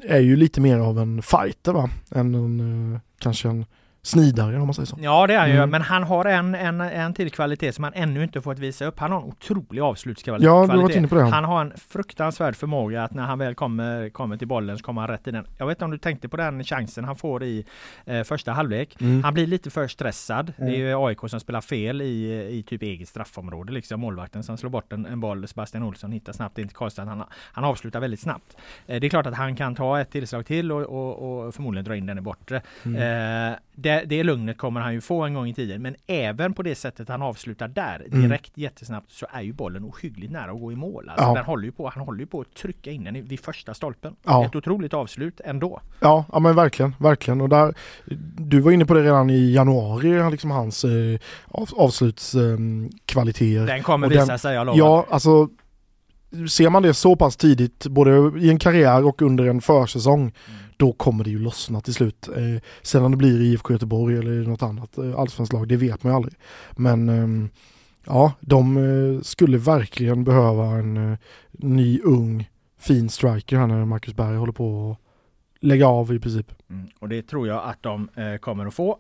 är 0.03 0.19
ju 0.19 0.36
lite 0.36 0.62
mer 0.62 0.79
av 0.79 0.99
en 0.99 1.21
fighter 1.21 1.73
va? 1.73 1.89
Än 2.12 2.36
en, 2.36 2.93
eh, 2.93 2.99
kanske 3.19 3.49
en 3.49 3.65
snidare 4.05 4.59
om 4.59 4.67
man 4.67 4.73
säger 4.73 4.87
så. 4.87 4.97
Ja 4.99 5.27
det 5.27 5.33
är 5.33 5.39
han 5.39 5.49
ju, 5.49 5.55
Mm. 5.55 5.69
men 5.69 5.81
han 5.81 6.03
har 6.03 6.25
en, 6.25 6.55
en, 6.55 6.81
en 6.81 7.13
till 7.13 7.31
kvalitet 7.31 7.71
som 7.73 7.83
han 7.83 7.93
ännu 7.95 8.23
inte 8.23 8.41
fått 8.41 8.59
visa 8.59 8.85
upp. 8.85 8.99
Han 8.99 9.11
har 9.11 9.19
en 9.19 9.25
otrolig 9.25 9.81
avslutskvalitet. 9.81 10.45
Ja, 10.45 10.67
du 10.87 10.93
inne 10.93 11.07
på 11.07 11.15
det. 11.15 11.23
Han 11.23 11.43
har 11.43 11.61
en 11.61 11.73
fruktansvärd 11.89 12.55
förmåga 12.55 13.03
att 13.03 13.13
när 13.13 13.23
han 13.23 13.39
väl 13.39 13.55
kommer, 13.55 14.09
kommer 14.09 14.37
till 14.37 14.47
bollen 14.47 14.77
så 14.77 14.83
kommer 14.83 15.01
han 15.01 15.09
rätt 15.09 15.27
i 15.27 15.31
den. 15.31 15.47
Jag 15.57 15.67
vet 15.67 15.75
inte 15.77 15.85
om 15.85 15.91
du 15.91 15.97
tänkte 15.97 16.29
på 16.29 16.37
den 16.37 16.63
chansen 16.63 17.05
han 17.05 17.15
får 17.15 17.43
i 17.43 17.65
eh, 18.05 18.23
första 18.23 18.51
halvlek. 18.51 19.01
Mm. 19.01 19.23
Han 19.23 19.33
blir 19.33 19.47
lite 19.47 19.69
för 19.69 19.87
stressad. 19.87 20.53
Det 20.57 20.63
är 20.63 20.69
ju 20.77 21.05
AIK 21.05 21.19
som 21.27 21.39
spelar 21.39 21.61
fel 21.61 22.01
i, 22.01 22.47
i 22.57 22.63
typ 22.63 22.81
eget 22.81 23.07
straffområde. 23.07 23.73
Liksom 23.73 23.99
målvakten 23.99 24.43
som 24.43 24.57
slår 24.57 24.69
bort 24.69 24.93
en, 24.93 25.05
en 25.05 25.19
boll. 25.19 25.47
Sebastian 25.47 25.83
Olsson 25.83 26.11
hittar 26.11 26.33
snabbt 26.33 26.57
in 26.57 26.67
till 26.67 26.77
Karlstrand. 26.77 27.09
Han, 27.09 27.23
han 27.33 27.63
avslutar 27.63 27.99
väldigt 27.99 28.19
snabbt. 28.19 28.57
Eh, 28.87 28.99
det 28.99 29.07
är 29.07 29.09
klart 29.09 29.25
att 29.25 29.35
han 29.35 29.55
kan 29.55 29.75
ta 29.75 29.99
ett 29.99 30.11
tillslag 30.11 30.45
till 30.45 30.71
och, 30.71 30.81
och, 30.81 31.45
och 31.45 31.55
förmodligen 31.55 31.85
dra 31.85 31.95
in 31.95 32.05
den 32.05 32.17
i 32.17 32.21
bortre. 32.21 32.61
Mm. 32.85 33.51
Eh, 33.51 33.57
det 33.77 33.94
det, 33.99 34.05
det 34.05 34.23
lugnet 34.23 34.58
kommer 34.58 34.81
han 34.81 34.93
ju 34.93 35.01
få 35.01 35.21
en 35.23 35.34
gång 35.34 35.47
i 35.47 35.53
tiden. 35.53 35.81
Men 35.81 35.95
även 36.08 36.53
på 36.53 36.63
det 36.63 36.75
sättet 36.75 37.10
han 37.10 37.21
avslutar 37.21 37.67
där, 37.67 38.05
Mm. 38.12 38.21
direkt 38.21 38.51
jättesnabbt, 38.58 39.12
så 39.12 39.25
är 39.31 39.41
ju 39.41 39.53
bollen 39.53 39.86
ohyggligt 39.86 40.31
nära 40.31 40.51
att 40.51 40.60
gå 40.60 40.71
i 40.71 40.75
mål. 40.75 41.10
Alltså, 41.10 41.25
Ja. 41.25 41.34
den 41.34 41.45
håller 41.45 41.63
ju 41.65 41.71
på, 41.71 41.89
han 41.93 42.04
håller 42.06 42.19
ju 42.19 42.25
på 42.25 42.41
att 42.41 42.54
trycka 42.54 42.91
in 42.91 43.04
den 43.04 43.25
vid 43.27 43.39
första 43.39 43.73
stolpen. 43.73 44.15
Ja. 44.23 44.46
Ett 44.46 44.56
otroligt 44.56 44.93
avslut 44.93 45.41
ändå. 45.46 45.81
Ja, 46.00 46.25
ja 46.31 46.39
men 46.39 46.56
verkligen, 46.56 46.96
verkligen. 47.00 47.41
Och 47.41 47.50
där, 47.50 47.73
du 48.37 48.60
var 48.60 48.71
inne 48.71 48.85
på 48.85 48.93
det 48.93 49.04
redan 49.04 49.29
i 49.29 49.54
januari, 49.54 50.31
liksom 50.31 50.52
hans 50.52 50.83
eh, 50.85 51.19
av, 51.48 51.69
avslutskvaliteter. 51.77 53.65
Den 53.67 53.83
kommer 53.83 54.08
Och 54.08 54.13
den- 54.13 54.21
visa 54.21 54.37
sig, 54.37 54.56
jag 54.56 54.65
lovar. 54.65 54.77
Ja, 54.79 55.06
alltså 55.10 55.50
ser 56.50 56.69
man 56.69 56.83
det 56.83 56.94
så 56.94 57.15
pass 57.15 57.38
tidigt, 57.38 57.88
både 57.88 58.40
i 58.40 58.50
en 58.50 58.60
karriär 58.60 59.06
och 59.06 59.21
under 59.21 59.46
en 59.46 59.62
försäsong, 59.62 60.21
Mm. 60.21 60.60
då 60.77 60.94
kommer 60.94 61.23
det 61.23 61.29
ju 61.29 61.40
lossna 61.40 61.81
till 61.81 61.94
slut. 61.94 62.29
Eh, 62.94 63.04
om 63.04 63.12
det 63.12 63.17
blir 63.17 63.42
i 63.42 63.46
IFK 63.46 63.73
Göteborg 63.73 64.17
eller 64.17 64.31
något 64.48 64.63
annat 64.63 64.98
eh, 64.98 65.15
allsvenskt 65.19 65.54
lag, 65.54 65.67
det 65.67 65.77
vet 65.77 66.04
man 66.04 66.12
ju 66.13 66.15
aldrig. 66.15 66.33
Men 66.71 67.10
ehm, 67.10 67.50
ja, 68.06 68.33
de 68.40 68.77
eh, 68.77 69.21
skulle 69.21 69.58
verkligen 69.58 70.23
behöva 70.23 70.65
en 70.65 71.12
eh, 71.12 71.17
ny, 71.52 72.00
ung, 72.04 72.50
fin 72.79 73.10
striker 73.10 73.58
här 73.58 73.67
när 73.67 73.86
Marcus 73.86 74.13
Berg 74.15 74.38
håller 74.38 74.54
på 74.54 74.92
att 74.92 75.63
lägga 75.63 75.88
av 75.88 76.13
i 76.13 76.19
princip. 76.19 76.52
Mm, 76.69 76.88
och 77.00 77.10
det 77.10 77.21
tror 77.21 77.48
jag 77.48 77.63
att 77.63 77.83
de 77.83 78.10
eh, 78.15 78.38
kommer 78.38 78.65
att 78.65 78.73
få. 78.73 78.98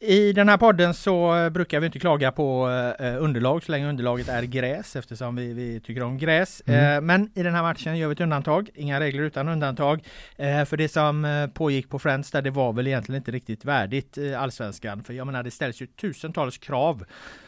I 0.00 0.32
den 0.32 0.48
här 0.48 0.56
podden 0.56 0.94
så 0.94 1.36
eh, 1.36 1.50
brukar 1.50 1.80
vi 1.80 1.86
inte 1.86 1.98
klaga 1.98 2.32
på 2.32 2.68
eh, 2.98 3.22
underlag 3.22 3.64
så 3.64 3.72
länge 3.72 3.88
underlaget 3.88 4.28
är 4.28 4.42
gräs 4.42 4.96
eftersom 4.96 5.36
vi, 5.36 5.52
vi 5.52 5.80
tycker 5.80 6.02
om 6.02 6.18
gräs. 6.18 6.62
Mm. 6.66 6.96
Eh, 6.96 7.00
men 7.00 7.30
i 7.34 7.42
den 7.42 7.54
här 7.54 7.62
matchen 7.62 7.98
gör 7.98 8.08
vi 8.08 8.12
ett 8.12 8.20
undantag. 8.20 8.70
Inga 8.74 9.00
regler 9.00 9.22
utan 9.22 9.48
undantag. 9.48 10.04
Eh, 10.36 10.64
för 10.64 10.76
det 10.76 10.88
som 10.88 11.24
eh, 11.24 11.46
pågick 11.46 11.88
på 11.88 11.98
Friends 11.98 12.30
där 12.30 12.42
det 12.42 12.50
var 12.50 12.72
väl 12.72 12.86
egentligen 12.86 13.20
inte 13.20 13.30
riktigt 13.30 13.64
värdigt 13.64 14.18
eh, 14.18 14.42
allsvenskan. 14.42 15.04
För 15.04 15.12
jag 15.12 15.26
menar 15.26 15.42
det 15.42 15.50
ställs 15.50 15.82
ju 15.82 15.86
tusentals 15.86 16.58
krav 16.58 17.04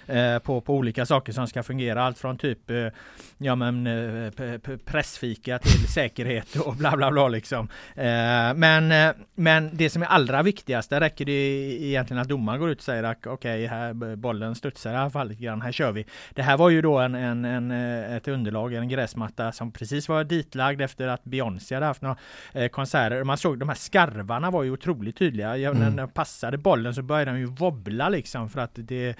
eh, 0.09 0.39
på, 0.39 0.61
på 0.61 0.75
olika 0.75 1.07
saker 1.07 1.33
som 1.33 1.47
ska 1.47 1.63
fungera. 1.63 2.03
Allt 2.03 2.19
från 2.19 2.39
typ 2.39 2.71
eh, 2.71 2.87
ja, 3.39 3.55
men, 3.55 3.87
eh, 3.87 4.59
pressfika 4.85 5.59
till 5.59 5.89
säkerhet 5.95 6.57
och 6.57 6.75
bla 6.77 6.97
bla 6.97 7.11
bla 7.11 7.29
liksom. 7.29 7.69
Men, 8.55 9.15
men 9.35 9.71
det 9.73 9.91
som 9.91 10.03
är 10.03 10.07
allra 10.07 10.43
viktigast, 10.43 10.91
där 10.91 11.01
räcker 11.01 11.25
det 11.25 11.33
egentligen 11.33 12.21
att 12.23 12.29
domaren 12.29 12.61
går 12.61 12.71
ut 12.71 12.79
och 12.79 12.85
säger 12.85 13.03
att 13.03 13.27
okej, 13.27 13.67
här 13.67 13.95
b- 13.95 14.17
bollen 14.17 14.55
studsar 14.55 14.93
i 14.93 14.97
alla 14.97 15.11
fall 15.11 15.29
lite 15.29 15.43
grann, 15.43 15.63
här 15.63 15.73
kör 15.73 15.93
vi. 15.93 16.07
Det 16.31 16.43
här 16.43 16.57
var 16.57 16.71
ju 16.71 16.83
då 16.83 16.99
en, 16.99 17.15
en, 17.15 17.45
en, 17.45 17.71
ett 18.17 18.29
underlag, 18.29 18.75
en 18.75 18.89
gräsmatta 18.89 19.53
som 19.53 19.73
precis 19.73 20.09
var 20.09 20.25
ditlagd 20.25 20.81
efter 20.81 21.09
att 21.09 21.25
Beyoncé 21.25 21.75
hade 21.75 21.87
haft 21.87 22.03
några 22.03 22.17
konserter. 22.69 23.25
Man 23.25 23.39
såg 23.39 23.59
de 23.59 23.69
här 23.69 23.77
skarvarna 23.77 24.51
var 24.51 24.63
ju 24.63 24.71
otroligt 24.71 25.17
tydliga. 25.17 25.57
Ja, 25.57 25.73
När 25.73 25.91
den 25.91 26.09
passade 26.09 26.59
bollen 26.59 26.95
så 26.95 27.03
började 27.03 27.31
den 27.31 27.41
ju 27.41 27.47
wobbla 27.47 28.09
liksom 28.09 28.51
för 28.51 28.61
att 28.61 28.73
det, 28.75 29.17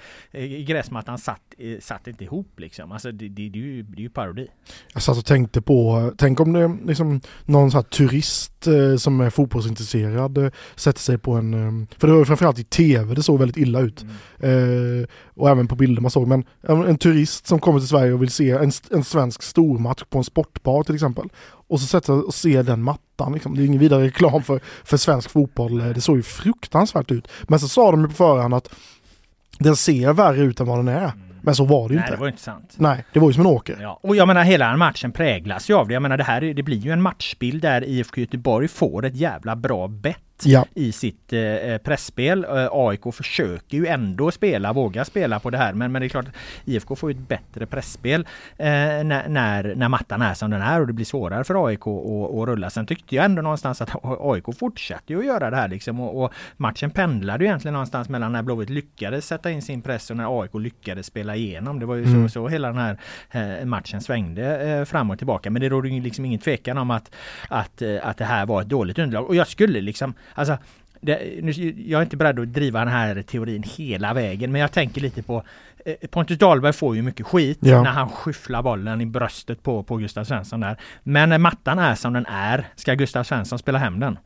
eh, 0.79 0.83
gräsmattan 0.83 1.17
satt, 1.17 1.41
eh, 1.57 1.79
satt 1.79 2.07
inte 2.07 2.23
ihop 2.23 2.59
liksom. 2.59 2.91
Alltså 2.91 3.11
det, 3.11 3.29
det, 3.29 3.49
det, 3.49 3.59
är, 3.59 3.63
ju, 3.63 3.83
det 3.83 3.97
är 3.97 4.03
ju 4.03 4.09
parodi. 4.09 4.47
Jag 4.93 5.03
satt 5.03 5.17
och 5.17 5.25
tänkte 5.25 5.61
på, 5.61 6.11
tänk 6.17 6.39
om 6.39 6.53
det 6.53 6.77
liksom 6.85 7.21
någon 7.45 7.71
sån 7.71 7.83
turist 7.83 8.67
eh, 8.67 8.95
som 8.95 9.21
är 9.21 9.29
fotbollsintresserad 9.29 10.37
eh, 10.37 10.51
sätter 10.75 10.99
sig 10.99 11.17
på 11.17 11.31
en, 11.33 11.87
för 11.97 12.07
det 12.07 12.13
var 12.13 12.25
framförallt 12.25 12.59
i 12.59 12.63
tv 12.63 13.15
det 13.15 13.23
såg 13.23 13.39
väldigt 13.39 13.57
illa 13.57 13.79
ut. 13.79 14.05
Eh, 14.39 15.09
och 15.35 15.49
även 15.49 15.67
på 15.67 15.75
bilder 15.75 16.01
man 16.01 16.11
såg, 16.11 16.27
men 16.27 16.43
en, 16.61 16.97
turist 16.97 17.47
som 17.47 17.59
kommer 17.59 17.79
till 17.79 17.87
Sverige 17.87 18.13
och 18.13 18.21
vill 18.21 18.31
se 18.31 18.51
en, 18.51 18.71
en 18.91 19.03
svensk 19.03 19.43
stormatch 19.43 20.03
på 20.09 20.17
en 20.17 20.23
sportbar 20.23 20.83
till 20.83 20.95
exempel. 20.95 21.29
Och 21.69 21.79
så 21.79 21.87
sätter 21.87 22.05
sig 22.05 22.15
och 22.15 22.33
ser 22.33 22.63
den 22.63 22.83
mattan, 22.83 23.33
liksom. 23.33 23.55
det 23.55 23.63
är 23.63 23.65
ingen 23.65 23.79
vidare 23.79 24.03
reklam 24.03 24.43
för, 24.43 24.59
för 24.83 24.97
svensk 24.97 25.29
fotboll, 25.29 25.77
det 25.77 26.01
såg 26.01 26.17
ju 26.17 26.23
fruktansvärt 26.23 27.11
ut. 27.11 27.27
Men 27.47 27.59
så 27.59 27.67
sa 27.67 27.91
de 27.91 28.01
ju 28.01 28.07
på 28.07 28.13
förhand 28.13 28.53
att 28.53 28.69
den 29.59 29.75
ser 29.75 30.13
värre 30.13 30.37
ut 30.41 30.59
än 30.59 30.67
vad 30.67 30.77
den 30.79 30.87
är. 30.87 31.11
Men 31.41 31.55
så 31.55 31.65
var 31.65 31.87
det 31.89 31.93
ju 31.93 31.99
Nej, 31.99 32.05
inte. 32.07 32.15
det 32.15 32.21
var 32.21 32.27
inte 32.27 32.41
sant. 32.41 32.75
Nej, 32.77 33.05
det 33.13 33.19
var 33.19 33.27
ju 33.29 33.33
som 33.33 33.41
en 33.41 33.47
åker. 33.47 33.77
Ja, 33.81 33.99
och 34.03 34.15
jag 34.15 34.27
menar 34.27 34.43
hela 34.43 34.69
den 34.69 34.79
matchen 34.79 35.11
präglas 35.11 35.69
ju 35.69 35.73
av 35.73 35.87
det. 35.87 35.93
Jag 35.93 36.01
menar 36.01 36.17
det 36.17 36.23
här 36.23 36.43
är- 36.43 36.53
det 36.53 36.63
blir 36.63 36.77
ju 36.77 36.91
en 36.91 37.01
matchbild 37.01 37.61
där 37.61 37.83
IFK 37.87 38.21
Göteborg 38.21 38.67
får 38.67 39.05
ett 39.05 39.15
jävla 39.15 39.55
bra 39.55 39.87
bett 39.87 40.17
Ja. 40.45 40.65
i 40.73 40.91
sitt 40.91 41.33
eh, 41.33 41.77
pressspel. 41.77 42.43
Eh, 42.43 42.67
AIK 42.71 43.13
försöker 43.13 43.77
ju 43.77 43.87
ändå 43.87 44.31
spela, 44.31 44.73
våga 44.73 45.05
spela 45.05 45.39
på 45.39 45.49
det 45.49 45.57
här. 45.57 45.73
Men, 45.73 45.91
men 45.91 46.01
det 46.01 46.05
är 46.05 46.09
klart 46.09 46.25
IFK 46.65 46.95
får 46.95 47.11
ju 47.11 47.17
ett 47.17 47.27
bättre 47.27 47.65
pressspel 47.65 48.27
eh, 48.57 48.67
när, 48.67 49.27
när, 49.27 49.75
när 49.75 49.89
mattan 49.89 50.21
är 50.21 50.33
som 50.33 50.51
den 50.51 50.61
är 50.61 50.81
och 50.81 50.87
det 50.87 50.93
blir 50.93 51.05
svårare 51.05 51.43
för 51.43 51.67
AIK 51.67 51.81
att, 51.81 52.47
rulla. 52.47 52.69
Sen 52.69 52.85
tyckte 52.85 53.15
jag 53.15 53.25
ändå 53.25 53.41
någonstans 53.41 53.81
att 53.81 53.89
AIK 54.03 54.45
fortsatte 54.59 55.17
att 55.17 55.25
göra 55.25 55.49
det 55.49 55.55
här 55.55 55.67
liksom 55.67 55.99
och, 55.99 56.23
och 56.23 56.33
matchen 56.57 56.91
pendlade 56.91 57.43
ju 57.43 57.47
egentligen 57.47 57.73
någonstans 57.73 58.09
mellan 58.09 58.31
när 58.31 58.43
Blåvitt 58.43 58.69
lyckades 58.69 59.27
sätta 59.27 59.51
in 59.51 59.61
sin 59.61 59.81
press 59.81 60.09
och 60.09 60.17
när 60.17 60.41
AIK 60.41 60.51
lyckades 60.53 61.05
spela 61.05 61.35
igenom. 61.35 61.79
Det 61.79 61.85
var 61.85 61.95
ju 61.95 62.05
så, 62.05 62.29
så 62.29 62.47
hela 62.47 62.67
den 62.67 62.77
här 62.77 62.97
eh, 63.31 63.65
matchen 63.65 64.01
svängde 64.01 64.69
eh, 64.69 64.85
fram 64.85 65.11
och 65.11 65.17
tillbaka. 65.17 65.49
Men 65.49 65.61
det 65.61 65.69
råder 65.69 65.89
ju 65.89 66.01
liksom 66.01 66.25
ingen 66.25 66.39
tvekan 66.39 66.77
om 66.77 66.91
att, 66.91 67.15
att, 67.47 67.81
eh, 67.81 67.97
att 68.03 68.17
det 68.17 68.25
här 68.25 68.45
var 68.45 68.61
ett 68.61 68.69
dåligt 68.69 68.99
underlag. 68.99 69.27
Och 69.27 69.35
jag 69.35 69.47
skulle 69.47 69.81
liksom, 69.81 70.13
alltså 70.33 70.57
det, 71.01 71.43
nu, 71.43 71.51
jag 71.87 71.99
är 71.99 72.03
inte 72.03 72.17
beredd 72.17 72.39
att 72.39 72.53
driva 72.53 72.79
den 72.79 72.87
här 72.87 73.21
teorin 73.21 73.63
hela 73.63 74.13
vägen 74.13 74.51
men 74.51 74.61
jag 74.61 74.71
tänker 74.71 75.01
lite 75.01 75.23
på 75.23 75.43
eh, 75.85 76.07
Pontus 76.09 76.37
Dahlberg 76.37 76.73
får 76.73 76.95
ju 76.95 77.01
mycket 77.01 77.25
skit 77.25 77.57
Ja. 77.61 77.83
när 77.83 77.91
han 77.91 78.09
skyfflar 78.09 78.61
bollen 78.63 79.01
i 79.01 79.05
bröstet 79.05 79.63
på, 79.63 79.83
på 79.83 79.97
Gustav 79.97 80.23
Svensson 80.23 80.59
där. 80.59 80.77
Men 81.03 81.29
när 81.29 81.37
mattan 81.37 81.79
är 81.79 81.95
som 81.95 82.13
den 82.13 82.25
är, 82.25 82.67
ska 82.75 82.93
Gustav 82.93 83.23
Svensson 83.23 83.59
spela 83.59 83.77
hem 83.79 83.99
den? 83.99 84.17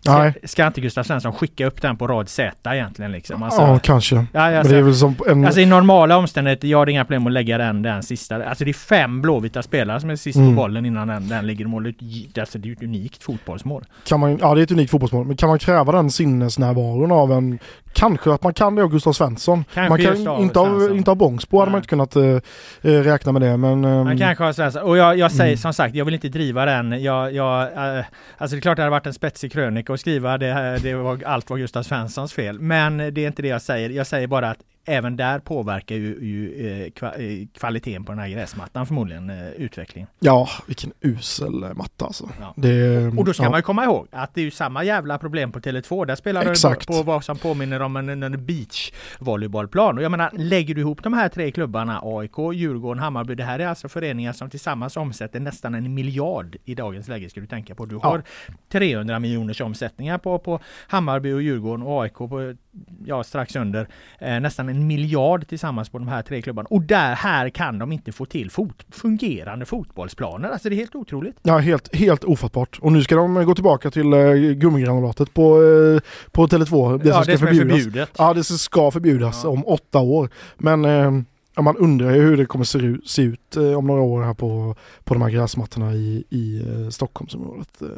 Ska, 0.00 0.32
ska 0.44 0.66
inte 0.66 0.80
Gustav 0.80 1.02
Svensson 1.02 1.32
skicka 1.32 1.66
upp 1.66 1.82
den 1.82 1.96
på 1.96 2.06
rad 2.06 2.28
Z 2.28 2.74
egentligen 2.74 3.12
liksom? 3.12 3.42
Alltså, 3.42 3.60
ja, 3.60 3.78
kanske. 3.82 4.26
ja, 4.32 4.58
alltså, 4.58 4.72
det 4.72 4.78
är 4.78 4.82
väl 4.82 4.94
som 4.94 5.14
en... 5.28 5.44
Alltså 5.44 5.60
i 5.60 5.66
normala 5.66 6.16
omständigheter, 6.16 6.68
jag 6.68 6.78
har 6.78 6.88
inga 6.88 7.04
problem 7.04 7.26
att 7.26 7.32
lägga 7.32 7.58
den, 7.58 7.82
den 7.82 8.02
sista. 8.02 8.44
Alltså 8.44 8.64
det 8.64 8.70
är 8.70 8.72
fem 8.72 9.22
blåvita 9.22 9.62
spelare 9.62 10.00
som 10.00 10.10
är 10.10 10.16
sist 10.16 10.36
Mm. 10.36 10.48
på 10.56 10.62
bollen 10.62 10.86
innan 10.86 11.08
den, 11.08 11.28
den 11.28 11.46
ligger 11.46 11.64
i 11.64 11.68
mål. 11.68 11.94
Alltså 12.40 12.58
det 12.58 12.68
är 12.68 12.72
ett 12.72 12.82
unikt 12.82 13.22
fotbollsmål. 13.22 13.84
kan 14.06 14.20
man, 14.20 14.38
ja 14.40 14.54
det 14.54 14.60
är 14.60 14.62
ett 14.62 14.72
unikt 14.72 14.90
fotbollsmål, 14.90 15.26
men 15.26 15.36
kan 15.36 15.48
man 15.48 15.58
kräva 15.58 15.92
den 15.92 16.10
sinnesnärvaron 16.10 17.12
av 17.12 17.32
en, 17.32 17.58
kanske 17.92 18.32
att 18.32 18.42
man 18.42 18.54
kan 18.54 18.74
det 18.74 18.82
av 18.82 18.90
Gustav 18.90 19.12
Svensson. 19.12 19.64
Kanske 19.74 19.88
man 19.88 19.98
kan 19.98 20.14
just 20.16 20.28
av 20.28 20.40
inte 20.42 20.60
av, 20.60 20.96
inte 20.96 21.10
av 21.10 21.16
Bångsbo 21.16 21.58
hade 21.58 21.70
man 21.72 21.78
inte 21.78 21.88
kunnat 21.88 22.16
eh, 22.16 22.22
räkna 22.82 23.32
med 23.32 23.42
det 23.42 23.56
men... 23.56 23.84
ehm, 23.84 24.04
Man 24.04 24.18
kanske 24.18 24.44
har 24.44 24.52
Svensson. 24.52 24.82
Och 24.82 24.96
jag, 24.96 25.18
jag 25.18 25.32
säger 25.32 25.50
Mm. 25.50 25.56
som 25.58 25.72
sagt, 25.72 25.94
jag 25.94 26.04
vill 26.04 26.14
inte 26.14 26.28
driva 26.28 26.64
den. 26.64 27.02
Jag, 27.02 27.34
jag, 27.34 27.62
eh, 27.62 28.04
alltså 28.38 28.56
det 28.56 28.58
är 28.58 28.60
klart 28.60 28.76
det 28.76 28.82
hade 28.82 28.90
varit 28.90 29.06
en 29.06 29.14
spetsig 29.14 29.52
krönika 29.52 29.89
att 29.92 30.00
skriva 30.00 30.38
det, 30.38 30.78
det 30.82 30.94
var, 30.94 31.22
allt 31.24 31.50
var 31.50 31.58
Gustav 31.58 31.82
Svenssons 31.82 32.32
fel. 32.32 32.60
Men 32.60 32.96
det 32.96 33.20
är 33.20 33.26
inte 33.26 33.42
det 33.42 33.48
jag 33.48 33.62
säger. 33.62 33.90
Jag 33.90 34.06
säger 34.06 34.26
bara 34.26 34.50
att 34.50 34.58
även 34.84 35.16
där 35.16 35.38
påverkar 35.38 35.96
ju, 35.96 36.18
ju 36.20 36.66
eh, 36.66 37.04
eh, 37.04 37.46
kvaliteten 37.58 38.04
på 38.04 38.12
den 38.12 38.18
här 38.18 38.28
gräsmattan 38.28 38.86
förmodligen 38.86 39.30
eh, 39.30 39.48
utvecklingen. 39.48 40.08
Ja, 40.20 40.48
vilken 40.66 40.92
usel 41.00 41.74
matta 41.74 42.04
alltså. 42.04 42.28
Ja. 42.40 42.54
Det, 42.56 43.06
Och 43.06 43.24
då 43.24 43.32
ska 43.32 43.42
ja. 43.42 43.50
man 43.50 43.58
ju 43.58 43.62
komma 43.62 43.84
ihåg 43.84 44.08
att 44.10 44.34
det 44.34 44.40
är 44.40 44.44
ju 44.44 44.50
samma 44.50 44.84
jävla 44.84 45.18
problem 45.18 45.52
på 45.52 45.60
Tele2. 45.60 46.06
Där 46.06 46.14
spelar 46.14 46.44
du 46.44 46.86
på 46.86 47.02
vad 47.02 47.24
som 47.24 47.38
påminner 47.38 47.82
om 47.82 47.96
en, 47.96 48.22
en, 48.22 48.46
beachvolleybollplan. 48.46 49.98
Och 49.98 50.04
jag 50.04 50.10
menar, 50.10 50.30
lägger 50.32 50.74
du 50.74 50.80
ihop 50.80 51.02
de 51.02 51.12
här 51.12 51.28
tre 51.28 51.50
klubbarna, 51.50 52.00
AIK, 52.02 52.38
Djurgården, 52.54 53.02
Hammarby. 53.02 53.34
Det 53.34 53.44
här 53.44 53.58
är 53.58 53.66
alltså 53.66 53.88
föreningar 53.88 54.32
som 54.32 54.50
tillsammans 54.50 54.96
omsätter 54.96 55.40
nästan 55.40 55.74
en 55.74 55.94
miljard 55.94 56.56
i 56.64 56.74
dagens 56.74 57.08
läge 57.08 57.30
ska 57.30 57.40
du 57.40 57.46
tänka 57.46 57.74
på. 57.74 57.86
Du 57.86 57.96
har 57.96 58.22
300 58.72 59.18
miljoners 59.18 59.60
omsättningar 59.60 60.18
på, 60.18 60.38
på 60.38 60.60
Hammarby 60.88 61.32
och 61.32 61.42
Djurgården 61.42 61.86
och 61.86 62.02
AIK 62.02 62.14
på 62.14 62.54
ja, 63.04 63.24
strax 63.24 63.56
under 63.56 63.88
eh, 64.18 64.40
nästan 64.40 64.68
en 64.68 64.86
miljard 64.86 65.48
tillsammans 65.48 65.88
på 65.88 65.98
de 65.98 66.08
här 66.08 66.22
tre 66.22 66.42
klubbarna. 66.42 66.66
Och 66.70 66.82
där 66.82 67.14
här 67.14 67.48
kan 67.50 67.78
de 67.78 67.92
inte 67.92 68.12
få 68.12 68.26
till 68.26 68.50
fot, 68.50 68.84
fungerande 68.90 69.66
fotbollsplaner. 69.66 70.48
Alltså 70.50 70.68
det 70.68 70.74
är 70.74 70.76
helt 70.76 70.94
otroligt. 70.94 71.36
Ja, 71.42 71.58
helt, 71.58 71.96
helt 71.96 72.24
ofattbart. 72.24 72.78
Och 72.82 72.92
nu 72.92 73.02
ska 73.02 73.14
de 73.16 73.34
gå 73.44 73.54
tillbaka 73.54 73.90
till 73.90 74.14
uh, 74.14 74.52
gummigranulatet 74.52 75.34
på, 75.34 75.58
uh, 75.60 76.00
på 76.30 76.46
Tele2. 76.46 76.98
Det 76.98 77.08
ja, 77.08 77.14
som 77.14 77.22
ska 77.22 77.32
det 77.32 77.38
som 77.38 77.46
är 77.46 77.50
förbjudas. 77.50 77.82
förbjudet. 77.82 78.10
Ja, 78.18 78.34
det 78.34 78.44
ska 78.44 78.90
förbjudas 78.90 79.40
Ja. 79.44 79.50
om 79.50 79.66
åtta 79.66 79.98
år. 79.98 80.28
Men 80.58 80.84
eh, 80.84 81.12
ja, 81.56 81.62
man 81.62 81.76
undrar 81.76 82.10
ju 82.14 82.20
hur 82.20 82.36
det 82.36 82.46
kommer 82.46 82.64
se 82.64 82.78
ut, 82.78 83.08
se 83.08 83.22
ut 83.22 83.56
eh, 83.56 83.72
om 83.72 83.86
några 83.86 84.02
år 84.02 84.22
här 84.22 84.34
på, 84.34 84.76
på 85.04 85.14
de 85.14 85.22
här 85.22 85.30
gräsmattorna 85.30 85.92
i, 85.94 86.24
i 86.30 86.62
eh, 86.68 86.88
Stockholmsområdet. 86.88 87.82
Eh, 87.82 87.88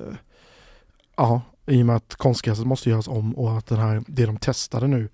ja, 1.16 1.40
i 1.66 1.82
och 1.82 1.86
med 1.86 1.96
att 1.96 2.14
konstgräset 2.14 2.66
måste 2.66 2.90
göras 2.90 3.08
om 3.08 3.36
och 3.36 3.58
att 3.58 3.66
den 3.66 3.78
här, 3.78 4.02
det 4.06 4.26
de 4.26 4.36
testade 4.36 4.86
nu 4.86 5.08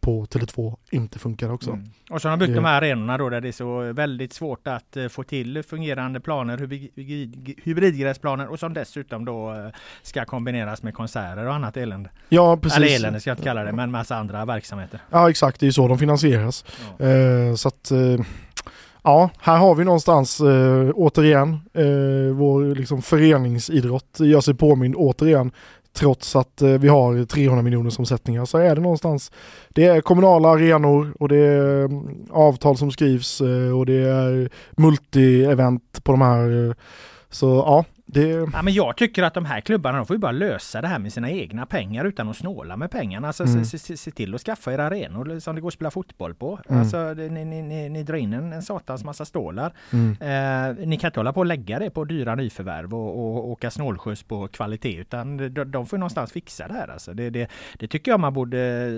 på 0.00 0.24
Tele2 0.26 0.76
inte 0.90 1.18
funkar 1.18 1.50
också. 1.52 1.70
Mm. 1.70 1.84
Och 2.10 2.22
så 2.22 2.28
har 2.28 2.36
de 2.36 2.46
byggt 2.46 2.56
de 2.56 2.64
här 2.64 2.74
arenorna 2.82 3.18
då 3.18 3.28
där 3.28 3.40
det 3.40 3.48
är 3.48 3.52
så 3.52 3.92
väldigt 3.92 4.32
svårt 4.32 4.68
att 4.68 4.96
eh, 4.96 5.08
få 5.08 5.22
till 5.22 5.62
fungerande 5.62 6.20
planer, 6.20 6.58
hybrid- 6.58 6.90
hybrid- 6.96 7.60
hybridgräsplaner 7.62 8.46
och 8.46 8.58
som 8.58 8.74
dessutom 8.74 9.24
då 9.24 9.52
eh, 9.52 9.66
ska 10.02 10.24
kombineras 10.24 10.82
med 10.82 10.94
konserter 10.94 11.46
och 11.46 11.54
annat 11.54 11.76
elände. 11.76 12.10
Ja, 12.28 12.56
precis. 12.56 12.76
Eller 12.76 12.96
elände 12.96 13.20
ska 13.20 13.30
jag 13.30 13.34
inte 13.34 13.44
kalla 13.44 13.64
det, 13.64 13.72
men 13.72 13.90
massa 13.90 14.16
andra 14.16 14.44
verksamheter. 14.44 15.00
Ja, 15.10 15.30
exakt. 15.30 15.60
Det 15.60 15.64
är 15.64 15.68
ju 15.68 15.72
så 15.72 15.88
de 15.88 15.98
finansieras. 15.98 16.64
Ja. 16.98 17.06
Eh, 17.06 17.54
så 17.54 17.68
att 17.68 17.90
eh, 17.90 18.26
Ja, 19.06 19.30
här 19.40 19.56
har 19.56 19.74
vi 19.74 19.84
någonstans 19.84 20.40
eh, 20.40 20.90
återigen 20.94 21.52
eh, 21.72 22.34
vår 22.34 22.74
liksom, 22.74 23.02
föreningsidrott 23.02 24.20
gör 24.20 24.40
sig 24.40 24.54
påmind 24.54 24.94
återigen 24.96 25.52
trots 25.94 26.36
att 26.36 26.62
eh, 26.62 26.68
vi 26.70 26.88
har 26.88 27.24
300 27.24 27.62
miljoners 27.62 27.98
omsättningar 27.98 28.44
så 28.44 28.58
är 28.58 28.74
det 28.74 28.80
någonstans, 28.80 29.32
det 29.68 29.84
är 29.84 30.00
kommunala 30.00 30.48
arenor 30.48 31.14
och 31.20 31.28
det 31.28 31.36
är 31.36 31.84
mm, 31.84 32.08
avtal 32.30 32.76
som 32.76 32.90
skrivs 32.90 33.40
eh, 33.40 33.78
och 33.78 33.86
det 33.86 33.98
är 34.08 34.48
multi-event 34.76 36.02
på 36.02 36.12
de 36.12 36.20
här. 36.20 36.68
eh, 36.68 36.74
Så 37.30 37.46
ja, 37.46 37.84
det, 38.14 38.28
Ja, 38.52 38.62
men 38.62 38.72
jag 38.74 38.96
tycker 38.96 39.22
att 39.22 39.34
de 39.34 39.44
här 39.44 39.60
klubbarna 39.60 39.96
de 39.98 40.06
får 40.06 40.16
ju 40.16 40.20
bara 40.20 40.32
lösa 40.32 40.80
det 40.80 40.88
här 40.88 40.98
med 40.98 41.12
sina 41.12 41.30
egna 41.30 41.66
pengar 41.66 42.04
utan 42.04 42.28
att 42.28 42.36
snåla 42.36 42.76
med 42.76 42.90
pengarna. 42.90 43.26
Alltså, 43.26 43.44
Mm. 43.44 43.64
se, 43.64 43.78
se, 43.78 43.96
se 43.96 44.10
till 44.10 44.34
att 44.34 44.40
skaffa 44.40 44.72
era 44.72 44.84
arenor 44.86 45.38
som 45.40 45.54
det 45.54 45.60
går 45.60 45.68
att 45.68 45.74
spela 45.74 45.90
fotboll 45.90 46.34
på. 46.34 46.58
Mm. 46.68 46.80
Alltså, 46.80 47.14
det, 47.14 47.28
ni, 47.28 47.44
ni, 47.44 47.62
ni, 47.62 47.88
ni 47.88 48.02
drar 48.02 48.16
in 48.16 48.32
en, 48.32 48.52
en 48.52 48.62
satans 48.62 49.04
massa 49.04 49.24
stålar. 49.24 49.72
mm. 49.92 50.10
Eh, 50.20 50.86
ni 50.86 50.96
kan 50.96 51.08
inte 51.08 51.20
hålla 51.20 51.32
på 51.32 51.40
och 51.40 51.46
lägga 51.46 51.78
det 51.78 51.90
på 51.90 52.04
dyra 52.04 52.34
nyförvärv 52.34 52.94
och, 52.94 53.18
och 53.18 53.48
åka 53.50 53.70
snålskjuts 53.70 54.22
på 54.22 54.48
kvalitet 54.48 54.96
utan 54.96 55.36
de, 55.36 55.64
de 55.64 55.86
får 55.86 55.98
någonstans 55.98 56.32
fixa 56.32 56.68
det 56.68 56.74
här. 56.74 56.88
Alltså. 56.88 57.14
Det, 57.14 57.30
det, 57.30 57.48
det 57.78 57.88
tycker 57.88 58.10
jag 58.10 58.20
man 58.20 58.34
borde 58.34 58.90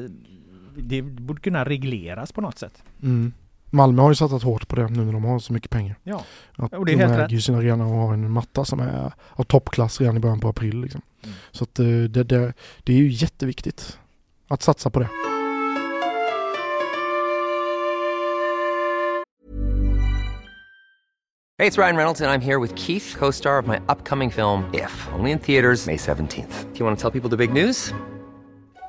det 0.78 1.02
borde 1.02 1.40
kunna 1.40 1.64
regleras 1.64 2.32
på 2.32 2.40
något 2.40 2.58
sätt. 2.58 2.82
Mm. 3.02 3.32
Malmö 3.70 4.02
har 4.02 4.10
ju 4.10 4.14
satsat 4.14 4.42
hårt 4.42 4.68
på 4.68 4.76
det 4.76 4.88
nu 4.88 5.04
när 5.04 5.12
de 5.12 5.24
har 5.24 5.38
så 5.38 5.52
mycket 5.52 5.70
pengar. 5.70 5.96
Ja. 6.02 6.24
Att 6.56 6.74
Och 6.74 6.86
det 6.86 6.92
är 6.92 6.96
de 6.96 7.02
helt 7.02 7.18
äger 7.18 7.28
ju 7.28 7.40
sin 7.40 7.54
arena 7.54 7.86
och 7.86 7.96
har 7.96 8.14
en 8.14 8.30
matta 8.30 8.64
som 8.64 8.80
är 8.80 9.12
av 9.30 9.44
toppklass 9.44 10.00
redan 10.00 10.16
i 10.16 10.20
början 10.20 10.40
på 10.40 10.48
april. 10.48 10.80
Liksom. 10.80 11.00
Mm. 11.24 11.36
Så 11.50 11.64
att 11.64 11.78
eh, 11.78 11.86
det, 11.86 12.24
det, 12.24 12.52
det 12.82 12.92
är 12.92 12.96
ju 12.96 13.08
jätteviktigt 13.08 13.98
att 14.48 14.62
satsa 14.62 14.90
på 14.90 15.00
det. 15.00 15.08
Hey, 21.58 21.66
it's 21.66 21.78
Ryan 21.78 21.96
Reynolds, 21.96 22.20
and 22.20 22.30
I'm 22.30 22.42
here 22.42 22.58
with 22.58 22.74
Keith, 22.74 23.14
co 23.18 23.30
star 23.30 23.58
of 23.58 23.66
my 23.66 23.80
upcoming 23.88 24.28
film, 24.30 24.68
If, 24.74 25.08
only 25.14 25.30
in 25.30 25.38
theaters, 25.38 25.86
May 25.86 25.96
17th. 25.96 26.72
Do 26.72 26.78
you 26.78 26.84
want 26.84 26.98
to 26.98 27.02
tell 27.02 27.10
people 27.10 27.30
the 27.30 27.36
big 27.36 27.50
news? 27.50 27.94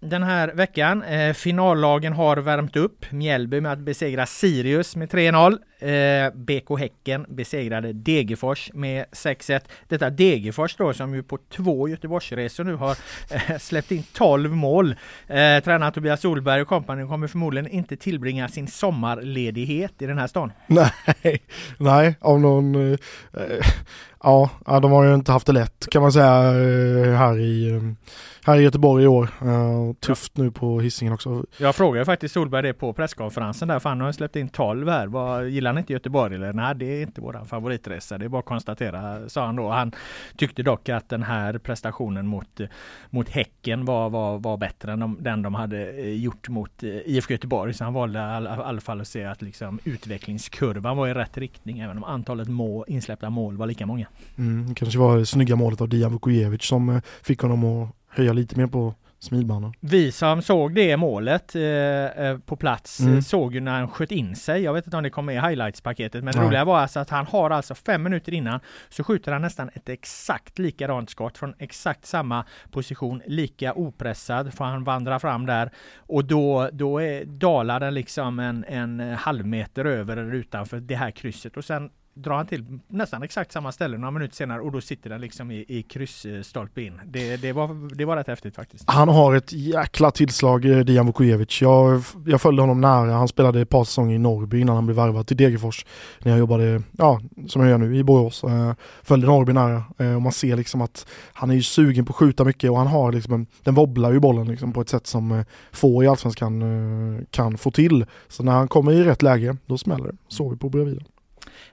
den 0.00 0.22
här 0.22 0.48
veckan. 0.48 1.02
Eh, 1.02 1.32
finallagen 1.32 2.12
har 2.12 2.36
värmt 2.36 2.76
upp. 2.76 3.06
Mjällby 3.10 3.60
med 3.60 3.72
att 3.72 3.78
besegra 3.78 4.26
Sirius 4.26 4.96
med 4.96 5.10
3-0. 5.10 5.58
Eh, 5.78 6.32
BK 6.34 6.78
Häcken 6.78 7.26
besegrade 7.28 7.92
Degerfors 7.92 8.70
med 8.74 9.04
6-1. 9.12 9.60
Detta 9.88 10.10
Degerfors 10.10 10.76
då 10.76 10.92
som 10.92 11.14
ju 11.14 11.22
på 11.22 11.38
två 11.56 11.88
Göteborgsresor 11.88 12.64
nu 12.64 12.74
har 12.74 12.96
eh, 13.30 13.58
släppt 13.58 13.92
in 13.92 14.02
12 14.12 14.50
mål. 14.50 14.90
Eh, 15.26 15.62
tränaren 15.64 15.92
Tobias 15.92 16.20
Solberg 16.20 16.62
och 16.62 16.68
kompani 16.68 17.06
kommer 17.06 17.26
förmodligen 17.26 17.68
inte 17.68 17.96
tillbringa 17.96 18.48
sin 18.48 18.68
sommarledighet 18.68 20.02
i 20.02 20.06
den 20.06 20.18
här 20.18 20.26
stan. 20.26 20.52
Nej, 20.66 21.42
nej, 21.78 22.16
av 22.20 22.40
någon... 22.40 22.74
Eh, 22.74 22.98
eh 23.32 23.66
ja, 24.22 24.50
de 24.66 24.92
har 24.92 25.04
ju 25.04 25.14
inte 25.14 25.32
haft 25.32 25.46
det 25.46 25.52
lätt 25.52 25.86
kan 25.90 26.02
man 26.02 26.12
säga 26.12 26.36
eh, 26.36 27.14
här 27.14 27.38
i, 27.38 27.70
eh, 27.70 27.82
här 28.44 28.58
i 28.58 28.62
Göteborg 28.62 29.04
i 29.04 29.06
år. 29.06 29.28
Eh, 29.42 29.92
tufft 29.92 30.36
nu 30.36 30.50
på 30.50 30.80
hissingen 30.80 31.14
också. 31.14 31.44
Jag 31.56 31.74
frågade 31.74 32.04
faktiskt 32.04 32.34
Solberg 32.34 32.62
det 32.62 32.72
på 32.72 32.92
presskonferensen 32.92 33.68
där, 33.68 33.78
för 33.78 33.88
han 33.88 34.00
har 34.00 34.12
släppt 34.12 34.36
in 34.36 34.48
12 34.48 34.88
här. 34.88 35.06
Vad, 35.06 35.48
gillar 35.48 35.70
han 35.70 35.78
inte 35.78 35.92
Göteborg 35.92 36.34
eller? 36.34 36.52
Nej, 36.52 36.74
det 36.74 36.84
är 36.84 37.02
inte 37.02 37.20
våran 37.20 37.46
favoritresa. 37.46 38.18
Det 38.18 38.24
är 38.24 38.28
bara 38.28 38.38
att 38.38 38.44
konstatera, 38.44 39.28
sa 39.28 39.46
han 39.46 39.56
då. 39.56 39.68
Han 39.68 39.92
tyckte 40.36 40.62
dock 40.62 40.88
att 40.88 41.08
den 41.08 41.22
här 41.22 41.58
prestationen 41.58 42.26
mot, 42.26 42.60
mot 43.10 43.28
Häcken 43.28 43.84
var, 43.84 44.10
var, 44.10 44.38
var 44.38 44.56
bättre 44.56 44.92
än 44.92 45.00
de, 45.00 45.16
den 45.20 45.42
de 45.42 45.54
hade 45.54 45.92
eh, 45.92 46.22
gjort 46.22 46.48
mot 46.48 46.82
eh, 46.82 46.88
IFK 46.88 47.32
Göteborg. 47.32 47.74
Så 47.74 47.84
han 47.84 47.92
valde 47.94 48.18
i 48.18 48.22
alla, 48.22 48.50
alla 48.50 48.80
fall 48.80 49.00
att 49.00 49.08
se 49.08 49.24
att 49.24 49.42
liksom 49.42 49.78
utvecklingskurvan 49.84 50.96
var 50.96 51.08
i 51.08 51.14
rätt 51.14 51.38
riktning, 51.38 51.80
även 51.80 51.96
om 51.96 52.04
antalet 52.04 52.48
mål, 52.48 52.84
insläppta 52.88 53.30
mål 53.30 53.56
var 53.56 53.66
lika 53.66 53.86
många. 53.86 54.06
Mm, 54.38 54.74
kanske 54.74 54.98
var 54.98 55.18
det 55.18 55.26
snygga 55.26 55.56
målet 55.56 55.80
av 55.80 55.88
Dijan 55.88 56.12
Vukojevic 56.12 56.64
som 56.64 57.00
fick 57.22 57.40
honom 57.40 57.64
att 57.64 58.01
höja 58.14 58.32
lite 58.32 58.58
mer 58.58 58.66
på 58.66 58.94
smilbanan. 59.18 59.72
Vi 59.80 60.12
som 60.12 60.42
såg 60.42 60.74
det 60.74 60.96
målet 60.96 61.54
eh, 61.54 61.62
eh, 61.62 62.38
på 62.38 62.56
plats 62.56 63.00
Mm. 63.00 63.14
eh, 63.14 63.20
såg 63.20 63.54
ju 63.54 63.60
när 63.60 63.72
han 63.78 63.88
sköt 63.88 64.10
in 64.12 64.36
sig. 64.36 64.62
Jag 64.62 64.72
vet 64.72 64.84
inte 64.86 64.96
om 64.96 65.02
det 65.02 65.10
kom 65.10 65.26
med 65.26 65.34
i 65.34 65.38
highlights-paketet, 65.38 66.24
men 66.24 66.32
det 66.32 66.38
Nej. 66.38 66.46
roliga 66.48 66.64
var 66.64 66.78
alltså 66.78 67.00
att 67.00 67.10
han 67.10 67.26
har 67.26 67.50
alltså 67.50 67.74
fem 67.74 68.02
minuter 68.02 68.34
innan 68.34 68.60
så 68.88 69.04
skjuter 69.04 69.32
han 69.32 69.42
nästan 69.42 69.70
ett 69.74 69.88
exakt 69.88 70.58
likadant 70.58 71.10
skott 71.10 71.38
från 71.38 71.54
exakt 71.58 72.06
samma 72.06 72.44
position, 72.70 73.22
lika 73.26 73.74
opressad, 73.74 74.54
för 74.54 74.64
han 74.64 74.84
vandrar 74.84 75.18
fram 75.18 75.46
där 75.46 75.70
och 75.96 76.24
då, 76.24 76.68
då 76.72 76.98
är, 76.98 77.24
dalar 77.24 77.80
den 77.80 77.94
liksom 77.94 78.38
en, 78.38 78.64
en 78.64 79.00
halv 79.00 79.46
meter 79.46 79.84
över 79.84 80.16
eller 80.16 80.34
utanför 80.34 80.80
det 80.80 80.94
här 80.96 81.10
krysset 81.10 81.56
och 81.56 81.64
sen 81.64 81.90
drar 82.14 82.36
han 82.36 82.46
till 82.46 82.78
nästan 82.88 83.22
exakt 83.22 83.52
samma 83.52 83.72
ställe 83.72 83.98
några 83.98 84.10
minuter 84.10 84.34
senare 84.34 84.60
och 84.60 84.72
då 84.72 84.80
sitter 84.80 85.10
den 85.10 85.20
liksom 85.20 85.50
i, 85.50 85.64
i 85.68 85.82
kryssstolpe 85.82 86.82
in. 86.82 87.00
Det, 87.04 87.36
det, 87.36 87.52
var, 87.52 87.94
det 87.94 88.04
var 88.04 88.16
rätt 88.16 88.26
häftigt 88.26 88.54
faktiskt. 88.54 88.84
Han 88.86 89.08
har 89.08 89.34
ett 89.34 89.52
jäkla 89.52 90.10
tillslag, 90.10 90.64
eh, 90.64 90.78
Dijan 90.78 91.06
Vukojevic. 91.06 91.62
Jag, 91.62 92.02
jag 92.26 92.40
följde 92.40 92.62
honom 92.62 92.80
nära. 92.80 93.12
Han 93.12 93.28
spelade 93.28 93.60
ett 93.60 93.68
par 93.68 93.84
säsonger 93.84 94.14
i 94.14 94.18
Norrby 94.18 94.60
innan 94.60 94.74
han 94.74 94.86
blev 94.86 94.96
värvad 94.96 95.26
till 95.26 95.36
Degerfors. 95.36 95.86
När 96.18 96.32
jag 96.32 96.38
jobbade, 96.38 96.82
ja, 96.92 97.20
som 97.48 97.62
jag 97.62 97.70
gör 97.70 97.78
nu, 97.78 97.96
i 97.96 98.04
Borås. 98.04 98.44
Eh, 98.44 98.74
följde 99.02 99.26
Norrby 99.26 99.52
nära. 99.52 99.84
Eh, 99.98 100.14
och 100.14 100.22
man 100.22 100.32
ser 100.32 100.56
liksom 100.56 100.80
att 100.80 101.06
han 101.32 101.50
är 101.50 101.54
ju 101.54 101.62
sugen 101.62 102.04
på 102.04 102.10
att 102.10 102.16
skjuta 102.16 102.44
mycket 102.44 102.70
och 102.70 102.78
han 102.78 102.86
har 102.86 103.12
liksom 103.12 103.34
en, 103.34 103.46
den 103.62 103.74
wobblar 103.74 104.12
ju 104.12 104.20
bollen 104.20 104.48
liksom 104.48 104.72
på 104.72 104.80
ett 104.80 104.88
sätt 104.88 105.06
som 105.06 105.44
få 105.72 106.04
i 106.04 106.06
Allsvenskan 106.06 106.62
kan 107.30 107.58
få 107.58 107.70
till. 107.70 108.06
Så 108.28 108.42
när 108.42 108.52
han 108.52 108.68
kommer 108.68 108.92
i 108.92 109.04
rätt 109.04 109.22
läge, 109.22 109.56
då 109.66 109.78
smäller 109.78 110.04
det. 110.04 110.16
Såg 110.28 110.50
vi 110.50 110.56
på 110.56 110.68
bredvid. 110.68 111.04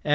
Eh, 0.03 0.13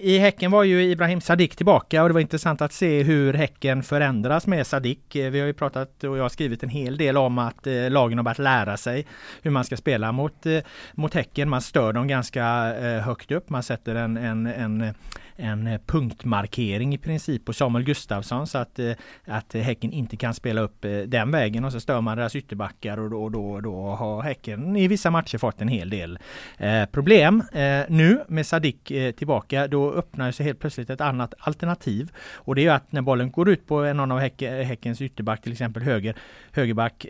I 0.00 0.18
Häcken 0.18 0.50
var 0.50 0.64
ju 0.64 0.82
Ibrahim 0.82 1.20
Sadik 1.20 1.56
tillbaka 1.56 2.02
och 2.02 2.08
det 2.08 2.12
var 2.12 2.20
intressant 2.20 2.62
att 2.62 2.72
se 2.72 3.02
hur 3.02 3.34
Häcken 3.34 3.82
förändras 3.82 4.46
med 4.46 4.66
Sadik. 4.66 5.16
Eh, 5.16 5.30
vi 5.30 5.40
har 5.40 5.46
ju 5.46 5.52
pratat 5.52 6.04
och 6.04 6.18
jag 6.18 6.22
har 6.22 6.28
skrivit 6.28 6.62
en 6.62 6.68
hel 6.68 6.96
del 6.96 7.16
om 7.16 7.38
att 7.38 7.66
eh, 7.66 7.90
lagen 7.90 8.18
har 8.18 8.22
börjat 8.22 8.38
lära 8.38 8.76
sig 8.76 9.06
hur 9.42 9.50
man 9.50 9.64
ska 9.64 9.76
spela 9.76 10.12
mot, 10.12 10.46
eh, 10.46 10.58
mot 10.94 11.14
Häcken. 11.14 11.48
Man 11.48 11.62
stör 11.62 11.92
dem 11.92 12.08
ganska 12.08 12.74
eh, 12.76 13.02
högt 13.02 13.30
upp. 13.30 13.50
Man 13.50 13.62
sätter 13.62 13.94
en, 13.94 14.16
en, 14.16 14.46
en 14.46 14.94
en 15.36 15.66
eh, 15.66 15.80
punktmarkering 15.86 16.94
i 16.94 16.98
princip 16.98 17.44
på 17.44 17.52
Samuel 17.52 17.84
Gustafsson 17.84 18.46
så 18.46 18.58
att, 18.58 18.78
eh, 18.78 18.92
att 19.24 19.54
Häcken 19.54 19.92
inte 19.92 20.16
kan 20.16 20.34
spela 20.34 20.60
upp 20.60 20.84
eh, 20.84 20.90
den 20.90 21.30
vägen 21.30 21.64
och 21.64 21.72
så 21.72 21.80
stör 21.80 22.00
man 22.00 22.16
deras 22.16 22.36
ytterbackar 22.36 22.98
och 22.98 23.10
då, 23.10 23.28
då, 23.28 23.60
då 23.60 23.86
har 23.86 24.22
Häcken 24.22 24.76
i 24.76 24.88
vissa 24.88 25.10
matcher 25.10 25.38
fått 25.38 25.60
en 25.60 25.68
hel 25.68 25.90
del 25.90 26.18
problem. 26.92 27.42
Nu 27.88 28.24
med 28.28 28.46
Sadik 28.46 28.92
tillbaka 29.16 29.66
då 29.66 29.92
öppnar 29.92 30.32
sig 30.32 30.46
helt 30.46 30.58
plötsligt 30.58 30.90
ett 30.90 31.00
annat 31.00 31.34
alternativ 31.38 32.10
och 32.34 32.54
det 32.54 32.66
är 32.66 32.72
att 32.72 32.92
när 32.92 33.02
bollen 33.02 33.30
går 33.30 33.48
ut 33.48 33.66
på 33.66 33.92
någon 33.92 34.12
av 34.12 34.18
Häckens 34.18 35.00
ytterback 35.00 35.42
till 35.42 35.52
exempel 35.52 35.82
höger 35.82 36.14
högerback 36.52 37.06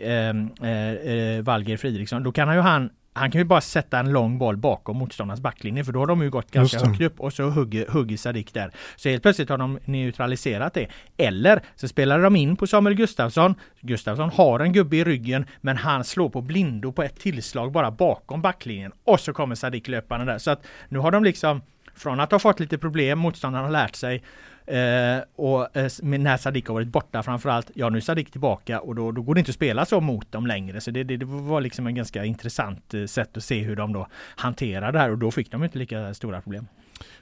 Valger 1.43 1.77
Fridriksson 1.77 2.23
då 2.23 2.31
kan 2.31 2.55
ju 2.55 2.59
han 2.59 2.89
han 3.13 3.31
kan 3.31 3.41
ju 3.41 3.45
bara 3.45 3.61
sätta 3.61 3.99
en 3.99 4.11
lång 4.11 4.37
boll 4.37 4.57
bakom 4.57 4.97
motståndarnas 4.97 5.41
backlinje 5.41 5.83
för 5.83 5.91
då 5.91 5.99
har 5.99 6.07
de 6.07 6.21
ju 6.21 6.29
gått 6.29 6.51
ganska 6.51 6.79
högt 6.79 7.01
upp 7.01 7.19
och 7.19 7.33
så 7.33 7.43
hugger, 7.43 7.87
hugger 7.87 8.17
Sadik 8.17 8.53
där. 8.53 8.71
Så 8.95 9.09
helt 9.09 9.23
plötsligt 9.23 9.49
har 9.49 9.57
de 9.57 9.79
neutraliserat 9.85 10.73
det. 10.73 10.87
Eller 11.17 11.61
så 11.75 11.87
spelar 11.87 12.19
de 12.19 12.35
in 12.35 12.55
på 12.55 12.67
Samuel 12.67 12.95
Gustafsson. 12.95 13.55
Gustafsson 13.81 14.29
har 14.29 14.59
en 14.59 14.73
gubbe 14.73 14.97
i 14.97 15.03
ryggen 15.03 15.45
men 15.61 15.77
han 15.77 16.03
slår 16.03 16.29
på 16.29 16.41
blindo 16.41 16.91
på 16.91 17.03
ett 17.03 17.19
tillslag 17.19 17.71
bara 17.71 17.91
bakom 17.91 18.41
backlinjen 18.41 18.91
och 19.03 19.19
så 19.19 19.33
kommer 19.33 19.55
Sadik 19.55 19.87
löpande 19.87 20.25
där. 20.25 20.37
Så 20.37 20.51
att 20.51 20.65
nu 20.89 20.99
har 20.99 21.11
de 21.11 21.23
liksom 21.23 21.61
från 21.95 22.19
att 22.19 22.31
ha 22.31 22.39
fått 22.39 22.59
lite 22.59 22.77
problem, 22.77 23.19
motståndarna 23.19 23.65
har 23.65 23.71
lärt 23.71 23.95
sig 23.95 24.23
Eh, 24.65 25.23
och 25.35 25.77
eh, 25.77 25.89
när 26.01 26.37
Sadik 26.37 26.67
har 26.67 26.73
varit 26.73 26.87
borta 26.87 27.23
framförallt, 27.23 27.71
ja 27.73 27.89
nu 27.89 27.97
är 27.97 28.01
Sadik 28.01 28.31
tillbaka 28.31 28.79
och 28.79 28.95
då, 28.95 29.11
då 29.11 29.21
går 29.21 29.35
det 29.35 29.39
inte 29.39 29.49
att 29.49 29.55
spela 29.55 29.85
så 29.85 30.01
mot 30.01 30.31
dem 30.31 30.47
längre. 30.47 30.81
Så 30.81 30.91
det, 30.91 31.03
det, 31.03 31.17
det 31.17 31.25
var 31.25 31.61
liksom 31.61 31.87
en 31.87 31.95
ganska 31.95 32.25
intressant 32.25 32.93
eh, 32.93 33.05
sätt 33.05 33.37
att 33.37 33.43
se 33.43 33.59
hur 33.59 33.75
de 33.75 33.93
då 33.93 34.07
hanterar 34.35 34.91
det 34.91 34.99
här 34.99 35.11
och 35.11 35.17
då 35.17 35.31
fick 35.31 35.51
de 35.51 35.63
inte 35.63 35.77
lika 35.77 36.13
stora 36.13 36.41
problem. 36.41 36.67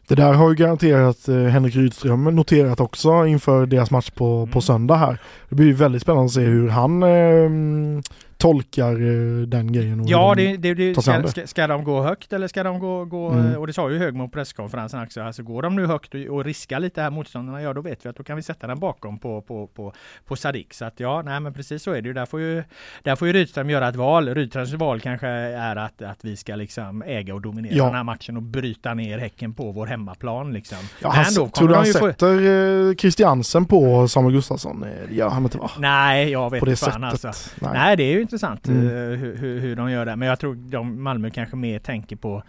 Det 0.07 0.15
där 0.15 0.33
har 0.33 0.49
ju 0.49 0.55
garanterat 0.55 1.27
eh, 1.27 1.35
Henrik 1.35 1.75
Rydström 1.75 2.23
noterat 2.23 2.79
också 2.79 3.25
inför 3.25 3.65
deras 3.65 3.91
match 3.91 4.09
på, 4.09 4.37
mm. 4.37 4.49
på 4.49 4.61
söndag 4.61 4.95
här. 4.95 5.17
Det 5.49 5.55
blir 5.55 5.73
väldigt 5.73 6.01
spännande 6.01 6.25
att 6.25 6.31
se 6.31 6.41
hur 6.41 6.69
han 6.69 7.03
eh, 7.03 8.01
tolkar 8.41 8.91
eh, 8.91 9.47
den 9.47 9.73
grejen. 9.73 10.07
ja, 10.07 10.33
det, 10.35 10.57
det, 10.57 10.73
det 10.73 11.01
ska, 11.01 11.27
ska, 11.27 11.47
ska, 11.47 11.67
de 11.67 11.83
gå 11.83 12.01
högt 12.01 12.33
eller 12.33 12.47
ska 12.47 12.63
de 12.63 12.79
gå, 12.79 13.05
gå 13.05 13.29
mm. 13.29 13.55
och 13.55 13.67
det 13.67 13.73
sa 13.73 13.89
ju 13.89 13.97
Högmo 13.97 14.27
på 14.27 14.31
presskonferensen 14.31 15.03
också, 15.03 15.21
alltså 15.21 15.43
går 15.43 15.61
de 15.61 15.75
nu 15.75 15.85
högt 15.85 16.15
och, 16.15 16.21
och 16.21 16.45
riskar 16.45 16.79
lite 16.79 17.01
här 17.01 17.09
motståndarna, 17.09 17.61
ja 17.61 17.73
då 17.73 17.81
vet 17.81 18.05
vi 18.05 18.09
att 18.09 18.15
då 18.15 18.23
kan 18.23 18.35
vi 18.35 18.41
sätta 18.41 18.67
den 18.67 18.79
bakom 18.79 19.19
på, 19.19 19.41
på, 19.41 19.67
på, 19.67 19.93
på 20.25 20.35
Sadik. 20.35 20.73
Så 20.73 20.85
att 20.85 20.99
ja, 20.99 21.21
nej 21.21 21.39
men 21.39 21.53
precis 21.53 21.83
så 21.83 21.91
är 21.91 22.01
det 22.01 22.07
ju. 22.07 22.13
Där 22.13 22.25
får 22.25 22.39
ju, 22.39 22.63
där 23.03 23.15
får 23.15 23.27
ju 23.27 23.33
Rydström 23.33 23.69
göra 23.69 23.89
ett 23.89 23.95
val. 23.95 24.29
Rydströms 24.29 24.73
val 24.73 24.99
kanske 24.99 25.27
är 25.27 25.75
att, 25.75 26.01
att 26.01 26.25
vi 26.25 26.37
ska 26.37 26.55
liksom 26.55 27.01
äga 27.01 27.33
och 27.33 27.41
dominera 27.41 27.73
ja. 27.75 27.85
den 27.85 27.95
här 27.95 28.03
matchen 28.03 28.37
och 28.37 28.43
bryta 28.43 28.93
ner 28.93 29.17
Häcken 29.17 29.53
på 29.53 29.71
vår 29.71 29.85
hemmaplan 29.85 30.53
liksom. 30.53 30.77
Ja, 31.01 31.09
han, 31.09 31.33
då 31.35 31.49
tror 31.49 31.67
du 31.67 31.75
han 31.75 31.85
sätter 31.85 32.89
få... 32.89 32.95
Christiansen 32.95 33.65
på 33.65 34.07
Samuel 34.07 34.33
Gustafsson? 34.33 34.85
Det 35.09 35.15
gör 35.15 35.29
han 35.29 35.43
inte 35.43 35.57
va? 35.57 35.71
Nej, 35.77 36.29
jag 36.29 36.49
vet 36.49 36.63
inte 36.63 36.75
fan 36.75 37.03
alltså. 37.03 37.31
Nej. 37.59 37.71
nej, 37.73 37.97
det 37.97 38.03
är 38.03 38.11
ju 38.11 38.21
intressant 38.31 38.67
mm. 38.67 38.87
uh, 38.87 39.15
hur, 39.15 39.59
hur, 39.59 39.75
de 39.75 39.91
gör 39.91 40.05
det. 40.05 40.15
Men 40.15 40.27
jag 40.27 40.39
tror 40.39 40.55
de 40.55 41.03
Malmö 41.03 41.29
kanske 41.29 41.55
mer 41.55 41.79
tänker 41.79 42.15
på 42.15 42.43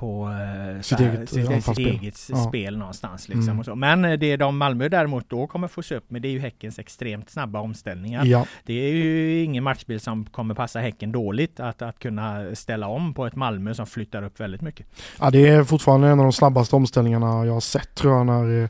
på 0.00 0.28
uh, 0.28 0.80
sitt, 0.80 1.00
eget, 1.00 1.30
sitt, 1.30 1.64
sitt 1.64 1.78
eget 1.78 2.16
spel 2.16 2.78
någonstans. 2.78 3.28
Liksom 3.28 3.48
mm. 3.48 3.58
och 3.58 3.64
så. 3.64 3.74
Men 3.74 4.04
eh, 4.04 4.12
det 4.12 4.36
de 4.36 4.58
Malmö 4.58 4.88
däremot 4.88 5.30
då 5.30 5.46
kommer 5.46 5.68
få 5.68 5.82
se 5.82 5.94
upp 5.94 6.10
med 6.10 6.22
det 6.22 6.28
är 6.28 6.32
ju 6.32 6.38
Häckens 6.38 6.78
extremt 6.78 7.30
snabba 7.30 7.60
omställningar. 7.60 8.24
Ja. 8.24 8.46
Det 8.64 8.74
är 8.74 8.92
ju 8.92 9.42
ingen 9.42 9.64
matchbild 9.64 10.02
som 10.02 10.24
kommer 10.24 10.54
passa 10.54 10.80
Häcken 10.80 11.12
dåligt 11.12 11.60
att, 11.60 11.82
att 11.82 11.98
kunna 11.98 12.54
ställa 12.54 12.86
om 12.86 13.14
på 13.14 13.26
ett 13.26 13.36
Malmö 13.36 13.74
som 13.74 13.86
flyttar 13.86 14.22
upp 14.22 14.40
väldigt 14.40 14.60
mycket. 14.60 14.86
Ja 15.20 15.30
det 15.30 15.48
är 15.48 15.64
fortfarande 15.64 16.08
en 16.08 16.18
av 16.18 16.24
de 16.24 16.32
snabbaste 16.32 16.76
omställningarna 16.76 17.46
jag 17.46 17.52
har 17.52 17.60
sett 17.60 17.94
tror 17.94 18.16
jag 18.16 18.26
när 18.26 18.68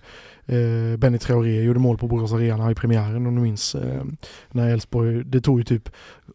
eh, 0.50 0.96
Benny 0.96 1.18
Traoré 1.18 1.62
gjorde 1.62 1.80
mål 1.80 1.98
på 1.98 2.06
Borås 2.06 2.32
Arena 2.32 2.70
i 2.70 2.74
premiären 2.74 3.26
om 3.26 3.34
du 3.34 3.40
minns. 3.40 3.74
Eh, 3.74 4.04
när 4.48 4.70
Elfsborg, 4.70 5.24
det 5.24 5.40
tog 5.40 5.58
ju 5.58 5.64
typ 5.64 5.88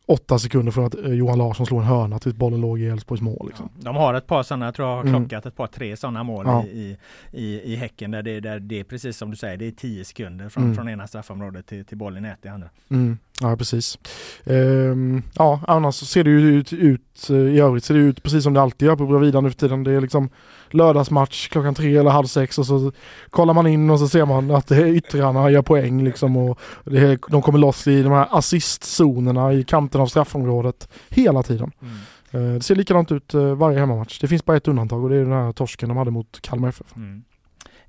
åtta 0.06 0.40
sekunder 0.40 0.72
från 0.72 0.86
att 0.86 0.96
eh, 0.96 1.14
Johan 1.14 1.38
Larsson 1.38 1.66
slog 1.66 1.82
en 1.82 1.88
hörna 1.88 2.20
tills 2.20 2.36
bollen 2.36 2.62
låg 2.62 2.80
i 2.80 2.88
Elfsborgs 2.88 3.22
mål. 3.22 3.48
Liksom. 3.48 3.70
Ja, 3.76 3.84
de 3.84 3.96
har 3.96 4.14
ett 4.14 4.28
par 4.28 4.44
sådana, 4.44 4.66
jag 4.66 4.76
tror 4.76 4.88
jag 4.88 4.96
har 4.96 5.02
mm. 5.02 5.14
klockat 5.14 5.46
mm. 5.46 5.48
ett 5.48 5.56
par 5.56 5.68
tre 5.68 5.98
sådana 5.98 6.24
mål 6.24 6.46
ja. 6.48 6.64
i, 6.66 6.98
i, 7.32 7.74
i 7.74 7.76
Häcken 7.76 8.12
där 8.12 8.24
det, 8.24 8.40
där 8.40 8.60
det 8.60 8.80
är 8.80 8.84
precis 8.84 9.18
som 9.18 9.32
du 9.32 9.38
säger, 9.38 9.58
det 9.58 9.68
är 9.68 9.72
tio 9.72 10.06
sekunder 10.06 10.50
från, 10.50 10.64
mm. 10.64 10.76
från 10.76 10.90
ena 10.90 11.08
straffområdet 11.08 11.68
till, 11.68 11.86
till 11.86 11.98
bollen 11.98 12.26
i 12.26 12.30
ett 12.30 12.46
i 12.46 12.48
andra. 12.48 12.70
Mm. 12.90 13.18
Ja 13.42 13.58
precis. 13.58 14.00
Ehm, 14.46 15.22
ja 15.36 15.62
annars 15.68 15.96
ser 15.96 16.24
det 16.24 16.30
ju 16.30 16.40
ut, 16.40 16.74
ut, 16.74 17.30
i 17.30 17.60
övrigt 17.60 17.84
ser 17.84 17.94
det 17.94 18.00
ut 18.00 18.24
precis 18.24 18.44
som 18.44 18.54
det 18.54 18.62
alltid 18.62 18.86
gör 18.86 18.96
på 18.96 19.06
Bravida 19.06 19.42
nu 19.42 19.50
för 19.50 19.58
tiden. 19.58 19.84
Det 19.84 19.92
är 19.92 20.02
liksom 20.02 20.30
lördagsmatch 20.76 21.48
klockan 21.50 21.76
tre 21.76 21.98
eller 21.98 22.12
halv 22.12 22.26
sex 22.26 22.60
och 22.60 22.66
så 22.66 22.92
kollar 23.30 23.54
man 23.54 23.68
in 23.68 23.90
och 23.90 24.00
så 24.00 24.08
ser 24.08 24.26
man 24.26 24.52
att 24.52 24.72
yttrarna 24.72 25.50
gör 25.50 25.62
poäng 25.62 26.04
liksom 26.04 26.38
och 26.38 26.60
det, 26.84 27.22
de 27.30 27.42
kommer 27.42 27.60
loss 27.60 27.88
i 27.88 28.04
de 28.04 28.12
här 28.12 28.28
assistzonerna 28.32 29.54
i 29.54 29.64
kanten 29.64 30.02
av 30.02 30.08
straffområdet 30.08 30.90
hela 31.10 31.44
tiden. 31.44 31.72
Mm. 31.82 31.96
Ehm, 32.32 32.54
det 32.54 32.64
ser 32.64 32.76
likadant 32.76 33.12
ut 33.12 33.34
eh, 33.34 33.56
varje 33.56 33.80
hemmamatch. 33.80 34.20
Det 34.20 34.28
finns 34.28 34.46
bara 34.46 34.58
ett 34.58 34.68
undantag 34.68 35.04
och 35.04 35.10
det 35.10 35.16
är 35.16 35.24
den 35.24 35.32
här 35.32 35.52
torsken 35.52 35.90
de 35.90 35.98
hade 35.98 36.12
mot 36.12 36.42
Kalmar 36.42 36.70
FF. 36.70 36.96
Mm. 36.96 37.24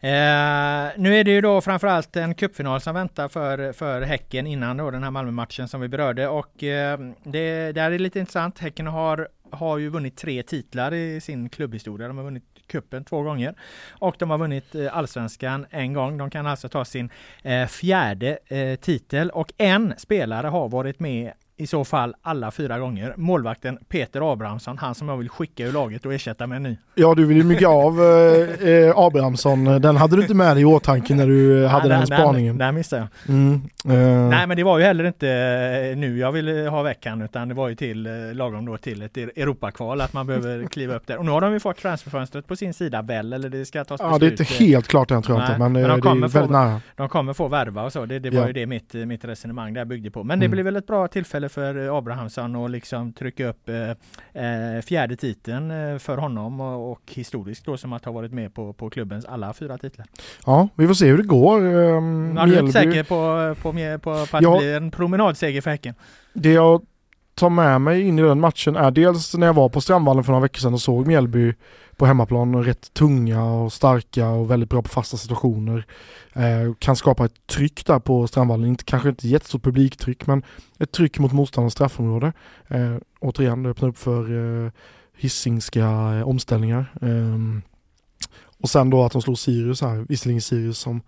Eh, 0.00 0.92
nu 0.96 1.16
är 1.16 1.24
det 1.24 1.30
ju 1.30 1.40
då 1.40 1.60
framförallt 1.60 2.16
en 2.16 2.34
cupfinal 2.34 2.80
som 2.80 2.94
väntar 2.94 3.28
för, 3.28 3.72
för 3.72 4.02
Häcken 4.02 4.46
innan 4.46 4.76
då 4.76 4.90
den 4.90 5.02
här 5.02 5.10
Malmö-matchen 5.10 5.68
som 5.68 5.80
vi 5.80 5.88
berörde 5.88 6.28
och 6.28 6.64
eh, 6.64 6.98
det, 7.24 7.72
det 7.72 7.80
är 7.80 7.98
lite 7.98 8.18
intressant. 8.18 8.58
Häcken 8.58 8.86
har, 8.86 9.28
har 9.50 9.78
ju 9.78 9.88
vunnit 9.88 10.16
tre 10.16 10.42
titlar 10.42 10.94
i 10.94 11.20
sin 11.20 11.48
klubbhistoria. 11.48 12.08
De 12.08 12.16
har 12.16 12.24
vunnit 12.24 12.44
kuppen 12.66 13.04
två 13.04 13.22
gånger 13.22 13.54
och 13.90 14.16
de 14.18 14.30
har 14.30 14.38
vunnit 14.38 14.74
eh, 14.74 14.96
allsvenskan 14.96 15.66
en 15.70 15.92
gång. 15.92 16.18
De 16.18 16.30
kan 16.30 16.46
alltså 16.46 16.68
ta 16.68 16.84
sin 16.84 17.10
eh, 17.42 17.66
fjärde 17.66 18.38
eh, 18.46 18.76
titel 18.76 19.30
och 19.30 19.52
en 19.58 19.94
spelare 19.98 20.46
har 20.46 20.68
varit 20.68 21.00
med 21.00 21.32
i 21.58 21.66
så 21.66 21.84
fall 21.84 22.14
alla 22.22 22.50
fyra 22.50 22.78
gånger. 22.78 23.14
Målvakten 23.16 23.78
Peter 23.88 24.32
Abrahamsson, 24.32 24.78
han 24.78 24.94
som 24.94 25.08
jag 25.08 25.16
vill 25.16 25.28
skicka 25.28 25.66
ur 25.66 25.72
laget 25.72 26.06
och 26.06 26.14
ersätta 26.14 26.46
med 26.46 26.56
en 26.56 26.62
ny. 26.62 26.76
Ja, 26.94 27.14
du 27.14 27.24
vill 27.24 27.36
ju 27.36 27.44
mygga 27.44 27.68
av 27.68 28.02
eh, 28.02 28.68
eh 28.68 28.98
Abrahamsson. 28.98 29.64
Den 29.64 29.96
hade 29.96 30.16
du 30.16 30.22
inte 30.22 30.34
med 30.34 30.56
dig 30.56 30.62
i 30.62 30.64
åtanke 30.64 31.14
när 31.14 31.26
du 31.26 31.64
eh, 31.64 31.70
hade 31.70 31.88
ja, 31.88 31.88
den, 31.88 31.98
den 31.98 32.18
spaningen. 32.18 32.58
Den, 32.58 32.66
den 32.66 32.74
missade 32.74 33.02
jag. 33.02 33.34
Mm, 33.34 33.54
uh... 33.88 34.28
Nej, 34.28 34.46
men 34.46 34.56
det 34.56 34.64
var 34.64 34.78
ju 34.78 34.84
heller 34.84 35.04
inte 35.04 35.94
nu 35.96 36.18
jag 36.18 36.32
ville 36.32 36.68
ha 36.68 36.82
veckan, 36.82 37.22
utan 37.22 37.48
det 37.48 37.54
var 37.54 37.68
ju 37.68 37.74
till 37.74 38.08
lagom 38.32 38.66
då 38.66 38.76
till 38.76 39.02
ett 39.02 39.16
Europakval, 39.16 40.00
att 40.00 40.12
man 40.12 40.26
behöver 40.26 40.64
kliva 40.70 40.94
upp 40.94 41.06
där. 41.06 41.16
Och 41.16 41.24
nu 41.24 41.30
har 41.30 41.40
de 41.40 41.52
ju 41.52 41.60
fått 41.60 41.76
transferfönstret 41.76 42.46
på 42.46 42.56
sin 42.56 42.74
sida 42.74 43.02
väl, 43.02 43.32
eller 43.32 43.48
det 43.48 43.64
ska 43.64 43.84
tas 43.84 44.00
beslut. 44.00 44.12
Ja, 44.12 44.18
det 44.18 44.26
är 44.26 44.30
inte 44.30 44.44
helt 44.44 44.88
klart 44.88 45.10
än 45.10 45.22
tror 45.22 45.38
jag 45.38 45.48
inte, 45.48 45.58
men, 45.58 45.72
men 45.72 45.82
de 45.82 46.00
det 46.00 46.08
är 46.08 46.12
väldigt 46.12 46.32
få, 46.32 46.46
nära. 46.46 46.80
De 46.96 47.08
kommer 47.08 47.32
få 47.32 47.48
värva 47.48 47.82
och 47.82 47.92
så, 47.92 48.06
det, 48.06 48.18
det 48.18 48.30
var 48.30 48.40
ja. 48.40 48.46
ju 48.46 48.52
det 48.52 48.66
mitt, 48.66 48.94
mitt 48.94 49.24
resonemang 49.24 49.74
där 49.74 49.84
byggde 49.84 50.10
på. 50.10 50.24
Men 50.24 50.38
det 50.38 50.46
mm. 50.46 50.50
blir 50.50 50.64
väl 50.64 50.76
ett 50.76 50.86
bra 50.86 51.08
tillfälle 51.08 51.45
tillfälle 51.48 51.74
för 51.74 51.98
Abrahamsson 51.98 52.56
att 52.56 52.70
liksom 52.70 53.12
trycka 53.12 53.48
upp 53.48 53.68
eh, 53.68 53.90
eh, 54.44 54.82
fjärde 54.82 55.16
titeln 55.16 55.70
eh, 55.70 55.98
för 55.98 56.16
honom 56.16 56.60
och, 56.60 56.92
och, 56.92 57.00
historiskt 57.14 57.64
då 57.64 57.76
som 57.76 57.92
att 57.92 58.04
ha 58.04 58.12
varit 58.12 58.32
med 58.32 58.54
på, 58.54 58.72
på 58.72 58.90
klubbens 58.90 59.24
alla 59.24 59.52
fyra 59.52 59.78
titlar. 59.78 60.06
Ja, 60.46 60.68
vi 60.74 60.86
får 60.86 60.94
se 60.94 61.06
hur 61.06 61.16
det 61.16 61.22
går. 61.22 61.60
Um, 61.64 62.36
ja, 62.36 62.46
du 62.46 62.54
är 62.54 62.60
inte 62.60 62.72
säker 62.72 63.02
på, 63.02 63.54
på, 63.62 63.72
på, 63.72 64.26
på 64.26 64.36
att 64.36 64.42
ja, 64.42 64.58
blir 64.58 64.76
en 64.76 64.90
promenadseger 64.90 65.60
för 65.60 65.70
Häcken? 65.70 65.94
Det 66.32 66.52
jag 66.52 66.82
tar 67.36 67.50
med 67.50 67.80
mig 67.80 68.02
in 68.02 68.18
i 68.18 68.22
den 68.22 68.40
matchen 68.40 68.76
är 68.76 68.90
dels 68.90 69.34
när 69.34 69.46
jag 69.46 69.54
var 69.54 69.68
på 69.68 69.80
Strandvallen 69.80 70.24
för 70.24 70.32
några 70.32 70.42
veckor 70.42 70.60
sedan 70.60 70.74
och 70.74 70.80
såg 70.80 71.06
Mjällby 71.06 71.54
på 71.96 72.06
hemmaplan 72.06 72.64
rätt 72.64 72.94
tunga 72.94 73.44
och 73.44 73.72
starka 73.72 74.28
och 74.28 74.50
väldigt 74.50 74.70
bra 74.70 74.82
på 74.82 74.88
fasta 74.88 75.16
situationer. 75.16 75.86
Eh, 76.32 76.74
kan 76.78 76.96
skapa 76.96 77.24
ett 77.24 77.46
tryck 77.46 77.86
där 77.86 77.98
på 77.98 78.26
Strandvallen, 78.26 78.68
inte, 78.68 78.84
kanske 78.84 79.08
inte 79.08 79.28
jättestort 79.28 79.62
publiktryck 79.62 80.26
men 80.26 80.42
ett 80.78 80.92
tryck 80.92 81.18
mot 81.18 81.32
motståndarens 81.32 81.72
straffområde. 81.72 82.32
Eh, 82.68 82.96
återigen, 83.20 83.62
det 83.62 83.70
öppnar 83.70 83.88
upp 83.88 83.98
för 83.98 84.22
eh, 84.64 84.70
hissingska 85.16 85.84
eh, 85.84 86.28
omställningar. 86.28 86.92
Eh, 87.02 87.62
och 88.60 88.70
sen 88.70 88.90
då 88.90 89.04
att 89.04 89.12
de 89.12 89.22
slår 89.22 89.34
Sirius 89.34 89.80
här, 89.80 90.06
visserligen 90.08 90.42
Sirius 90.42 90.78
som 90.78 91.00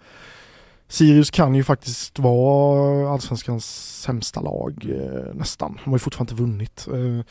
Sirius 0.88 1.30
kan 1.30 1.54
ju 1.54 1.64
faktiskt 1.64 2.18
vara 2.18 3.10
allsvenskans 3.10 3.94
sämsta 4.02 4.40
lag 4.40 4.86
eh, 4.90 5.34
nästan. 5.34 5.78
De 5.84 5.90
har 5.90 5.96
ju 5.96 5.98
fortfarande 5.98 6.32
inte 6.32 6.42
vunnit. 6.42 6.86
Eh, 6.92 7.24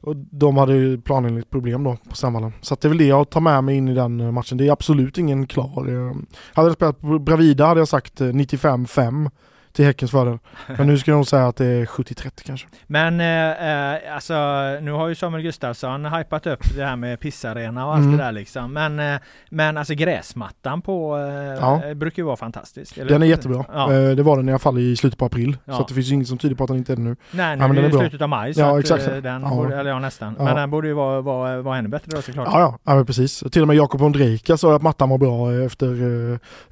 och 0.00 0.16
de 0.16 0.56
hade 0.56 0.74
ju 0.74 1.00
planenligt 1.00 1.50
problem 1.50 1.84
då 1.84 1.96
på 2.08 2.16
Strandvallen. 2.16 2.52
Så 2.60 2.76
det 2.80 2.86
är 2.86 2.88
väl 2.88 2.98
det 2.98 3.06
jag 3.06 3.30
tar 3.30 3.40
med 3.40 3.64
mig 3.64 3.76
in 3.76 3.88
i 3.88 3.94
den 3.94 4.20
eh, 4.20 4.32
matchen. 4.32 4.58
Det 4.58 4.68
är 4.68 4.72
absolut 4.72 5.18
ingen 5.18 5.46
klar. 5.46 5.88
Eh, 5.88 6.16
hade 6.52 6.68
jag 6.68 6.74
spelat 6.74 7.00
på 7.00 7.18
Bravida 7.18 7.66
hade 7.66 7.80
jag 7.80 7.88
sagt 7.88 8.20
eh, 8.20 8.26
95-5 8.26 9.30
till 9.72 9.84
Häckens 9.84 10.10
fördel. 10.10 10.38
Men 10.78 10.86
nu 10.86 10.98
ska 10.98 11.10
jag 11.10 11.16
nog 11.16 11.26
säga 11.26 11.46
att 11.48 11.56
det 11.56 11.66
är 11.66 11.84
70-30 11.86 12.30
kanske. 12.46 12.66
Men 12.86 13.20
eh, 13.20 13.94
eh, 13.94 14.14
alltså 14.14 14.34
nu 14.82 14.90
har 14.92 15.08
ju 15.08 15.14
Samuel 15.14 15.42
Gustafsson 15.42 16.04
hypat 16.04 16.46
upp 16.46 16.60
det 16.76 16.84
här 16.84 16.96
med 16.96 17.20
pissarena 17.20 17.86
och 17.86 17.92
allt 17.94 18.02
Mm. 18.04 18.16
det 18.16 18.24
där 18.24 18.32
liksom. 18.32 18.72
Men, 18.72 19.00
eh, 19.00 19.20
men 19.50 19.76
alltså 19.76 19.94
gräsmattan 19.94 20.82
på 20.82 21.16
eh, 21.18 21.24
Ja. 21.60 21.94
brukar 21.94 22.22
ju 22.22 22.26
vara 22.26 22.36
fantastisk. 22.36 22.98
eller? 22.98 23.10
Den 23.10 23.22
är 23.22 23.26
jättebra. 23.26 23.64
Ja. 23.72 23.92
Eh, 23.92 24.10
Det 24.16 24.22
var 24.22 24.36
den 24.36 24.48
i 24.48 24.52
alla 24.52 24.58
fall 24.58 24.78
i 24.78 24.96
slutet 24.96 25.18
på 25.18 25.24
april. 25.24 25.56
Ja. 25.64 25.74
Så 25.76 25.84
det 25.88 25.94
finns 25.94 26.06
ju 26.10 26.14
inget 26.14 26.28
som 26.28 26.38
tyder 26.38 26.54
på 26.54 26.64
att 26.64 26.68
den 26.68 26.76
inte 26.76 26.92
är 26.92 26.96
det 26.96 27.02
nu. 27.02 27.16
Nej, 27.30 27.56
nu 27.56 27.62
Ja, 27.62 27.68
men 27.68 27.78
är 27.78 27.82
det 27.82 27.88
är 27.88 27.98
slutet 28.00 28.22
av 28.22 28.28
maj 28.28 28.54
så 28.54 28.60
Ja, 28.60 28.74
att, 28.74 28.80
exakt. 28.80 29.08
eh, 29.08 29.16
den 29.16 29.42
Ja. 29.42 29.48
borde, 29.48 29.76
eller 29.76 29.90
ja 29.90 29.98
nästan. 29.98 30.34
Ja. 30.38 30.44
Men 30.44 30.56
den 30.56 30.70
borde 30.70 30.88
ju 30.88 30.94
vara, 30.94 31.20
vara, 31.20 31.62
vara 31.62 31.78
ännu 31.78 31.88
bättre 31.88 32.10
då 32.16 32.22
såklart. 32.22 32.48
Ja, 32.52 32.78
ja, 32.84 32.94
ja 32.98 33.04
precis. 33.04 33.44
Till 33.52 33.62
och 33.62 33.68
med 33.68 33.76
Jakob 33.76 34.02
Ondrejka 34.02 34.56
sa 34.56 34.76
att 34.76 34.82
mattan 34.82 35.08
var 35.08 35.18
bra 35.18 35.52
eh, 35.52 35.64
efter 35.66 35.86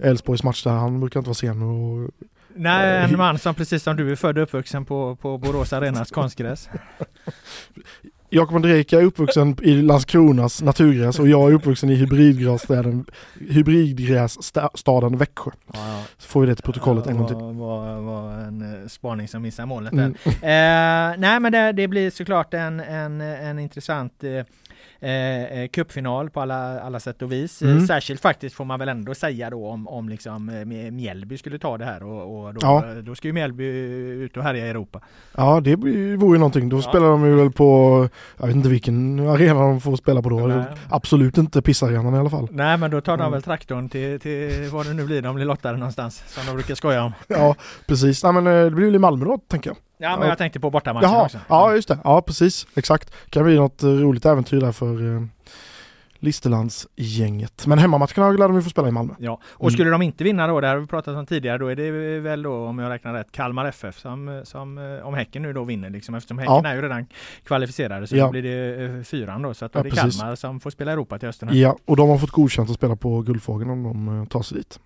eh, 0.00 0.08
Elfsborgs 0.08 0.42
match 0.42 0.64
där. 0.64 0.70
Han 0.70 1.00
brukar 1.00 1.20
inte 1.20 1.28
vara 1.28 1.34
sen 1.34 1.62
och 1.62 2.10
Nej, 2.60 2.96
Eh, 2.96 3.04
en 3.04 3.18
man 3.18 3.38
som 3.38 3.54
precis 3.54 3.82
som 3.82 3.96
du 3.96 4.12
är 4.12 4.16
född 4.16 4.38
och 4.38 4.42
uppvuxen 4.42 4.84
på, 4.84 5.16
på 5.16 5.38
Borås 5.38 5.72
Arenas 5.72 6.10
konstgräs. 6.10 6.68
Jakob 8.32 8.56
Ondrejka 8.56 9.00
är 9.00 9.04
uppvuxen 9.04 9.56
i 9.62 9.82
Landskronas 9.82 10.62
naturgräs 10.62 11.18
och 11.18 11.28
jag 11.28 11.50
är 11.50 11.54
uppvuxen 11.54 11.90
i 11.90 11.94
hybridgrässtaden, 11.94 13.06
hybridgrässtaden 13.50 15.16
Växjö. 15.16 15.50
Ja, 15.72 15.80
ja. 15.88 16.02
Så 16.18 16.28
får 16.28 16.40
vi 16.40 16.46
det 16.46 16.54
till 16.54 16.64
protokollet 16.64 17.06
en 17.06 17.16
gång 17.16 17.26
till. 17.26 17.36
Var, 17.36 17.52
var, 17.52 18.00
var 18.00 18.32
en 18.32 18.82
eh, 18.82 18.88
spaning 18.88 19.28
som 19.28 19.42
missade 19.42 19.66
målet 19.66 19.92
där. 19.92 20.02
Mm. 20.02 20.14
Eh, 20.24 21.18
nej 21.18 21.40
men 21.40 21.52
det, 21.52 21.72
det 21.72 21.88
blir 21.88 22.10
såklart 22.10 22.54
en, 22.54 22.80
en, 22.80 23.20
en 23.20 23.58
intressant 23.58 24.24
eh, 24.24 24.44
eh, 25.00 25.68
cupfinal 25.68 26.30
på 26.30 26.40
alla, 26.40 26.80
alla 26.80 27.00
sätt 27.00 27.22
och 27.22 27.32
vis. 27.32 27.62
Mm. 27.62 27.78
Eh, 27.78 27.84
Särskilt 27.84 28.20
faktiskt 28.20 28.54
får 28.56 28.64
man 28.64 28.78
väl 28.78 28.88
ändå 28.88 29.14
säga 29.14 29.50
då 29.50 29.66
om, 29.68 29.88
om 29.88 30.08
liksom 30.08 30.48
eh, 30.48 30.52
Mj- 30.52 30.90
Mjällby 30.90 31.38
skulle 31.38 31.58
ta 31.58 31.78
det 31.78 31.84
här 31.84 32.02
och, 32.02 32.44
och 32.46 32.54
då, 32.54 32.58
Ja. 32.62 32.84
då 33.02 33.14
ska 33.14 33.28
ju 33.28 33.32
Mjällby 33.32 33.64
ut 33.64 34.36
och 34.36 34.42
härja 34.42 34.66
i 34.66 34.70
Europa. 34.70 35.00
Ja 35.36 35.60
det 35.60 35.76
vore 35.76 36.32
ju 36.32 36.38
någonting. 36.38 36.68
Då 36.68 36.76
Ja. 36.76 36.82
spelar 36.82 37.06
de 37.08 37.24
ju 37.26 37.34
väl 37.34 37.50
på, 37.52 38.08
jag 38.38 38.46
vet 38.46 38.56
inte 38.56 38.68
vilken 38.68 39.28
arena 39.28 39.60
de 39.60 39.80
får 39.80 39.96
spela 39.96 40.22
på 40.22 40.28
då. 40.28 40.36
Nej. 40.46 40.64
Absolut 40.88 41.38
inte 41.38 41.62
pissarenan 41.62 42.14
i 42.14 42.18
alla 42.18 42.30
fall. 42.30 42.48
Nej 42.50 42.76
men 42.76 42.90
då 42.90 43.00
tar 43.00 43.16
de 43.16 43.20
Mm. 43.22 43.32
väl 43.32 43.42
traktorn 43.42 43.88
till, 43.88 44.20
till 44.20 44.68
vad 44.72 44.86
det 44.86 44.92
nu 44.92 45.04
blir, 45.06 45.22
de 45.22 45.34
blir 45.34 45.44
lottade 45.44 45.78
någonstans 45.78 46.22
som 46.26 46.46
de 46.46 46.52
brukar 46.52 46.74
skoja 46.74 47.02
om. 47.04 47.12
Ja 47.28 47.54
precis. 47.86 48.24
Nej 48.24 48.32
men 48.32 48.46
eh, 48.46 48.64
det 48.64 48.70
blir 48.70 48.86
väl 48.86 48.94
i 48.94 48.98
Malmö 48.98 49.24
då 49.24 49.38
tänker 49.48 49.70
jag. 49.70 49.76
Ja 50.02 50.10
men 50.10 50.20
Ja. 50.20 50.28
jag 50.28 50.38
tänkte 50.38 50.60
på 50.60 50.70
bortamatchen 50.70 51.10
Jaha, 51.10 51.24
också. 51.24 51.38
ja 51.48 51.74
just 51.74 51.88
det. 51.88 51.98
Ja 52.04 52.22
precis, 52.22 52.66
exakt. 52.74 53.30
Kan 53.30 53.44
bli 53.44 53.56
något 53.56 53.82
eh, 53.82 53.88
roligt 53.88 54.26
äventyr 54.26 54.60
där 54.60 54.72
för 54.72 55.16
eh, 55.16 55.22
Listerlandsgänget. 56.22 57.66
Men 57.66 57.78
hemmamatcherna 57.78 58.30
lär 58.30 58.48
de 58.48 58.56
ju 58.56 58.62
få 58.62 58.70
spela 58.70 58.88
i 58.88 58.90
Malmö. 58.90 59.14
Ja, 59.18 59.40
och 59.44 59.60
Mm. 59.64 59.70
skulle 59.72 59.90
de 59.90 60.02
inte 60.02 60.24
vinna 60.24 60.46
då, 60.46 60.60
det 60.60 60.68
har 60.68 60.76
vi 60.76 60.86
pratat 60.86 61.16
om 61.16 61.26
tidigare, 61.26 61.58
då 61.58 61.66
är 61.66 61.76
det 61.76 62.20
väl 62.20 62.42
då 62.42 62.66
om 62.66 62.78
jag 62.78 62.90
räknar 62.90 63.12
rätt 63.14 63.32
Kalmar 63.32 63.66
FF 63.66 63.98
som, 63.98 64.42
som 64.44 64.78
eh, 64.78 65.06
om 65.06 65.14
Häcken 65.14 65.42
nu 65.42 65.52
då 65.52 65.64
vinner 65.64 65.90
liksom 65.90 66.14
eftersom 66.14 66.38
Häcken 66.38 66.54
Ja. 66.64 66.68
är 66.70 66.74
ju 66.74 66.82
redan 66.82 67.06
kvalificerade 67.44 68.06
så 68.06 68.16
Ja. 68.16 68.24
då 68.24 68.30
blir 68.30 68.42
det 68.42 69.04
fyran 69.04 69.42
då 69.42 69.54
så 69.54 69.64
att 69.64 69.72
då 69.72 69.78
Ja, 69.78 69.80
är 69.80 69.84
det 69.84 69.90
precis. 69.90 70.20
Kalmar 70.20 70.34
som 70.34 70.60
får 70.60 70.70
spela 70.70 70.92
Europa 70.92 71.18
till 71.18 71.28
hösten. 71.28 71.48
här. 71.48 71.56
Ja, 71.56 71.76
och 71.84 71.96
de 71.96 72.08
har 72.08 72.18
fått 72.18 72.30
godkänt 72.30 72.70
att 72.70 72.76
spela 72.76 72.96
på 72.96 73.20
Guldfågeln 73.22 73.70
om 73.70 73.82
de 74.06 74.26
tar 74.26 74.42
sig 74.42 74.58
dit. 74.58 74.80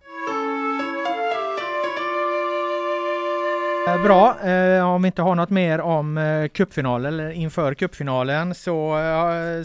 Eh, 3.89 4.03
bra, 4.03 4.41
eh, 4.41 4.89
om 4.89 5.03
vi 5.03 5.07
inte 5.07 5.22
har 5.22 5.35
något 5.35 5.51
mer 5.51 5.80
om 5.80 6.18
eh, 6.18 6.49
cupfinalen 6.49 7.14
eller 7.14 7.30
inför 7.30 7.74
cupfinalen 7.74 8.55
så 8.55 8.99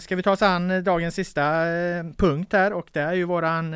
ska 0.00 0.16
vi 0.16 0.22
ta 0.22 0.32
oss 0.32 0.42
an 0.42 0.84
dagens 0.84 1.14
sista 1.14 1.42
punkt 2.16 2.52
här 2.52 2.72
och 2.72 2.86
det 2.92 3.00
är 3.00 3.12
ju 3.12 3.24
våran 3.24 3.74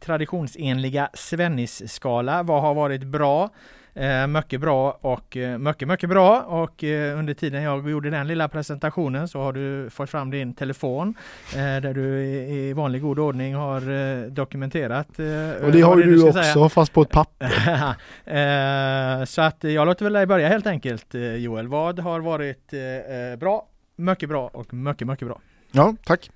traditionsenliga 0.00 1.10
Svennis-skala. 1.14 2.42
Vad 2.42 2.62
har 2.62 2.74
varit 2.74 3.02
bra? 3.02 3.50
Eh, 3.98 4.26
mycket 4.26 4.60
bra 4.60 4.98
och 5.00 5.36
eh, 5.36 5.58
mycket, 5.58 5.88
mycket 5.88 6.08
bra 6.10 6.40
och 6.42 6.84
eh, 6.84 7.18
under 7.18 7.34
tiden 7.34 7.62
jag 7.62 7.90
gjorde 7.90 8.10
den 8.10 8.26
lilla 8.26 8.48
presentationen 8.48 9.28
så 9.28 9.40
har 9.40 9.52
du 9.52 9.90
fått 9.90 10.10
fram 10.10 10.30
din 10.30 10.54
telefon 10.54 11.14
eh, 11.54 11.58
där 11.82 11.94
du 11.94 12.24
i, 12.24 12.68
i 12.68 12.72
vanlig 12.72 13.02
god 13.02 13.18
ordning 13.18 13.54
har 13.54 13.90
eh, 13.90 14.22
dokumenterat. 14.22 15.18
Eh, 15.18 15.64
Och 15.66 15.72
det 15.72 15.80
har 15.80 15.96
ju 15.96 16.02
du 16.02 16.18
ska 16.18 16.28
också, 16.28 16.42
säga. 16.42 16.68
fast 16.68 16.92
på 16.92 17.02
ett 17.02 17.10
papper. 17.10 17.48
Eh, 18.28 19.24
så 19.24 19.42
att 19.42 19.64
jag 19.64 19.86
låter 19.86 20.04
väl 20.04 20.12
dig 20.12 20.26
börja 20.26 20.48
helt 20.48 20.66
enkelt 20.66 21.14
eh, 21.14 21.34
Joel. 21.36 21.68
Vad 21.68 21.98
har 21.98 22.20
varit 22.20 22.72
eh, 22.72 22.80
eh, 22.80 23.36
bra, 23.36 23.66
mycket 23.96 24.28
bra 24.28 24.50
och 24.52 24.74
mycket, 24.74 25.06
mycket 25.08 25.28
bra? 25.28 25.40
Ja, 25.72 25.94
tack. 26.04 26.30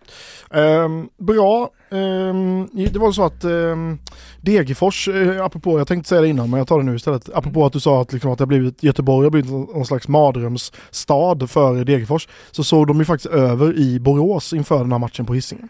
Ehm, 0.51 1.09
bra. 1.19 1.71
Ehm, 1.91 2.69
det 2.73 2.97
var 2.97 3.13
så 3.13 3.25
att 3.25 3.45
um, 3.45 3.99
Degerfors, 4.41 5.09
eh, 5.09 5.45
apropå, 5.45 5.79
jag 5.79 5.89
tänkte 5.89 6.09
säga 6.09 6.21
det 6.21 6.29
innan 6.29 6.51
men 6.51 6.59
jag 6.59 6.69
tar 6.69 6.79
det 6.79 6.85
nu 6.85 6.97
istället. 6.97 7.31
Apropå 7.35 7.67
att 7.67 7.73
du 7.73 7.81
sa 7.81 8.01
att, 8.03 8.13
liksom, 8.13 8.31
att 8.31 8.39
det 8.39 8.43
har 8.43 8.47
blivit, 8.47 8.83
Göteborg 8.83 9.27
har 9.27 9.31
blivit 9.31 9.51
någon 9.51 9.87
slags 9.87 10.09
mardrömsstad 10.09 11.51
för 11.51 11.85
Degerfors. 11.85 12.29
Så 12.51 12.65
såg 12.65 12.87
de 12.87 12.99
ju 12.99 13.05
faktiskt 13.05 13.35
över 13.35 13.79
i 13.79 14.01
Borås 14.01 14.53
inför 14.53 14.79
den 14.79 14.93
här 14.93 14.99
matchen 14.99 15.27
på 15.27 15.35
Hisingen. 15.35 15.69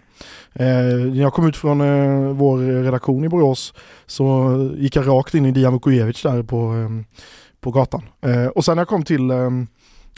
Eh, 0.52 0.66
när 0.66 1.20
jag 1.20 1.32
kom 1.32 1.46
ut 1.46 1.56
från 1.56 1.80
eh, 1.80 2.32
vår 2.32 2.82
redaktion 2.82 3.24
i 3.24 3.28
Borås 3.28 3.74
så 4.06 4.52
gick 4.76 4.96
jag 4.96 5.08
rakt 5.08 5.34
in 5.34 5.46
i 5.46 5.50
Dijan 5.50 5.72
där 5.72 6.42
på, 6.42 6.56
ehm, 6.56 7.04
på 7.60 7.70
gatan. 7.70 8.02
Eh, 8.20 8.46
och 8.46 8.64
sen 8.64 8.76
när 8.76 8.80
jag 8.80 8.88
kom 8.88 9.04
till 9.04 9.30
ehm, 9.30 9.66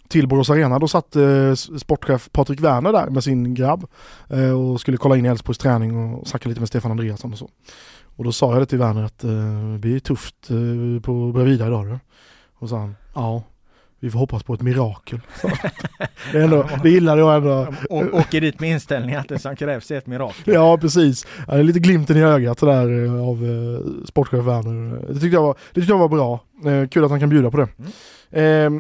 till 0.09 0.29
Borås 0.29 0.51
Arena. 0.51 0.79
Då 0.79 0.89
satt 0.89 1.17
eh, 1.17 1.55
sportchef 1.55 2.29
Patrik 2.33 2.61
Werner 2.61 2.93
där 2.93 3.07
med 3.07 3.25
sin 3.25 3.55
grabb 3.55 3.87
eh, 4.31 4.51
och 4.51 4.81
skulle 4.81 4.97
kolla 4.97 5.17
in 5.17 5.27
Elfsborgs 5.27 5.59
träning 5.59 6.15
och 6.15 6.29
snacka 6.29 6.49
lite 6.49 6.61
med 6.61 6.69
Stefan 6.69 6.91
Andreasson 6.91 7.33
och 7.33 7.39
så. 7.39 7.49
Och 8.17 8.25
då 8.25 8.33
sa 8.33 8.53
jag 8.53 8.63
det 8.63 8.67
till 8.67 8.79
Werner 8.79 9.05
att 9.05 9.25
eh, 9.25 9.31
det 9.73 9.79
blir 9.79 9.99
tufft 9.99 10.51
eh, 10.51 11.03
på 11.03 11.33
Bravida 11.33 11.67
idag. 11.67 11.87
Då. 11.87 11.99
Och 12.59 12.69
sa 12.69 12.79
han, 12.79 12.97
ja, 13.15 13.43
vi 14.05 14.11
får 14.11 14.19
hoppas 14.19 14.43
på 14.43 14.55
ett 14.55 14.63
mirakel. 14.63 15.21
Så. 15.41 15.49
det, 16.33 16.39
är 16.39 16.43
ändå, 16.43 16.69
det 16.83 16.91
gillade 16.91 17.21
jag 17.21 17.37
ändå. 17.37 17.75
Och 17.91 18.15
åker 18.15 18.41
dit 18.41 18.61
med 18.61 18.71
inställningen 18.71 19.21
att 19.21 19.29
det 19.29 19.39
som 19.39 19.57
krävs 19.57 19.91
är 19.91 19.99
ett 19.99 20.07
mirakel. 20.07 20.55
Ja 20.55 20.79
precis, 20.79 21.27
ja, 21.47 21.55
det 21.55 21.61
är 21.61 21.65
lite 21.65 21.79
glimten 21.79 22.17
i 22.17 22.23
ögat 22.23 22.59
där 22.59 23.05
eh, 23.05 23.29
av 23.29 23.45
eh, 23.45 24.07
sportchef 24.07 24.45
Werner. 24.45 25.07
Det 25.09 25.21
tyckte 25.21 25.37
jag 25.37 25.43
var, 25.43 25.55
det 25.55 25.81
tyckte 25.81 25.93
jag 25.93 25.99
var 25.99 26.09
bra. 26.09 26.41
Eh, 26.67 26.89
kul 26.89 27.05
att 27.05 27.11
han 27.11 27.21
kan 27.21 27.29
bjuda 27.29 27.51
på 27.51 27.57
det. 27.57 27.69
Eh, 28.43 28.71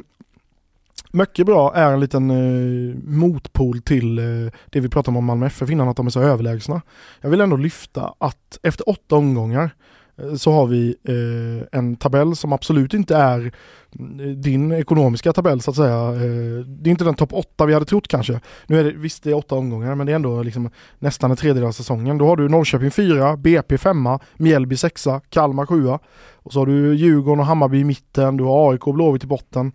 mycket 1.14 1.46
bra 1.46 1.74
är 1.74 1.92
en 1.92 2.00
liten 2.00 2.30
eh, 2.30 2.96
motpol 3.04 3.80
till 3.80 4.18
eh, 4.18 4.52
det 4.70 4.80
vi 4.80 4.88
pratade 4.88 5.18
om 5.18 5.24
Malmö 5.24 5.46
FF 5.46 5.70
innan, 5.70 5.88
att 5.88 5.96
de 5.96 6.06
är 6.06 6.10
så 6.10 6.20
överlägsna. 6.20 6.82
Jag 7.20 7.30
vill 7.30 7.40
ändå 7.40 7.56
lyfta 7.56 8.14
att 8.18 8.58
efter 8.62 8.88
åtta 8.88 9.16
omgångar 9.16 9.70
eh, 10.16 10.34
så 10.34 10.52
har 10.52 10.66
vi 10.66 10.96
eh, 11.04 11.78
en 11.78 11.96
tabell 11.96 12.36
som 12.36 12.52
absolut 12.52 12.94
inte 12.94 13.16
är 13.16 13.52
mm, 13.98 14.40
din 14.40 14.72
ekonomiska 14.72 15.32
tabell 15.32 15.60
så 15.60 15.70
att 15.70 15.76
säga. 15.76 16.08
Eh, 16.08 16.64
det 16.66 16.88
är 16.88 16.90
inte 16.90 17.04
den 17.04 17.14
topp 17.14 17.32
åtta 17.32 17.66
vi 17.66 17.74
hade 17.74 17.86
trott 17.86 18.08
kanske. 18.08 18.40
Nu 18.66 18.80
är 18.80 18.84
det 18.84 18.90
visst 18.90 19.22
det 19.22 19.30
är 19.30 19.34
åtta 19.34 19.54
omgångar 19.54 19.94
men 19.94 20.06
det 20.06 20.12
är 20.12 20.16
ändå 20.16 20.42
liksom 20.42 20.70
nästan 20.98 21.30
en 21.30 21.36
tredjedel 21.36 21.68
av 21.68 21.72
säsongen. 21.72 22.18
Då 22.18 22.26
har 22.26 22.36
du 22.36 22.48
Norrköping 22.48 22.90
4, 22.90 23.36
BP 23.36 23.78
5, 23.78 24.08
Mjällby 24.36 24.76
6, 24.76 25.08
Kalmar 25.28 25.66
7 25.66 25.88
och 26.32 26.52
så 26.52 26.58
har 26.58 26.66
du 26.66 26.94
Djurgården 26.96 27.40
och 27.40 27.46
Hammarby 27.46 27.78
i 27.78 27.84
mitten, 27.84 28.36
du 28.36 28.44
har 28.44 28.72
AIK 28.72 28.86
och 28.86 28.94
Blåvitt 28.94 29.24
i 29.24 29.26
botten. 29.26 29.72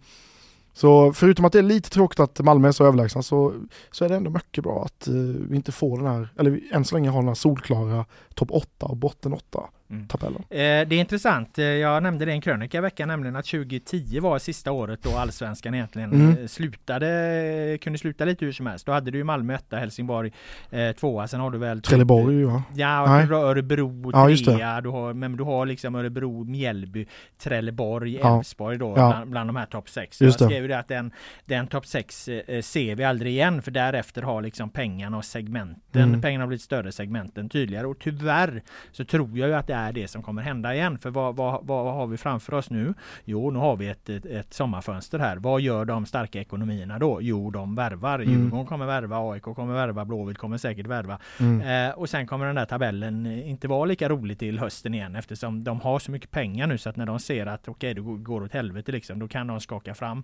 Så 0.80 1.14
förutom 1.14 1.46
att 1.46 1.54
det 1.54 1.60
är 1.60 1.64
lite 1.64 1.90
tråkigt 1.90 2.20
att 2.20 2.40
Malmö 2.40 2.68
är 2.68 2.72
så 2.72 2.86
överlägsna 2.86 3.22
så, 3.22 3.54
så 3.92 4.06
är 4.06 4.10
det 4.10 4.16
ändå 4.16 4.30
mycket 4.30 4.64
bra 4.64 4.84
att 4.86 5.08
eh, 5.08 5.14
vi 5.50 5.56
inte 5.56 5.72
får 5.72 5.98
den 5.98 6.08
här, 6.08 6.30
eller 6.38 6.52
vi 6.52 6.70
än 6.72 6.86
så 6.86 6.96
länge 6.96 7.10
har 7.10 7.20
den 7.20 7.28
här 7.28 7.36
solklara 7.36 8.06
topp 8.34 8.52
8 8.52 8.86
och 8.86 8.98
botten 8.98 9.34
8 9.34 9.60
Mm. 9.92 10.08
tabellen. 10.08 10.42
Eh, 10.50 10.58
det 10.58 10.62
är 10.92 10.94
intressant, 10.94 11.58
eh, 11.60 11.66
jag 11.66 12.04
nämnde 12.04 12.26
det 12.26 12.32
i 12.32 12.36
en 12.36 12.42
krönika 12.42 12.78
i 12.78 12.82
veckan 12.82 13.08
nämligen 13.08 13.36
att 13.36 13.46
2010 13.46 14.20
var 14.20 14.40
sista 14.40 14.72
året 14.72 15.00
då 15.04 15.18
allsvenskan 15.18 15.74
egentligen 15.74 16.12
Mm. 16.14 16.38
eh, 16.38 16.48
slutade, 16.48 17.78
kunde 17.82 18.00
sluta 18.00 18.26
lite 18.26 18.46
hur 18.46 18.52
som 18.52 18.66
helst. 18.68 18.86
Då 18.86 18.92
hade 18.92 19.12
du 19.12 19.18
ju 19.18 19.24
Malmö 19.24 19.54
1, 19.56 19.66
Helsingborg 19.72 20.32
eh, 20.72 20.92
2, 20.92 21.28
sen 21.28 21.40
har 21.40 21.52
du 21.52 21.58
väl 21.58 21.78
typ- 21.78 21.90
Trelleborg 21.90 22.44
va? 22.44 22.64
Ja, 22.76 23.26
du 23.28 23.34
har 23.36 23.44
Örebro 23.44 24.12
Ja, 24.14 24.36
trea, 24.46 24.82
du 24.82 24.90
har, 24.90 25.14
men 25.14 25.38
du 25.38 25.44
har 25.44 25.66
liksom 25.66 25.96
Örebro, 25.96 26.44
Mjällby, 26.44 27.08
Trelleborg, 27.44 28.16
Ja. 28.22 28.38
Elfsborg 28.38 28.78
då 28.78 28.88
Ja. 28.88 28.94
bland, 29.10 29.32
bland 29.32 29.50
de 29.50 29.56
här 29.56 29.66
topp 29.66 29.90
6. 29.90 30.22
Just 30.22 30.40
Jag 30.42 30.50
skrev 30.50 30.62
ju 30.62 30.68
det 30.68 30.80
att 30.80 30.88
den, 30.88 31.12
den 31.46 31.68
topp 31.68 31.86
6 31.86 32.28
eh, 32.28 32.62
ser 32.62 32.96
vi 32.96 33.04
aldrig 33.04 33.32
igen 33.32 33.62
för 33.62 33.72
därefter 33.72 34.22
har 34.22 34.42
liksom 34.42 34.70
pengarna 34.70 35.18
och 35.18 35.26
segmenten, 35.26 36.02
Mm. 36.10 36.22
pengarna 36.22 36.42
har 36.44 36.48
blivit 36.48 36.62
större, 36.62 36.92
segmenten 36.92 37.50
tydligare 37.50 37.88
och 37.88 38.00
tyvärr 38.00 38.62
så 38.92 39.06
tror 39.06 39.38
jag 39.38 39.48
ju 39.50 39.56
att 39.56 39.68
det 39.68 39.74
är 39.80 39.94
det 39.94 40.08
som 40.08 40.24
kommer 40.24 40.42
hända 40.42 40.76
igen. 40.76 40.98
För 40.98 41.10
vad, 41.10 41.36
vad, 41.36 41.68
vad 41.68 41.94
har 41.94 42.08
vi 42.08 42.18
framför 42.18 42.54
oss 42.54 42.70
nu? 42.70 42.94
Jo, 43.26 43.52
nu 43.52 43.60
har 43.60 43.76
vi 43.76 43.88
ett, 43.88 44.10
ett, 44.10 44.26
ett 44.26 44.54
sommarfönster 44.54 45.20
här. 45.20 45.38
Vad 45.38 45.62
gör 45.62 45.86
de 45.86 46.06
starka 46.06 46.40
ekonomierna 46.40 47.00
då? 47.00 47.22
Jo, 47.22 47.52
de 47.52 47.76
värvar. 47.76 48.20
Mm. 48.20 48.30
Djurgården 48.30 48.66
kommer 48.66 48.86
värva, 48.86 49.32
AIK 49.32 49.44
kommer 49.44 49.74
värva, 49.74 50.06
Blåvitt 50.06 50.38
kommer 50.38 50.58
säkert 50.58 50.88
värva. 50.88 51.20
Mm. 51.40 51.90
Eh, 51.90 51.96
och 51.98 52.10
sen 52.10 52.28
kommer 52.28 52.46
den 52.46 52.56
där 52.56 52.66
tabellen 52.66 53.26
inte 53.26 53.68
vara 53.68 53.86
lika 53.86 54.10
rolig 54.10 54.40
till 54.40 54.60
hösten 54.60 54.94
igen 54.94 55.16
eftersom 55.16 55.64
de 55.64 55.82
har 55.82 56.00
så 56.00 56.12
mycket 56.12 56.32
pengar 56.32 56.68
nu 56.68 56.78
så 56.78 56.90
att 56.90 56.96
när 56.96 57.06
de 57.06 57.20
ser 57.20 57.46
att 57.46 57.68
okej 57.68 57.94
det 57.94 58.02
går 58.02 58.44
åt 58.44 58.54
helvete 58.54 58.92
liksom 58.92 59.20
då 59.20 59.28
kan 59.28 59.48
de 59.48 59.60
skaka 59.60 59.96
fram 59.96 60.24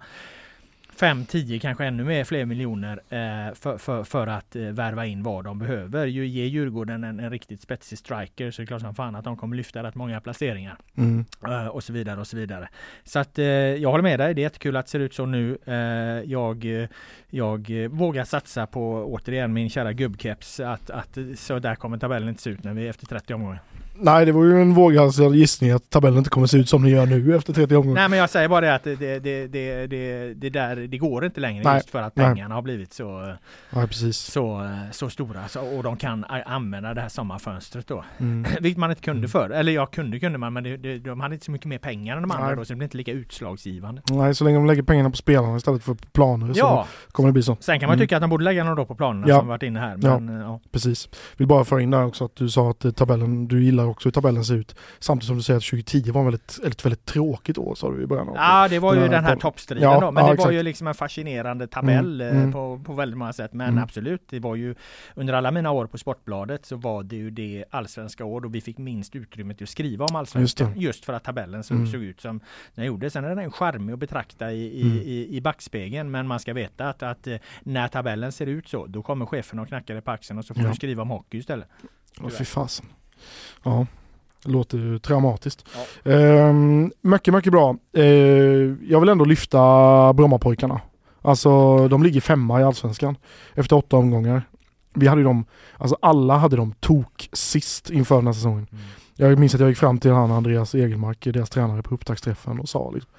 5, 0.96 1.26
10, 1.26 1.60
kanske 1.60 1.86
ännu 1.86 2.04
mer, 2.04 2.24
fler 2.24 2.46
miljoner 2.46 3.02
eh, 3.10 3.54
för, 3.54 3.78
för, 3.78 4.04
för 4.04 4.28
att 4.28 4.56
eh, 4.56 4.62
värva 4.62 5.06
in 5.06 5.24
vad 5.24 5.44
de 5.44 5.60
behöver. 5.60 6.06
Ju, 6.06 6.28
ge 6.28 6.46
Djurgården 6.46 7.04
en, 7.04 7.20
en 7.20 7.30
riktigt 7.30 7.62
spetsig 7.62 7.98
striker 7.98 8.52
så 8.52 8.62
är 8.62 8.64
det 8.64 8.68
klart 8.68 8.82
som 8.82 8.96
fan 8.96 9.16
att 9.16 9.24
de 9.24 9.38
kommer 9.38 9.56
lyfta 9.56 9.84
rätt 9.84 9.96
många 9.96 10.22
placeringar. 10.22 10.78
Mm. 10.98 11.26
Eh, 11.48 11.68
och 11.68 11.84
så 11.84 11.94
vidare 11.94 12.20
och 12.20 12.28
så 12.28 12.38
vidare. 12.38 12.70
Så 13.04 13.20
att 13.20 13.40
eh, 13.40 13.46
jag 13.46 13.92
håller 13.92 14.04
med 14.04 14.20
dig, 14.20 14.34
det 14.34 14.42
är 14.42 14.44
jättekul 14.44 14.76
att 14.76 14.86
det 14.86 14.92
ser 14.92 15.00
ut 15.00 15.14
så 15.14 15.26
nu. 15.26 15.58
Eh, 15.66 15.76
jag, 16.32 16.66
eh, 16.66 16.90
jag 17.30 17.88
vågar 17.90 18.24
satsa 18.24 18.68
på, 18.68 19.06
återigen, 19.06 19.54
min 19.54 19.70
kära 19.70 19.94
gubbkeps 19.94 20.60
att, 20.60 20.90
att 20.90 21.18
så 21.36 21.60
där 21.60 21.76
kommer 21.76 21.98
tabellen 21.98 22.30
inte 22.30 22.42
se 22.42 22.50
ut 22.50 22.64
när 22.64 22.74
vi 22.74 22.88
efter 22.88 23.06
30 23.06 23.34
omgångar. 23.34 23.62
Nej 23.98 24.26
det 24.26 24.32
var 24.32 24.44
ju 24.44 24.62
en 24.62 24.74
våghalsig 24.74 25.32
gissning 25.36 25.72
att 25.72 25.90
tabellen 25.90 26.18
inte 26.18 26.30
kommer 26.30 26.48
se 26.48 26.58
ut 26.58 26.70
som 26.70 26.82
den 26.84 26.92
gör 26.92 27.06
nu 27.06 27.36
efter 27.36 27.54
30 27.54 27.76
omgångar. 27.76 27.96
Nej 28.02 28.10
men 28.10 28.20
jag 28.20 28.30
säger 28.30 28.48
bara 28.50 28.62
det 28.62 28.76
att 28.76 28.84
det, 28.84 28.96
det, 28.96 29.20
det, 29.48 29.88
det, 29.88 30.34
det, 30.34 30.50
där, 30.50 30.76
det 30.76 30.98
går 30.98 31.26
inte 31.26 31.40
längre 31.42 31.64
Nej, 31.64 31.76
just 31.76 31.90
för 31.90 32.02
att 32.02 32.16
nej. 32.16 32.26
pengarna 32.26 32.56
har 32.56 32.62
blivit 32.62 32.94
så, 32.94 33.36
Ja 33.70 33.88
precis. 33.88 34.18
så, 34.18 34.70
så 34.92 35.10
stora 35.10 35.48
så, 35.48 35.78
och 35.78 35.84
de 35.84 35.98
kan 35.98 36.26
använda 36.46 36.94
det 36.94 37.02
här 37.02 37.10
sommarfönstret 37.10 37.88
då. 37.88 38.04
Mm. 38.18 38.46
Vilket 38.62 38.78
man 38.80 38.90
inte 38.90 39.02
kunde 39.02 39.28
förr. 39.28 39.50
Eller 39.50 39.72
ja, 39.72 39.86
kunde 39.86 40.20
kunde 40.20 40.38
man 40.38 40.54
men 40.54 40.64
det, 40.64 40.98
de 40.98 41.20
hade 41.20 41.34
inte 41.36 41.46
så 41.46 41.52
mycket 41.52 41.68
mer 41.68 41.78
pengar 41.78 42.16
än 42.16 42.22
de 42.22 42.32
andra 42.32 42.48
Nej. 42.48 42.56
då 42.56 42.66
så 42.66 42.74
det 42.74 42.78
blir 42.78 42.86
inte 42.86 42.98
lika 42.98 43.12
utslagsgivande. 43.12 44.02
Nej 44.10 44.36
så 44.36 44.44
länge 44.44 44.58
de 44.58 44.66
lägger 44.66 44.84
pengarna 44.84 45.10
på 45.10 45.18
spelarna 45.18 45.58
istället 45.58 45.84
för 45.84 45.94
på 45.94 46.06
planer 46.14 46.52
Ja, 46.56 46.88
så 47.08 47.12
kommer 47.12 47.30
det 47.30 47.34
bli 47.34 47.44
så. 47.44 47.58
sen 47.60 47.80
kan 47.80 47.88
man 47.88 47.96
Mm. 47.96 48.04
tycka 48.04 48.18
att 48.18 48.22
de 48.22 48.30
borde 48.30 48.44
lägga 48.44 48.64
dem 48.64 48.76
då 48.76 48.86
på 48.86 48.96
planerna 48.96 49.26
Ja. 49.30 49.40
som 49.40 49.48
varit 49.48 49.64
inne 49.64 49.80
här. 49.80 49.98
Men, 49.98 50.30
eh, 50.30 50.42
ja. 50.46 50.60
Precis. 50.72 51.10
Vill 51.38 51.48
bara 51.48 51.64
föra 51.66 51.82
in 51.82 51.92
där 51.92 52.06
också 52.06 52.26
att 52.26 52.36
du 52.36 52.50
sa 52.50 52.70
att 52.70 52.86
eh, 52.86 52.92
tabellen, 52.92 53.48
du 53.48 53.64
gillar 53.64 53.85
också 53.88 54.08
hur 54.08 54.12
tabellen 54.12 54.46
ser 54.46 54.56
ut. 54.56 54.76
Samtidigt 55.00 55.28
som 55.28 55.38
du 55.38 55.44
säger 55.44 55.58
att 55.58 55.64
2010 55.64 56.12
var 56.12 56.24
väldigt, 56.24 56.60
ett 56.64 56.86
väldigt 56.86 57.06
tråkigt 57.06 57.58
år 57.58 57.76
sa 57.76 57.92
du 57.92 58.04
i 58.04 58.08
början 58.08 58.30
av 58.30 58.36
Ja 58.36 58.68
det 58.68 58.80
var 58.80 58.94
ju 58.94 59.00
Den 59.00 59.10
här 59.10 59.16
den 59.16 59.26
här 59.26 59.32
topp- 59.34 59.42
toppstriden 59.42 59.84
Ja, 59.84 60.00
då. 60.00 60.12
Men 60.12 60.22
ja, 60.24 60.32
det 60.32 60.38
var 60.38 60.44
exakt. 60.46 60.54
ju 60.54 60.64
liksom 60.64 60.88
en 60.88 60.94
fascinerande 60.94 61.68
tabell 61.68 62.22
Mm, 62.22 62.38
mm. 62.38 62.52
På, 62.52 62.82
på 62.86 62.94
väldigt 62.94 63.18
många 63.18 63.34
sätt. 63.34 63.54
Men 63.54 63.70
Mm. 63.70 63.84
absolut, 63.84 64.22
det 64.30 64.40
var 64.40 64.56
ju 64.56 64.76
under 65.16 65.34
alla 65.34 65.52
mina 65.52 65.72
år 65.72 65.88
på 65.88 65.98
Sportbladet 65.98 66.66
så 66.66 66.76
var 66.76 67.04
det 67.04 67.16
ju 67.16 67.30
det 67.32 67.66
allsvenska 67.72 68.26
år 68.26 68.42
då 68.42 68.50
vi 68.50 68.62
fick 68.62 68.78
minst 68.78 69.16
utrymme 69.16 69.54
till 69.54 69.64
att 69.64 69.70
skriva 69.70 70.06
om 70.06 70.16
allsvenskan. 70.16 70.68
Just 70.68 70.82
Just, 70.82 71.06
för 71.06 71.14
att 71.14 71.24
tabellen 71.24 71.64
såg, 71.64 71.78
Mm. 71.78 71.92
såg 71.92 72.02
ut 72.04 72.22
som 72.22 72.40
den 72.76 72.86
gjorde. 72.86 73.10
Sen 73.10 73.26
är 73.26 73.36
den 73.36 73.52
charmig 73.52 73.94
att 73.94 74.00
betrakta 74.00 74.52
i, 74.52 74.80
i, 74.80 74.82
Mm. 74.82 74.98
i, 74.98 75.28
i 75.38 75.42
backspegeln. 75.42 76.12
Men 76.12 76.28
man 76.28 76.40
ska 76.40 76.54
veta 76.54 76.90
att, 76.90 77.04
att 77.04 77.28
eh, 77.28 77.36
när 77.64 77.88
tabellen 77.88 78.32
ser 78.32 78.46
ut 78.46 78.68
så, 78.68 78.86
då 78.86 79.02
kommer 79.04 79.26
chefen 79.26 79.60
och 79.60 79.68
knackar 79.68 79.94
dig 79.94 80.04
på 80.04 80.12
axeln 80.12 80.40
och 80.40 80.46
så 80.46 80.54
får 80.54 80.64
Ja. 80.64 80.70
du 80.70 80.76
skriva 80.76 81.02
om 81.02 81.10
hockey 81.10 81.38
istället. 81.38 81.68
Åh 82.22 82.30
fy 82.30 82.46
fasen. 82.46 82.86
Ja, 83.64 83.88
det 84.44 84.52
låter 84.52 84.78
ju 84.78 85.00
traumatiskt. 85.00 85.66
Ja. 86.04 86.12
Ehm, 86.12 86.92
mycket, 87.02 87.34
mycket 87.34 87.52
bra. 87.52 87.78
Ehm, 87.94 88.80
jag 88.88 89.00
vill 89.00 89.10
ändå 89.10 89.26
lyfta 89.26 90.14
Brommapojkarna. 90.14 90.82
Alltså 91.22 91.88
de 91.88 92.04
ligger 92.04 92.22
femma 92.22 92.62
i 92.62 92.64
Allsvenskan 92.64 93.18
efter 93.54 93.76
åtta 93.76 93.98
omgångar. 93.98 94.44
Vi 94.94 95.08
hade 95.08 95.22
ju 95.22 95.28
dem, 95.28 95.46
alltså 95.78 95.98
alla 96.02 96.38
hade 96.38 96.56
dem 96.56 96.74
tok 96.80 97.30
sist 97.34 97.90
inför 97.90 98.16
den 98.16 98.26
här 98.26 98.34
säsongen. 98.34 98.68
Mm. 98.72 98.84
Jag 99.16 99.40
minns 99.40 99.54
att 99.54 99.62
jag 99.62 99.70
gick 99.70 99.78
fram 99.78 99.98
till 99.98 100.12
han 100.12 100.32
Andreas 100.32 100.76
Egelmark, 100.76 101.24
deras 101.24 101.50
tränare 101.50 101.84
på 101.84 101.94
upptaktsträffen 101.94 102.60
och 102.60 102.70
sa 102.70 102.92
liksom 102.92 103.12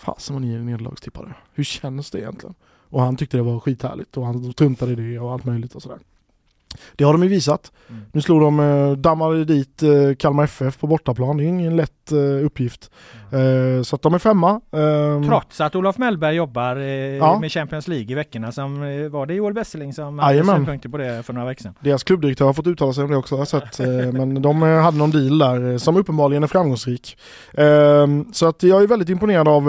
Fasen 0.00 0.34
vad 0.34 0.42
ni 0.42 0.54
är 0.54 0.58
nederlagstippade. 0.58 1.34
Hur 1.54 1.64
känns 1.64 2.10
det 2.10 2.18
egentligen? 2.18 2.54
Och 2.88 3.02
han 3.02 3.16
tyckte 3.16 3.36
det 3.36 3.42
var 3.42 3.60
skithärligt 3.60 4.16
och 4.16 4.26
han 4.26 4.52
struntade 4.52 4.92
i 4.92 4.94
det 4.94 5.18
och 5.18 5.32
allt 5.32 5.44
möjligt 5.44 5.74
och 5.74 5.82
sådär. 5.82 5.98
Det 6.96 7.04
har 7.04 7.12
de 7.12 7.22
ju 7.22 7.28
visat. 7.28 7.72
Mm. 7.88 8.02
Nu 8.12 8.20
slog 8.20 8.40
de, 8.40 8.60
eh, 8.60 8.92
dammade 8.92 9.44
dit 9.44 9.82
eh, 9.82 9.90
Kalmar 10.18 10.44
FF 10.44 10.78
på 10.78 10.86
bortaplan. 10.86 11.36
Det 11.36 11.44
är 11.44 11.46
ingen 11.46 11.76
lätt 11.76 12.12
eh, 12.12 12.44
uppgift. 12.46 12.90
Eh, 13.32 13.82
så 13.82 13.96
att 13.96 14.02
de 14.02 14.14
är 14.14 14.18
femma. 14.18 14.60
Ehm, 14.72 15.28
Trots 15.28 15.60
att 15.60 15.74
Olof 15.76 15.98
Mellberg 15.98 16.34
jobbar 16.36 16.76
eh, 16.76 16.84
Ja. 16.86 17.38
med 17.40 17.52
Champions 17.52 17.88
League 17.88 18.06
i 18.12 18.14
veckorna 18.14 18.52
som 18.52 18.82
eh, 18.82 19.08
var 19.08 19.26
det 19.26 19.34
Joel 19.34 19.52
Wesseling 19.54 19.92
som 19.92 20.18
hade 20.18 20.44
synpunkter 20.44 20.88
på 20.88 20.96
det 20.96 21.22
för 21.26 21.32
några 21.32 21.46
veckor 21.48 21.62
sedan. 21.62 21.74
Deras 21.80 22.02
klubbdirektör 22.04 22.44
har 22.44 22.52
fått 22.52 22.66
uttala 22.66 22.92
sig 22.92 23.04
om 23.04 23.10
det 23.10 23.16
också 23.16 23.36
har 23.36 23.44
sett. 23.44 23.78
Men 24.14 24.42
de 24.42 24.62
hade 24.62 24.98
någon 24.98 25.10
deal 25.10 25.38
där 25.38 25.78
som 25.78 25.96
uppenbarligen 25.96 26.42
är 26.42 26.46
framgångsrik. 26.46 27.16
Ehm, 27.54 28.32
så 28.32 28.46
att 28.48 28.62
jag 28.62 28.82
är 28.82 28.86
väldigt 28.86 29.08
imponerad 29.08 29.48
av 29.48 29.64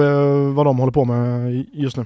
vad 0.55 0.65
de 0.65 0.79
håller 0.79 0.91
på 0.91 1.05
med 1.05 1.51
just 1.73 1.97
nu. 1.97 2.05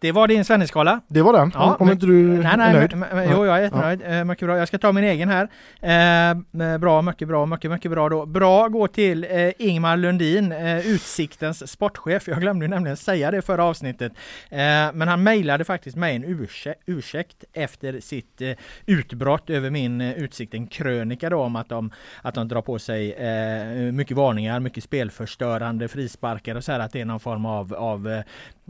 Det 0.00 0.12
var 0.12 0.28
din 0.28 0.44
Svenneskala. 0.44 1.00
Det 1.08 1.22
var 1.22 1.32
den. 1.32 1.50
Ja, 1.54 1.76
om 1.80 1.86
men- 1.86 1.92
inte 1.94 2.06
du 2.06 2.12
Nej, 2.12 2.46
är 2.52 2.56
nej, 2.56 2.72
nöjd. 2.72 2.96
men, 2.96 3.08
men, 3.16 3.28
jo, 3.32 3.46
jag 3.46 3.56
är 3.58 3.62
jättenöjd. 3.62 4.02
Eh, 4.06 4.24
mycket 4.24 4.46
bra. 4.48 4.58
Jag 4.58 4.68
ska 4.68 4.78
ta 4.78 4.92
min 4.92 5.04
egen 5.04 5.28
här. 5.28 5.48
Eh, 5.80 6.78
bra, 6.78 7.02
mycket 7.02 7.28
bra, 7.28 7.46
mycket, 7.46 7.70
mycket 7.70 7.90
bra 7.90 8.08
då. 8.08 8.26
Bra 8.26 8.68
går 8.68 8.88
till 8.88 9.24
eh, 9.30 9.50
Ingmar 9.58 9.96
Lundin, 9.96 10.52
eh, 10.52 10.86
Utsiktens 10.86 11.70
sportchef. 11.72 12.28
Jag 12.28 12.40
glömde 12.40 12.68
nämligen 12.68 12.96
säga 12.96 13.30
det 13.30 13.42
förra 13.42 13.64
avsnittet. 13.64 14.12
Eh, 14.50 14.58
men 14.94 15.08
han 15.08 15.22
mejlade 15.22 15.64
faktiskt 15.64 15.96
mig 15.96 16.16
en 16.16 16.24
ursäkt, 16.24 16.80
ursäkt 16.86 17.44
efter 17.52 18.00
sitt 18.00 18.40
eh, 18.40 18.50
utbrott 18.86 19.50
över 19.50 19.70
min 19.70 20.00
eh, 20.00 20.12
Utsikten-krönika 20.18 21.30
då 21.30 21.40
om 21.40 21.56
att 21.56 21.68
de, 21.68 21.90
att 22.22 22.34
de 22.34 22.48
drar 22.48 22.62
på 22.62 22.78
sig 22.78 23.12
eh, 23.12 23.92
mycket 23.92 24.16
varningar, 24.16 24.60
mycket 24.60 24.84
spelförstörande 24.84 25.88
frisparkar 25.88 26.54
och 26.54 26.64
så 26.64 26.72
här 26.72 26.80
att 26.80 26.92
det 26.92 27.00
är 27.00 27.04
någon 27.04 27.20
form 27.20 27.46
av, 27.46 27.74
av 27.74 28.08
eh, 28.08 28.16
eh, 28.16 28.22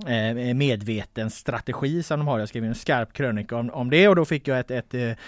Eh, 0.06 0.30
eh, 0.30 0.54
medveten 0.54 1.30
strategi 1.30 2.02
som 2.02 2.18
de 2.20 2.28
har. 2.28 2.38
Jag 2.38 2.48
skrev 2.48 2.64
en 2.64 2.74
skarp 2.74 3.12
krönika 3.12 3.56
om, 3.56 3.70
om 3.70 3.90
det 3.90 4.08
och 4.08 4.16
då 4.16 4.24
fick 4.24 4.48
jag 4.48 4.58
ett, 4.58 4.70
ett 4.70 4.94
ett 4.94 5.18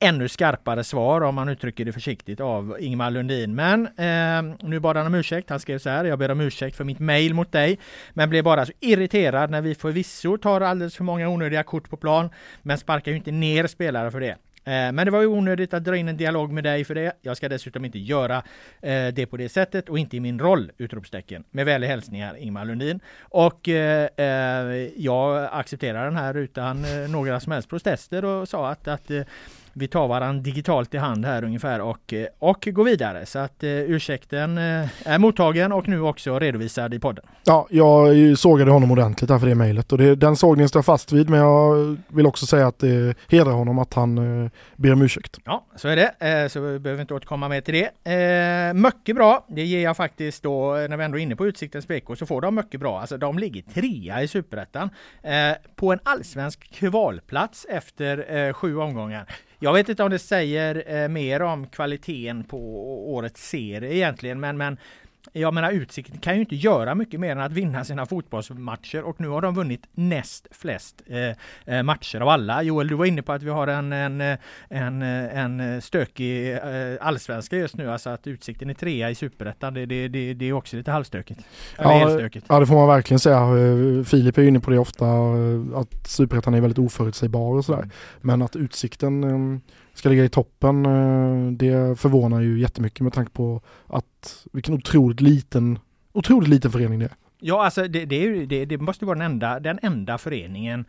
äh, 0.00 0.08
ännu 0.08 0.28
skarpare 0.28 0.84
svar 0.84 1.20
om 1.20 1.34
man 1.34 1.48
uttrycker 1.48 1.84
det 1.84 1.92
försiktigt 1.92 2.40
av 2.40 2.76
Ingmar 2.80 3.10
Lundin. 3.10 3.54
Men 3.54 3.86
äh, 3.86 4.56
nu 4.68 4.80
bad 4.80 4.96
han 4.96 5.06
om 5.06 5.14
ursäkt. 5.14 5.50
Han 5.50 5.60
skrev 5.60 5.78
så 5.78 5.90
här. 5.90 6.04
Jag 6.04 6.18
ber 6.18 6.30
om 6.30 6.40
ursäkt 6.40 6.76
för 6.76 6.84
mitt 6.84 6.98
mejl 6.98 7.34
mot 7.34 7.52
dig, 7.52 7.78
men 8.12 8.30
blev 8.30 8.44
bara 8.44 8.66
så 8.66 8.72
irriterad 8.80 9.50
när 9.50 9.60
vi 9.60 9.74
förvisso 9.74 10.38
tar 10.38 10.60
alldeles 10.60 10.96
för 10.96 11.04
många 11.04 11.28
onödiga 11.28 11.62
kort 11.62 11.90
på 11.90 11.96
plan, 11.96 12.30
men 12.62 12.78
sparkar 12.78 13.10
ju 13.10 13.16
inte 13.16 13.32
ner 13.32 13.66
spelare 13.66 14.10
för 14.10 14.20
det. 14.20 14.36
Eh, 14.64 14.92
men 14.92 14.96
det 14.96 15.10
var 15.10 15.20
ju 15.20 15.26
onödigt 15.26 15.74
att 15.74 15.84
dra 15.84 15.96
in 15.96 16.08
en 16.08 16.16
dialog 16.16 16.52
med 16.52 16.64
dig 16.64 16.84
för 16.84 16.94
det. 16.94 17.12
Jag 17.22 17.36
ska 17.36 17.48
dessutom 17.48 17.84
inte 17.84 17.98
göra 17.98 18.42
eh, 18.82 19.08
det 19.08 19.26
på 19.26 19.36
det 19.36 19.48
sättet 19.48 19.88
och 19.88 19.98
inte 19.98 20.16
i 20.16 20.20
min 20.20 20.38
roll! 20.38 20.72
Utropstecken. 20.78 21.44
Med 21.50 21.66
vänliga 21.66 21.90
hälsningar 21.90 22.36
Ingmar 22.36 22.64
Lundin. 22.64 23.00
Och 23.20 23.68
eh, 23.68 24.08
jag 24.96 25.48
accepterar 25.52 26.04
den 26.04 26.16
här 26.16 26.34
utan 26.36 26.84
några 27.08 27.40
som 27.40 27.52
helst 27.52 27.68
protester 27.68 28.24
och 28.24 28.48
sa 28.48 28.70
att, 28.70 28.88
att 28.88 29.10
vi 29.74 29.88
tar 29.88 30.08
varandra 30.08 30.42
digitalt 30.42 30.94
i 30.94 30.98
hand 30.98 31.24
här 31.24 31.44
ungefär 31.44 31.80
och, 31.80 32.12
eh, 32.12 32.26
och 32.38 32.68
går 32.72 32.84
vidare. 32.84 33.26
Så 33.26 33.38
att 33.38 33.62
eh, 33.62 33.70
ursäkten 33.70 34.58
eh, 34.58 34.88
är 35.04 35.18
mottagen 35.18 35.72
och 35.72 35.88
nu 35.88 36.00
också 36.00 36.38
redovisad 36.38 36.94
i 36.94 36.98
podden. 36.98 37.24
Ja, 37.44 37.66
jag 37.70 38.38
sågade 38.38 38.70
honom 38.70 38.90
ordentligt 38.90 39.28
där 39.28 39.38
för 39.38 39.46
det 39.46 39.54
mejlet 39.54 39.92
och 39.92 39.98
det, 39.98 40.14
den 40.14 40.36
sågningen 40.36 40.68
står 40.68 40.78
jag 40.78 40.84
fast 40.86 41.12
vid 41.12 41.30
men 41.30 41.40
jag 41.40 41.96
vill 42.08 42.26
också 42.26 42.46
säga 42.46 42.66
att 42.66 42.78
det 42.78 43.14
hedrar 43.28 43.52
honom 43.52 43.78
att 43.78 43.94
han 43.94 44.44
eh, 44.44 44.50
ber 44.76 44.92
om 44.92 45.02
ursäkt. 45.02 45.38
Ja, 45.44 45.66
så 45.76 45.88
är 45.88 45.96
det. 45.96 46.42
Eh, 46.42 46.48
Så 46.48 46.60
vi 46.60 46.78
behöver 46.78 47.00
inte 47.02 47.14
återkomma 47.14 47.48
mer 47.48 47.60
till 47.60 47.74
det. 47.74 48.12
Eh, 48.12 48.74
mycket 48.74 49.16
bra. 49.16 49.46
Det 49.48 49.62
ger 49.64 49.82
jag 49.82 49.96
faktiskt 49.96 50.42
då, 50.42 50.72
när 50.74 50.96
vi 50.96 51.04
ändå 51.04 51.18
är 51.18 51.22
inne 51.22 51.36
på 51.36 51.46
Utsiktens 51.46 51.88
BK, 51.88 52.16
så 52.18 52.26
får 52.26 52.40
de 52.40 52.54
mycket 52.54 52.80
bra. 52.80 53.00
Alltså 53.00 53.16
de 53.16 53.38
ligger 53.38 53.62
trea 53.62 54.22
i 54.22 54.28
Superettan. 54.28 54.90
Eh, 55.22 55.32
på 55.76 55.92
en 55.92 55.98
allsvensk 56.02 56.72
kvalplats 56.72 57.66
efter 57.70 58.52
sju 58.52 58.76
omgångar. 58.76 59.26
Jag 59.62 59.72
vet 59.72 59.88
inte 59.88 60.02
om 60.02 60.10
det 60.10 60.18
säger 60.18 61.02
eh, 61.02 61.08
mer 61.08 61.42
om 61.42 61.66
kvaliteten 61.66 62.44
på 62.44 62.58
årets 63.14 63.48
serie 63.48 63.94
egentligen, 63.94 64.40
men, 64.40 64.56
men 64.56 64.78
jag 65.32 65.54
menar 65.54 65.72
Utsikten 65.72 66.18
kan 66.18 66.34
ju 66.34 66.40
inte 66.40 66.56
göra 66.56 66.94
mycket 66.94 67.20
mer 67.20 67.32
än 67.32 67.40
att 67.40 67.52
vinna 67.52 67.84
sina 67.84 68.06
fotbollsmatcher 68.06 69.02
och 69.02 69.20
nu 69.20 69.28
har 69.28 69.40
de 69.42 69.54
vunnit 69.54 69.86
näst 69.92 70.46
flest 70.50 71.02
eh, 71.06 71.76
eh, 71.76 71.82
matcher 71.82 72.20
av 72.20 72.28
alla. 72.28 72.62
Joel, 72.62 72.88
du 72.88 72.94
var 72.94 73.04
inne 73.04 73.22
på 73.22 73.32
att 73.32 73.42
vi 73.42 73.50
har 73.50 73.66
en, 73.66 73.92
en, 73.92 74.36
en, 74.68 75.02
en 75.02 75.82
stökig 75.82 76.52
eh, 76.52 76.60
allsvenska 77.00 77.56
just 77.56 77.76
nu, 77.76 77.90
alltså 77.90 78.10
att 78.10 78.26
Utsikten 78.26 78.70
är 78.70 78.74
trea 78.74 79.10
i 79.10 79.14
Superettan. 79.14 79.74
Det, 79.74 79.86
det, 79.86 80.08
det, 80.08 80.34
det 80.34 80.48
är 80.48 80.52
också 80.52 80.76
lite 80.76 80.90
halvstökigt. 80.90 81.40
Ja. 81.78 82.20
Ja 82.48 82.60
det 82.60 82.66
får 82.66 82.74
man 82.74 82.88
verkligen 82.88 83.18
säga. 83.18 83.38
Eh, 83.38 84.04
Filip 84.04 84.38
är 84.38 84.42
inne 84.42 84.60
på 84.60 84.70
det 84.70 84.78
ofta 84.78 85.06
att 85.74 86.06
Superettan 86.06 86.54
är 86.54 86.60
väldigt 86.60 86.78
oförutsägbar 86.78 87.56
och 87.56 87.64
sådär. 87.64 87.90
Men 88.20 88.42
att 88.42 88.56
Utsikten 88.56 89.60
ska 89.94 90.08
ligga 90.08 90.24
i 90.24 90.28
toppen 90.28 90.86
eh, 90.86 91.52
det 91.52 91.98
förvånar 91.98 92.40
ju 92.40 92.60
jättemycket 92.60 93.00
med 93.00 93.12
tanke 93.12 93.32
på 93.32 93.60
att 93.86 94.46
vilken 94.52 94.74
otroligt 94.74 95.20
liten, 95.20 95.78
otroligt 96.12 96.48
liten 96.48 96.70
förening 96.70 96.98
det 96.98 97.04
är. 97.04 97.12
Ja, 97.40 97.64
alltså 97.64 97.88
det, 97.88 98.04
det, 98.04 98.26
är 98.26 98.46
det, 98.46 98.64
det 98.64 98.78
måste 98.78 99.04
vara 99.04 99.18
den 99.18 99.26
enda, 99.32 99.60
den 99.60 99.78
enda 99.82 100.18
föreningen 100.18 100.84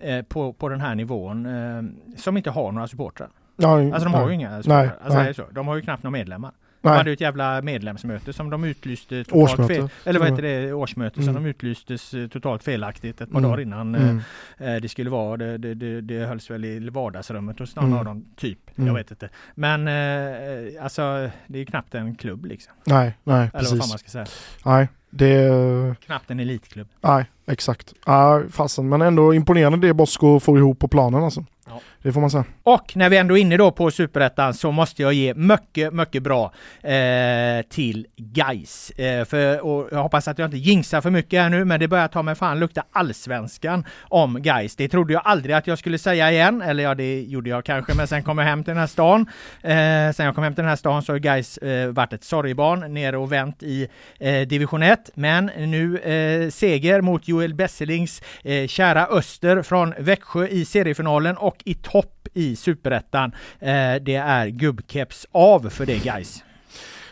eh, 0.00 0.22
på, 0.22 0.52
på 0.52 0.68
den 0.68 0.80
här 0.80 0.94
nivån 0.94 1.46
eh, 1.46 1.82
som 2.16 2.36
inte 2.36 2.50
har 2.50 2.72
några 2.72 2.88
supportrar. 2.88 3.28
Ja, 3.56 3.92
Alltså 3.94 4.04
de 4.04 4.14
har 4.14 4.20
nej. 4.20 4.28
ju 4.28 4.34
inga 4.34 4.50
Nej, 4.50 4.62
spelare. 4.62 4.92
Alltså, 5.02 5.18
nej. 5.18 5.34
så. 5.34 5.42
De 5.52 5.68
har 5.68 5.76
ju 5.76 5.82
knappt 5.82 6.02
några 6.02 6.12
medlemmar. 6.12 6.52
De 6.84 6.88
Nej. 6.90 6.98
hade 6.98 7.10
ju 7.10 7.14
ett 7.14 7.20
jävla 7.20 7.62
medlemsmöte 7.62 8.32
som 8.32 8.50
de 8.50 8.64
utlyste 8.64 9.24
totalt 9.24 9.42
Årsmöte. 9.52 9.74
fel. 9.74 9.88
Eller 10.04 10.20
vad 10.20 10.28
heter 10.30 10.42
det? 10.42 10.72
Årsmöte 10.72 11.14
som 11.22 11.28
Mm. 11.30 11.42
de 11.42 11.48
utlystes 11.48 12.14
eh, 12.14 12.28
totalt 12.28 12.62
felaktigt 12.62 13.20
ett 13.20 13.30
par 13.30 13.38
Mm. 13.38 13.50
dagar 13.50 13.62
innan 13.62 13.94
Mm. 13.94 14.20
eh, 14.58 14.74
det 14.76 14.88
skulle 14.88 15.10
vara. 15.10 15.36
Det, 15.36 15.58
det, 15.58 15.74
det, 15.74 16.00
det 16.00 16.26
hölls 16.26 16.50
väl 16.50 16.64
i 16.64 16.88
vardagsrummet 16.88 17.58
hos 17.58 17.76
någon 17.76 17.84
Mm. 17.84 17.98
av 17.98 18.04
dem, 18.04 18.24
typ. 18.36 18.58
Mm. 18.78 18.86
Jag 18.88 18.94
vet 18.94 19.10
inte. 19.10 19.28
Men 19.54 19.88
eh, 19.88 20.84
alltså 20.84 21.30
det 21.46 21.58
är 21.58 21.64
knappt 21.64 21.94
en 21.94 22.14
klubb 22.14 22.44
liksom. 22.46 22.72
Nej, 22.84 23.18
nej, 23.24 23.36
Eller 23.36 23.50
vad 23.52 23.52
fan 23.52 23.60
precis. 23.78 23.88
man 23.90 23.98
ska 23.98 24.08
säga. 24.08 24.26
Nej, 24.64 24.88
det... 25.10 25.94
Knappt 26.06 26.30
en 26.30 26.40
elitklubb. 26.40 26.88
Nej, 27.00 27.24
exakt. 27.46 27.92
Ja, 28.06 28.42
fasen. 28.50 28.88
Men 28.88 29.02
ändå 29.02 29.34
imponerande 29.34 29.86
det 29.88 29.94
Bosko 29.94 30.40
får 30.40 30.58
ihop 30.58 30.78
på 30.78 30.88
planen 30.88 31.24
alltså. 31.24 31.44
Ja. 31.66 31.80
Det 32.02 32.12
får 32.12 32.20
man 32.20 32.30
säga. 32.30 32.44
Och 32.62 32.96
när 32.96 33.10
vi 33.10 33.16
ändå 33.16 33.38
är 33.38 33.40
inne 33.40 33.56
då 33.56 33.70
på 33.70 33.90
Superettan 33.90 34.54
så 34.54 34.70
måste 34.70 35.02
jag 35.02 35.12
ge 35.12 35.34
mycket, 35.34 35.94
mycket 35.94 36.22
bra 36.22 36.52
eh, 36.82 37.62
till 37.70 38.06
Geis. 38.16 38.90
Eh, 38.90 39.24
för, 39.24 39.64
och 39.64 39.88
jag 39.90 40.02
hoppas 40.02 40.28
att 40.28 40.38
jag 40.38 40.46
inte 40.46 40.56
jinxar 40.56 41.00
för 41.00 41.10
mycket 41.10 41.42
här 41.42 41.50
nu, 41.50 41.64
men 41.64 41.80
det 41.80 41.88
börjar 41.88 42.08
ta 42.08 42.22
mig 42.22 42.34
fan 42.34 42.58
lukta 42.58 42.84
allsvenskan 42.92 43.84
om 44.02 44.42
Geis. 44.42 44.76
Det 44.76 44.88
trodde 44.88 45.12
jag 45.12 45.22
aldrig 45.24 45.54
att 45.54 45.66
jag 45.66 45.78
skulle 45.78 45.98
säga 45.98 46.32
igen, 46.32 46.62
eller 46.62 46.84
ja, 46.84 46.94
det 46.94 47.22
gjorde 47.22 47.50
jag 47.50 47.64
kanske, 47.64 47.94
men 47.94 48.06
sen 48.06 48.22
kom 48.22 48.38
jag 48.38 48.44
hem 48.44 48.64
till 48.64 48.70
den 48.70 48.80
här 48.80 48.86
stan. 48.86 49.20
Eh, 49.62 50.14
sen 50.14 50.26
jag 50.26 50.34
kom 50.34 50.44
hem 50.44 50.54
till 50.54 50.62
den 50.62 50.68
här 50.68 50.76
stan 50.76 51.02
så 51.02 51.12
har 51.12 51.18
Geis 51.18 51.58
eh, 51.58 51.88
varit 51.88 52.12
ett 52.12 52.24
sorgebarn 52.24 52.94
nere 52.94 53.16
och 53.16 53.32
vänt 53.32 53.62
i 53.62 53.88
eh, 54.18 54.40
division 54.40 54.82
1. 54.82 55.10
Men 55.14 55.46
nu 55.46 55.98
eh, 55.98 56.50
seger 56.50 57.00
mot 57.00 57.28
Joel 57.28 57.54
Besselings 57.54 58.22
kära 58.66 59.06
Öster 59.06 59.62
från 59.62 59.94
Växjö 59.98 60.46
i 60.46 60.64
seriefinalen 60.64 61.36
och 61.36 61.53
i 61.64 61.74
topp 61.74 62.28
i 62.34 62.56
superettan. 62.56 63.32
Eh, 63.60 63.94
det 63.94 64.14
är 64.14 64.46
gubbkeps 64.46 65.26
av 65.32 65.70
för 65.70 65.86
det 65.86 66.04
guys. 66.04 66.44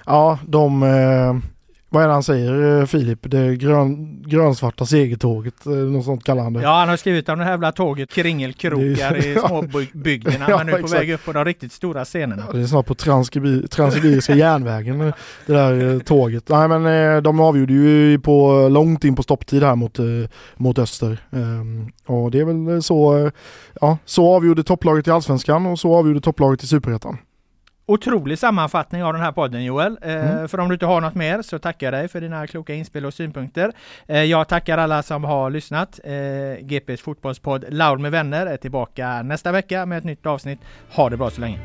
Ja, 0.06 0.38
de... 0.46 0.82
Eh, 0.82 1.51
vad 1.92 2.02
är 2.02 2.06
det 2.06 2.12
han 2.12 2.22
säger 2.22 2.80
eh, 2.80 2.86
Filip? 2.86 3.18
Det 3.22 3.56
grön, 3.56 4.22
grönsvarta 4.26 4.86
segertåget, 4.86 5.66
eh, 5.66 5.72
något 5.72 6.04
sånt 6.04 6.24
kallar 6.24 6.42
han 6.42 6.52
det. 6.52 6.62
Ja, 6.62 6.78
han 6.78 6.88
har 6.88 6.96
skrivit 6.96 7.28
om 7.28 7.38
det 7.38 7.44
här 7.44 7.50
jävla 7.50 7.72
tåget 7.72 8.10
kringelkrokar 8.14 9.16
i 9.16 9.36
småbygderna, 9.48 10.46
Ja, 10.48 10.56
men 10.58 10.66
nu 10.66 10.72
på 10.72 10.78
exakt. 10.78 11.00
väg 11.02 11.10
upp 11.10 11.24
på 11.24 11.32
de 11.32 11.44
riktigt 11.44 11.72
stora 11.72 12.04
scenerna. 12.04 12.42
Ja, 12.46 12.52
Det 12.52 12.62
är 12.62 12.66
snart 12.66 12.86
på 12.86 12.94
Transsibi- 12.94 13.66
Transsibiriska 13.68 14.34
järnvägen 14.34 15.00
eh, 15.00 15.14
det 15.46 15.52
där 15.52 15.98
tåget. 16.00 16.48
Nej 16.48 16.68
men 16.68 17.22
de 17.22 17.40
avgjorde 17.40 17.72
ju 17.72 18.18
på 18.20 18.68
långt 18.68 19.04
in 19.04 19.16
på 19.16 19.22
stopptid 19.22 19.62
här 19.62 19.74
mot, 19.74 19.98
mot 20.56 20.78
Öster. 20.78 21.18
Ehm, 21.32 21.86
och 22.06 22.30
det 22.30 22.40
är 22.40 22.44
väl 22.44 22.82
så, 22.82 23.30
ja, 23.80 23.98
så 24.04 24.34
avgjorde 24.34 24.62
topplaget 24.64 25.06
i 25.06 25.10
Allsvenskan 25.10 25.66
och 25.66 25.78
så 25.78 25.94
avgjorde 25.94 26.20
topplaget 26.20 26.62
i 26.62 26.66
Superettan. 26.66 27.18
Otrolig 27.86 28.38
sammanfattning 28.38 29.04
av 29.04 29.12
den 29.12 29.22
här 29.22 29.32
podden 29.32 29.64
Joel. 29.64 29.98
Eh, 30.02 30.12
Mm. 30.32 30.48
För 30.48 30.60
om 30.60 30.68
du 30.68 30.74
inte 30.74 30.86
har 30.86 31.00
något 31.00 31.14
mer 31.14 31.42
så 31.42 31.58
tackar 31.58 31.86
jag 31.86 31.94
dig 31.94 32.08
för 32.08 32.20
dina 32.20 32.46
kloka 32.46 32.74
inspel 32.74 33.06
och 33.06 33.14
synpunkter. 33.14 33.72
Eh, 34.06 34.22
jag 34.22 34.48
tackar 34.48 34.78
alla 34.78 35.02
som 35.02 35.24
har 35.24 35.50
lyssnat. 35.50 36.00
Eh, 36.04 36.64
GPs 36.66 37.00
fotbollspodd 37.02 37.64
Loud 37.68 38.00
med 38.00 38.10
vänner 38.10 38.46
är 38.46 38.56
tillbaka 38.56 39.22
nästa 39.22 39.52
vecka 39.52 39.86
med 39.86 39.98
ett 39.98 40.04
nytt 40.04 40.26
avsnitt. 40.26 40.58
Ha 40.90 41.10
det 41.10 41.16
bra 41.16 41.30
så 41.30 41.40
länge! 41.40 41.58